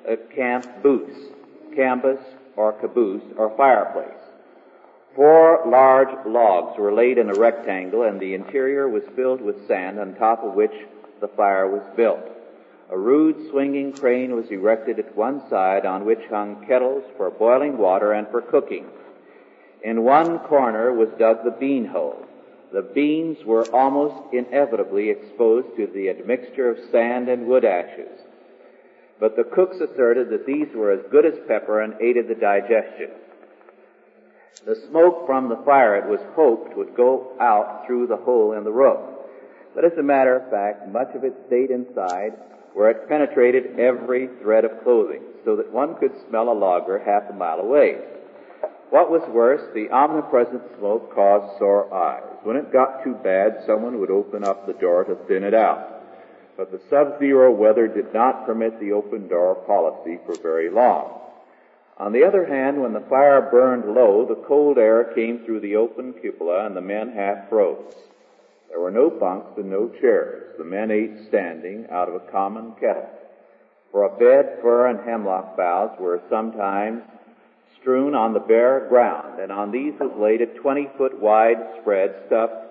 uh, 0.09 0.17
camp 0.35 0.83
booth, 0.83 1.33
canvas 1.75 2.21
or 2.57 2.73
caboose 2.73 3.23
or 3.37 3.57
fireplace. 3.57 4.21
Four 5.17 5.63
large 5.67 6.27
logs 6.27 6.79
were 6.79 6.93
laid 6.93 7.19
in 7.19 7.31
a 7.31 7.35
rectangle 7.35 8.03
and 8.03 8.21
the 8.21 8.35
interior 8.35 8.89
was 8.89 9.05
filled 9.15 9.41
with 9.41 9.67
sand 9.67 9.99
on 9.99 10.15
top 10.15 10.43
of 10.43 10.55
which 10.55 10.75
the 11.21 11.29
fire 11.29 11.69
was 11.69 11.83
built. 11.97 12.21
A 12.91 12.99
rude 12.99 13.51
swinging 13.51 13.93
crane 13.95 14.35
was 14.37 14.51
erected 14.51 14.99
at 14.99 15.17
one 15.17 15.43
side 15.49 15.87
on 15.87 16.05
which 16.05 16.27
hung 16.29 16.65
kettles 16.67 17.05
for 17.17 17.31
boiling 17.31 17.79
water 17.79 18.13
and 18.13 18.29
for 18.29 18.43
cooking. 18.43 18.87
In 19.83 20.05
one 20.05 20.39
corner 20.41 20.93
was 20.93 21.09
dug 21.19 21.45
the 21.45 21.51
bean 21.51 21.87
hole. 21.87 22.27
The 22.73 22.83
beans 22.83 23.39
were 23.45 23.75
almost 23.75 24.35
inevitably 24.35 25.09
exposed 25.09 25.77
to 25.77 25.87
the 25.87 26.11
admixture 26.11 26.69
of 26.69 26.91
sand 26.91 27.29
and 27.29 27.47
wood 27.47 27.65
ashes. 27.65 28.21
But 29.19 29.37
the 29.37 29.45
cooks 29.45 29.77
asserted 29.81 30.29
that 30.31 30.47
these 30.47 30.69
were 30.75 30.91
as 30.91 31.11
good 31.11 31.25
as 31.25 31.35
pepper 31.49 31.81
and 31.81 31.95
aided 32.01 32.29
the 32.29 32.35
digestion. 32.35 33.11
The 34.67 34.77
smoke 34.91 35.27
from 35.27 35.49
the 35.49 35.63
fire, 35.65 35.97
it 35.97 36.09
was 36.09 36.21
hoped, 36.35 36.77
would 36.77 36.97
go 36.97 37.33
out 37.41 37.87
through 37.87 38.09
the 38.09 38.17
hole 38.17 38.53
in 38.53 38.65
the 38.65 38.73
roof. 38.73 39.01
But 39.75 39.85
as 39.85 39.97
a 39.99 40.03
matter 40.03 40.37
of 40.37 40.51
fact, 40.51 40.89
much 40.89 41.15
of 41.15 41.25
it 41.25 41.35
stayed 41.47 41.71
inside 41.71 42.33
where 42.75 42.91
it 42.91 43.09
penetrated 43.09 43.79
every 43.79 44.29
thread 44.43 44.65
of 44.65 44.83
clothing 44.83 45.23
so 45.45 45.57
that 45.57 45.73
one 45.73 45.95
could 45.97 46.13
smell 46.29 46.51
a 46.51 46.53
logger 46.53 46.99
half 46.99 47.31
a 47.31 47.33
mile 47.33 47.61
away. 47.61 47.99
What 48.91 49.11
was 49.11 49.23
worse, 49.31 49.63
the 49.75 49.91
omnipresent 49.91 50.63
smoke 50.79 51.15
caused 51.15 51.59
sore 51.59 51.93
eyes. 51.93 52.23
When 52.43 52.57
it 52.57 52.73
got 52.73 53.03
too 53.03 53.15
bad, 53.15 53.63
someone 53.67 53.99
would 54.01 54.11
open 54.11 54.45
up 54.45 54.67
the 54.67 54.75
door 54.75 55.05
to 55.05 55.17
thin 55.27 55.45
it 55.45 55.55
out. 55.55 56.03
But 56.57 56.71
the 56.71 56.81
sub-zero 56.91 57.53
weather 57.53 57.89
did 57.89 58.13
not 58.13 58.47
permit 58.47 58.79
the 58.79 58.93
open 58.93 59.29
door 59.29 59.57
policy 59.57 60.19
for 60.27 60.35
very 60.41 60.71
long. 60.71 61.21
On 61.97 62.13
the 62.13 62.25
other 62.25 62.47
hand, 62.47 62.83
when 62.83 62.93
the 62.93 63.01
fire 63.01 63.49
burned 63.51 63.95
low, 63.95 64.27
the 64.27 64.47
cold 64.47 64.79
air 64.79 65.13
came 65.15 65.45
through 65.45 65.61
the 65.61 65.77
open 65.77 66.13
cupola 66.13 66.67
and 66.67 66.77
the 66.77 66.81
men 66.81 67.13
half 67.13 67.49
froze. 67.49 67.95
There 68.69 68.81
were 68.81 68.91
no 68.91 69.11
bunks 69.11 69.57
and 69.57 69.71
no 69.71 69.89
chairs. 70.01 70.55
The 70.59 70.65
men 70.65 70.91
ate 70.91 71.29
standing 71.29 71.87
out 71.91 72.09
of 72.09 72.15
a 72.15 72.31
common 72.31 72.73
kettle. 72.81 73.09
For 73.93 74.05
a 74.05 74.19
bed, 74.19 74.59
fir 74.63 74.89
and 74.89 75.01
hemlock 75.01 75.57
boughs 75.57 75.97
were 76.01 76.21
sometimes 76.29 77.03
strewn 77.81 78.15
on 78.15 78.33
the 78.33 78.41
bare 78.41 78.87
ground, 78.89 79.41
and 79.41 79.53
on 79.53 79.71
these 79.71 79.95
was 80.01 80.13
laid 80.19 80.41
a 80.41 80.47
20 80.47 80.89
foot 80.97 81.21
wide 81.21 81.59
spread 81.81 82.15
stuffed 82.27 82.65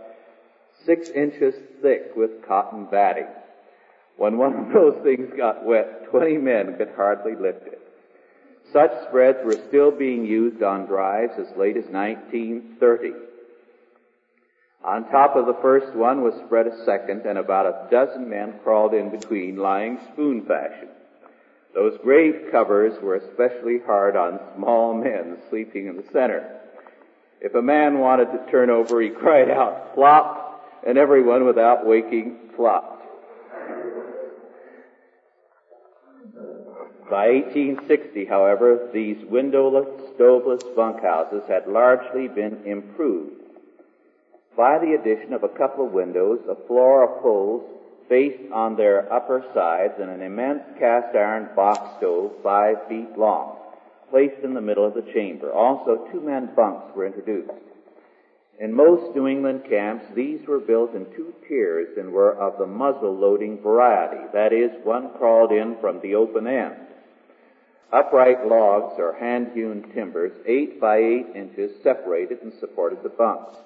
six 0.86 1.10
inches 1.10 1.56
thick 1.82 2.12
with 2.16 2.46
cotton 2.48 2.88
batting. 2.92 3.28
When 4.18 4.38
one 4.38 4.54
of 4.54 4.74
those 4.74 5.02
things 5.04 5.32
got 5.38 5.64
wet, 5.64 6.10
20 6.12 6.38
men 6.38 6.76
could 6.78 6.92
hardly 6.96 7.36
lift 7.36 7.68
it. 7.68 7.80
Such 8.72 8.92
spreads 9.08 9.40
were 9.44 9.58
still 9.68 9.92
being 9.92 10.26
used 10.26 10.64
on 10.64 10.86
drives 10.86 11.34
as 11.38 11.56
late 11.58 11.78
as 11.78 11.86
1930. 11.86 13.14
On 14.84 15.10
top 15.10 15.38
of 15.38 15.46
the 15.46 15.58
first 15.62 15.96
one 15.96 16.24
was 16.24 16.34
spread 16.46 16.68
a 16.68 16.84
second, 16.84 17.22
and 17.26 17.38
about 17.38 17.66
a 17.66 17.88
dozen 17.90 18.30
men 18.30 18.56
crawled 18.64 18.94
in 18.94 19.10
between, 19.10 19.56
lying 19.56 19.98
spoon 20.12 20.46
fashion. 20.46 20.90
Those 21.74 21.98
grave 22.04 22.50
covers 22.52 23.02
were 23.02 23.16
especially 23.16 23.80
hard 23.86 24.18
on 24.18 24.40
small 24.58 24.94
men 24.94 25.38
sleeping 25.50 25.88
in 25.88 25.96
the 25.96 26.04
center. 26.12 26.60
If 27.40 27.56
a 27.56 27.62
man 27.62 28.00
wanted 28.00 28.32
to 28.34 28.52
turn 28.52 28.70
over, 28.70 29.02
he 29.02 29.10
cried 29.10 29.50
out, 29.50 29.96
flop, 29.96 30.84
and 30.86 30.98
everyone 30.98 31.46
without 31.46 31.86
waking 31.86 32.52
flopped. 32.56 33.04
By 37.10 37.30
1860, 37.30 38.26
however, 38.26 38.90
these 38.94 39.24
windowless, 39.26 39.88
stoveless 40.16 40.64
bunkhouses 40.76 41.44
had 41.48 41.68
largely 41.68 42.28
been 42.28 42.64
improved 42.66 43.43
by 44.56 44.80
the 44.80 44.94
addition 44.94 45.34
of 45.34 45.44
a 45.44 45.50
couple 45.50 45.86
of 45.86 45.94
windows, 45.94 46.40
a 46.50 46.68
floor 46.68 47.04
of 47.04 47.22
poles 47.22 47.64
faced 48.10 48.52
on 48.52 48.76
their 48.76 49.12
upper 49.12 49.44
sides, 49.54 49.94
and 50.00 50.10
an 50.10 50.22
immense 50.22 50.62
cast 50.78 51.16
iron 51.16 51.50
box 51.56 51.98
stove 51.98 52.32
five 52.44 52.76
feet 52.88 53.18
long, 53.18 53.56
placed 54.10 54.44
in 54.44 54.54
the 54.54 54.62
middle 54.62 54.86
of 54.86 54.94
the 54.94 55.12
chamber. 55.14 55.52
Also, 55.52 56.08
two 56.12 56.22
men 56.22 56.50
bunks 56.56 56.96
were 56.96 57.06
introduced. 57.06 57.52
In 58.60 58.74
most 58.74 59.16
New 59.16 59.28
England 59.28 59.64
camps, 59.68 60.06
these 60.14 60.46
were 60.48 60.60
built 60.60 60.94
in 60.94 61.06
two 61.16 61.34
tiers 61.48 61.98
and 61.98 62.12
were 62.12 62.36
of 62.36 62.60
the 62.60 62.68
muzzle 62.68 63.16
loading 63.16 63.60
variety. 63.62 64.24
That 64.34 64.54
is, 64.54 64.72
one 64.84 65.10
crawled 65.18 65.52
in 65.52 65.78
from 65.82 66.00
the 66.02 66.16
open 66.16 66.46
end. 66.46 66.76
Upright 67.92 68.46
logs 68.48 68.96
or 69.00 69.14
hand-hewn 69.20 69.92
timbers, 69.94 70.34
eight 70.46 70.80
by 70.80 70.98
eight 70.98 71.28
inches, 71.36 71.72
separated 71.82 72.42
and 72.44 72.54
supported 72.60 73.02
the 73.02 73.10
bunks. 73.10 73.58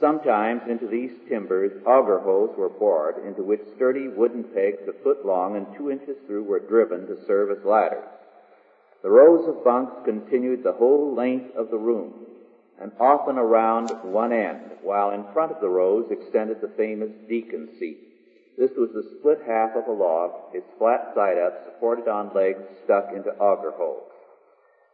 Sometimes 0.00 0.62
into 0.68 0.86
these 0.86 1.18
timbers 1.28 1.72
auger 1.84 2.20
holes 2.20 2.56
were 2.56 2.68
bored, 2.68 3.16
into 3.26 3.42
which 3.42 3.66
sturdy 3.74 4.06
wooden 4.06 4.44
pegs 4.44 4.86
a 4.86 4.92
foot 4.92 5.26
long 5.26 5.56
and 5.56 5.66
two 5.76 5.90
inches 5.90 6.16
through 6.26 6.44
were 6.44 6.60
driven 6.60 7.06
to 7.08 7.24
serve 7.26 7.50
as 7.50 7.64
ladders. 7.64 8.04
The 9.02 9.10
rows 9.10 9.48
of 9.48 9.64
bunks 9.64 9.96
continued 10.04 10.62
the 10.62 10.72
whole 10.72 11.14
length 11.14 11.56
of 11.56 11.70
the 11.70 11.78
room, 11.78 12.26
and 12.80 12.92
often 13.00 13.38
around 13.38 13.90
one 14.02 14.32
end, 14.32 14.70
while 14.82 15.10
in 15.10 15.24
front 15.32 15.50
of 15.50 15.60
the 15.60 15.68
rows 15.68 16.10
extended 16.10 16.60
the 16.60 16.68
famous 16.76 17.10
deacon 17.28 17.68
seat. 17.78 17.98
This 18.56 18.76
was 18.76 18.92
the 18.92 19.16
split 19.18 19.40
half 19.46 19.74
of 19.74 19.86
a 19.88 19.92
log, 19.92 20.54
its 20.54 20.66
flat 20.78 21.12
side 21.14 21.38
up, 21.38 21.64
supported 21.64 22.06
on 22.06 22.34
legs 22.34 22.62
stuck 22.84 23.12
into 23.12 23.30
auger 23.38 23.72
holes. 23.72 24.10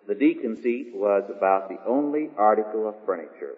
The 0.07 0.15
deacon 0.15 0.63
seat 0.63 0.95
was 0.95 1.25
about 1.29 1.69
the 1.69 1.83
only 1.87 2.31
article 2.37 2.89
of 2.89 2.95
furniture. 3.07 3.57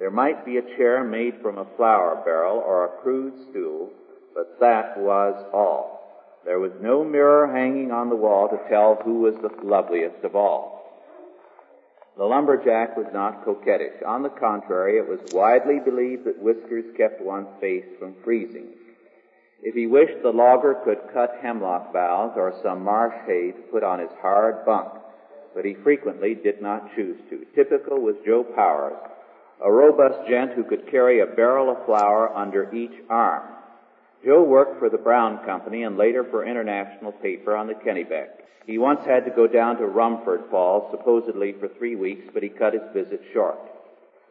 There 0.00 0.10
might 0.10 0.46
be 0.46 0.56
a 0.56 0.76
chair 0.78 1.04
made 1.04 1.42
from 1.42 1.58
a 1.58 1.66
flour 1.76 2.22
barrel 2.24 2.56
or 2.56 2.86
a 2.86 3.02
crude 3.02 3.34
stool, 3.50 3.90
but 4.34 4.58
that 4.58 4.96
was 4.96 5.34
all. 5.52 6.40
There 6.46 6.58
was 6.58 6.72
no 6.80 7.04
mirror 7.04 7.46
hanging 7.46 7.92
on 7.92 8.08
the 8.08 8.16
wall 8.16 8.48
to 8.48 8.68
tell 8.70 8.94
who 9.04 9.20
was 9.20 9.34
the 9.36 9.50
loveliest 9.62 10.24
of 10.24 10.34
all. 10.34 10.80
The 12.16 12.24
lumberjack 12.24 12.96
was 12.96 13.08
not 13.12 13.44
coquettish. 13.44 14.02
On 14.06 14.22
the 14.22 14.30
contrary, 14.30 14.96
it 14.96 15.06
was 15.06 15.20
widely 15.34 15.78
believed 15.84 16.24
that 16.24 16.42
whiskers 16.42 16.96
kept 16.96 17.20
one's 17.20 17.60
face 17.60 17.84
from 17.98 18.14
freezing. 18.24 18.68
If 19.62 19.74
he 19.74 19.86
wished, 19.86 20.22
the 20.22 20.32
logger 20.32 20.80
could 20.82 21.12
cut 21.12 21.40
hemlock 21.42 21.92
boughs 21.92 22.32
or 22.36 22.58
some 22.62 22.84
marsh 22.84 23.14
hay 23.26 23.52
to 23.52 23.62
put 23.70 23.84
on 23.84 23.98
his 23.98 24.10
hard 24.22 24.64
bunk, 24.64 24.92
but 25.54 25.66
he 25.66 25.74
frequently 25.74 26.34
did 26.34 26.62
not 26.62 26.94
choose 26.96 27.20
to. 27.28 27.44
Typical 27.54 28.00
was 28.00 28.16
Joe 28.24 28.44
Powers, 28.44 28.96
a 29.62 29.70
robust 29.70 30.28
gent 30.28 30.52
who 30.52 30.64
could 30.64 30.90
carry 30.90 31.20
a 31.20 31.26
barrel 31.26 31.70
of 31.70 31.84
flour 31.84 32.34
under 32.34 32.74
each 32.74 32.94
arm. 33.08 33.42
Joe 34.24 34.42
worked 34.42 34.78
for 34.78 34.90
the 34.90 34.98
Brown 34.98 35.44
Company 35.44 35.82
and 35.82 35.96
later 35.96 36.24
for 36.24 36.44
International 36.44 37.12
Paper 37.12 37.56
on 37.56 37.66
the 37.66 37.74
Kennebec. 37.74 38.28
He 38.66 38.78
once 38.78 39.04
had 39.04 39.24
to 39.24 39.30
go 39.30 39.46
down 39.46 39.78
to 39.78 39.86
Rumford 39.86 40.44
Falls, 40.50 40.90
supposedly 40.90 41.54
for 41.58 41.68
three 41.68 41.96
weeks, 41.96 42.28
but 42.32 42.42
he 42.42 42.48
cut 42.48 42.74
his 42.74 42.82
visit 42.92 43.22
short. 43.32 43.58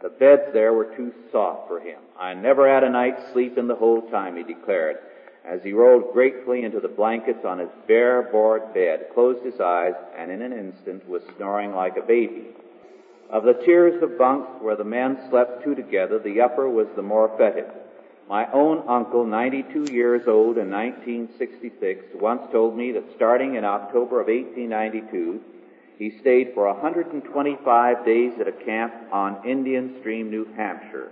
The 0.01 0.09
beds 0.09 0.53
there 0.53 0.73
were 0.73 0.95
too 0.95 1.11
soft 1.31 1.67
for 1.67 1.79
him. 1.79 1.99
I 2.17 2.33
never 2.33 2.71
had 2.71 2.83
a 2.83 2.89
night's 2.89 3.33
sleep 3.33 3.57
in 3.57 3.67
the 3.67 3.75
whole 3.75 4.09
time, 4.09 4.37
he 4.37 4.43
declared, 4.43 4.97
as 5.45 5.61
he 5.63 5.73
rolled 5.73 6.13
gratefully 6.13 6.63
into 6.63 6.79
the 6.79 6.87
blankets 6.87 7.43
on 7.43 7.59
his 7.59 7.69
bare 7.87 8.23
board 8.31 8.73
bed, 8.73 9.07
closed 9.13 9.43
his 9.43 9.59
eyes, 9.59 9.95
and 10.17 10.31
in 10.31 10.41
an 10.41 10.53
instant 10.53 11.07
was 11.09 11.23
snoring 11.35 11.73
like 11.73 11.97
a 11.97 12.01
baby. 12.05 12.47
Of 13.31 13.43
the 13.43 13.53
tiers 13.53 14.01
of 14.01 14.17
bunks 14.17 14.49
where 14.59 14.75
the 14.75 14.83
men 14.83 15.19
slept 15.29 15.63
two 15.63 15.75
together, 15.75 16.17
the 16.17 16.41
upper 16.41 16.67
was 16.67 16.87
the 16.95 17.03
more 17.03 17.29
fetid. 17.37 17.65
My 18.27 18.51
own 18.51 18.83
uncle, 18.87 19.23
92 19.23 19.93
years 19.93 20.27
old 20.27 20.57
in 20.57 20.71
1966, 20.71 22.05
once 22.15 22.41
told 22.51 22.75
me 22.75 22.91
that 22.93 23.15
starting 23.15 23.55
in 23.55 23.65
October 23.65 24.19
of 24.21 24.27
1892, 24.27 25.41
he 25.99 26.17
stayed 26.21 26.53
for 26.55 26.65
125 26.73 28.05
days 28.05 28.33
at 28.39 28.47
a 28.47 28.51
camp 28.51 28.93
on 29.11 29.45
Indian 29.47 29.97
Stream, 29.99 30.31
New 30.31 30.45
Hampshire. 30.55 31.11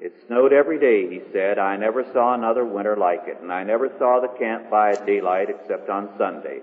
It 0.00 0.14
snowed 0.26 0.54
every 0.54 0.78
day, 0.78 1.10
he 1.10 1.20
said. 1.30 1.58
I 1.58 1.76
never 1.76 2.04
saw 2.12 2.32
another 2.32 2.64
winter 2.64 2.96
like 2.96 3.24
it, 3.26 3.38
and 3.42 3.52
I 3.52 3.64
never 3.64 3.90
saw 3.98 4.20
the 4.20 4.38
camp 4.38 4.70
by 4.70 4.94
daylight 4.94 5.50
except 5.50 5.90
on 5.90 6.08
Sunday. 6.16 6.60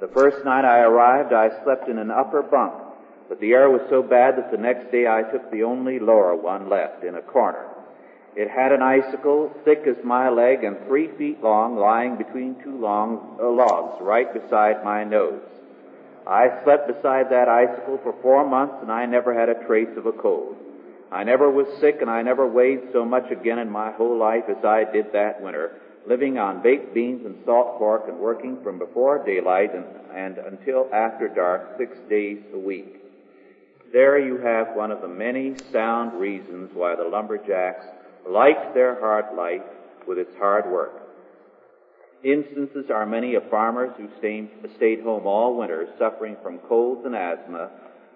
The 0.00 0.08
first 0.08 0.44
night 0.44 0.64
I 0.64 0.80
arrived, 0.80 1.32
I 1.32 1.50
slept 1.64 1.88
in 1.88 1.98
an 1.98 2.12
upper 2.12 2.42
bunk 2.42 2.87
but 3.28 3.40
the 3.40 3.52
air 3.52 3.68
was 3.70 3.82
so 3.90 4.02
bad 4.02 4.36
that 4.36 4.50
the 4.50 4.56
next 4.56 4.90
day 4.90 5.06
I 5.06 5.22
took 5.22 5.50
the 5.50 5.62
only 5.62 5.98
lower 5.98 6.34
one 6.34 6.68
left 6.68 7.04
in 7.04 7.14
a 7.14 7.22
corner. 7.22 7.66
It 8.34 8.48
had 8.50 8.72
an 8.72 8.82
icicle 8.82 9.52
thick 9.64 9.82
as 9.86 10.02
my 10.04 10.28
leg 10.28 10.64
and 10.64 10.76
three 10.86 11.08
feet 11.18 11.42
long 11.42 11.76
lying 11.76 12.16
between 12.16 12.62
two 12.62 12.78
long 12.78 13.36
uh, 13.40 13.48
logs 13.50 14.00
right 14.00 14.32
beside 14.32 14.84
my 14.84 15.04
nose. 15.04 15.42
I 16.26 16.62
slept 16.62 16.86
beside 16.86 17.30
that 17.30 17.48
icicle 17.48 17.98
for 18.02 18.14
four 18.22 18.46
months 18.48 18.76
and 18.80 18.92
I 18.92 19.06
never 19.06 19.34
had 19.34 19.48
a 19.48 19.66
trace 19.66 19.96
of 19.96 20.06
a 20.06 20.12
cold. 20.12 20.56
I 21.10 21.24
never 21.24 21.50
was 21.50 21.66
sick 21.80 21.98
and 22.00 22.10
I 22.10 22.22
never 22.22 22.46
weighed 22.46 22.92
so 22.92 23.04
much 23.04 23.30
again 23.30 23.58
in 23.58 23.70
my 23.70 23.92
whole 23.92 24.18
life 24.18 24.44
as 24.48 24.62
I 24.64 24.84
did 24.84 25.12
that 25.14 25.42
winter, 25.42 25.80
living 26.06 26.38
on 26.38 26.62
baked 26.62 26.94
beans 26.94 27.24
and 27.24 27.34
salt 27.44 27.78
pork 27.78 28.04
and 28.08 28.18
working 28.18 28.62
from 28.62 28.78
before 28.78 29.24
daylight 29.24 29.74
and, 29.74 29.86
and 30.14 30.38
until 30.38 30.88
after 30.92 31.28
dark 31.28 31.76
six 31.78 31.96
days 32.10 32.38
a 32.52 32.58
week. 32.58 32.97
There 33.90 34.18
you 34.18 34.36
have 34.38 34.76
one 34.76 34.90
of 34.90 35.00
the 35.00 35.08
many 35.08 35.54
sound 35.72 36.20
reasons 36.20 36.70
why 36.74 36.94
the 36.94 37.08
lumberjacks 37.08 37.86
liked 38.28 38.74
their 38.74 39.00
hard 39.00 39.34
life 39.34 39.62
with 40.06 40.18
its 40.18 40.36
hard 40.36 40.70
work. 40.70 40.92
Instances 42.22 42.90
are 42.90 43.06
many 43.06 43.34
of 43.34 43.48
farmers 43.48 43.92
who 43.96 44.08
stayed 44.18 45.00
home 45.00 45.26
all 45.26 45.56
winter 45.56 45.88
suffering 45.98 46.36
from 46.42 46.58
colds 46.58 47.06
and 47.06 47.16
asthma, 47.16 47.70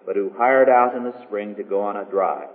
but 0.05 0.15
who 0.15 0.31
hired 0.37 0.69
out 0.69 0.95
in 0.95 1.05
the 1.05 1.23
spring 1.23 1.55
to 1.55 1.63
go 1.63 1.81
on 1.81 1.97
a 1.97 2.05
drive. 2.05 2.51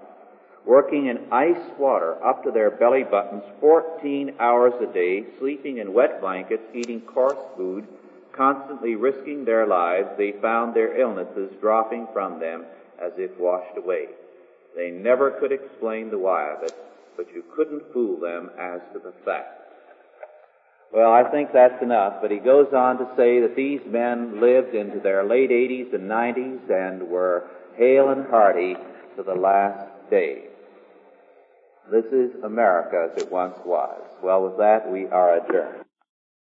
Working 0.63 1.07
in 1.07 1.31
ice 1.31 1.71
water 1.79 2.23
up 2.23 2.43
to 2.43 2.51
their 2.51 2.69
belly 2.69 3.03
buttons 3.03 3.43
14 3.61 4.35
hours 4.39 4.73
a 4.79 4.93
day, 4.93 5.25
sleeping 5.39 5.79
in 5.79 5.93
wet 5.93 6.21
blankets, 6.21 6.63
eating 6.75 7.01
coarse 7.01 7.39
food, 7.55 7.87
constantly 8.31 8.95
risking 8.95 9.43
their 9.43 9.65
lives, 9.65 10.09
they 10.19 10.33
found 10.33 10.75
their 10.75 10.99
illnesses 10.99 11.51
dropping 11.61 12.05
from 12.13 12.39
them 12.39 12.65
as 13.03 13.11
if 13.17 13.31
washed 13.39 13.77
away. 13.77 14.05
They 14.75 14.91
never 14.91 15.31
could 15.31 15.51
explain 15.51 16.09
the 16.09 16.19
why 16.19 16.51
of 16.51 16.63
it, 16.63 16.73
but 17.15 17.27
you 17.33 17.43
couldn't 17.55 17.91
fool 17.93 18.19
them 18.19 18.51
as 18.59 18.79
to 18.93 18.99
the 18.99 19.13
fact. 19.25 19.57
Well, 20.93 21.11
I 21.11 21.29
think 21.29 21.49
that's 21.51 21.81
enough, 21.81 22.21
but 22.21 22.31
he 22.31 22.37
goes 22.37 22.73
on 22.73 22.97
to 22.99 23.07
say 23.17 23.41
that 23.41 23.55
these 23.55 23.81
men 23.87 24.39
lived 24.39 24.73
into 24.73 24.99
their 24.99 25.27
late 25.27 25.49
80s 25.49 25.93
and 25.93 26.09
90s 26.09 26.69
and 26.69 27.09
were 27.09 27.49
hale 27.77 28.09
and 28.09 28.25
hearty 28.27 28.75
to 29.17 29.23
the 29.23 29.35
last 29.35 29.89
day. 30.09 30.43
This 31.91 32.05
is 32.05 32.31
America 32.43 33.09
as 33.11 33.21
it 33.21 33.31
once 33.31 33.57
was. 33.65 34.01
Well, 34.23 34.43
with 34.43 34.57
that, 34.57 34.89
we 34.91 35.07
are 35.07 35.37
adjourned. 35.37 35.86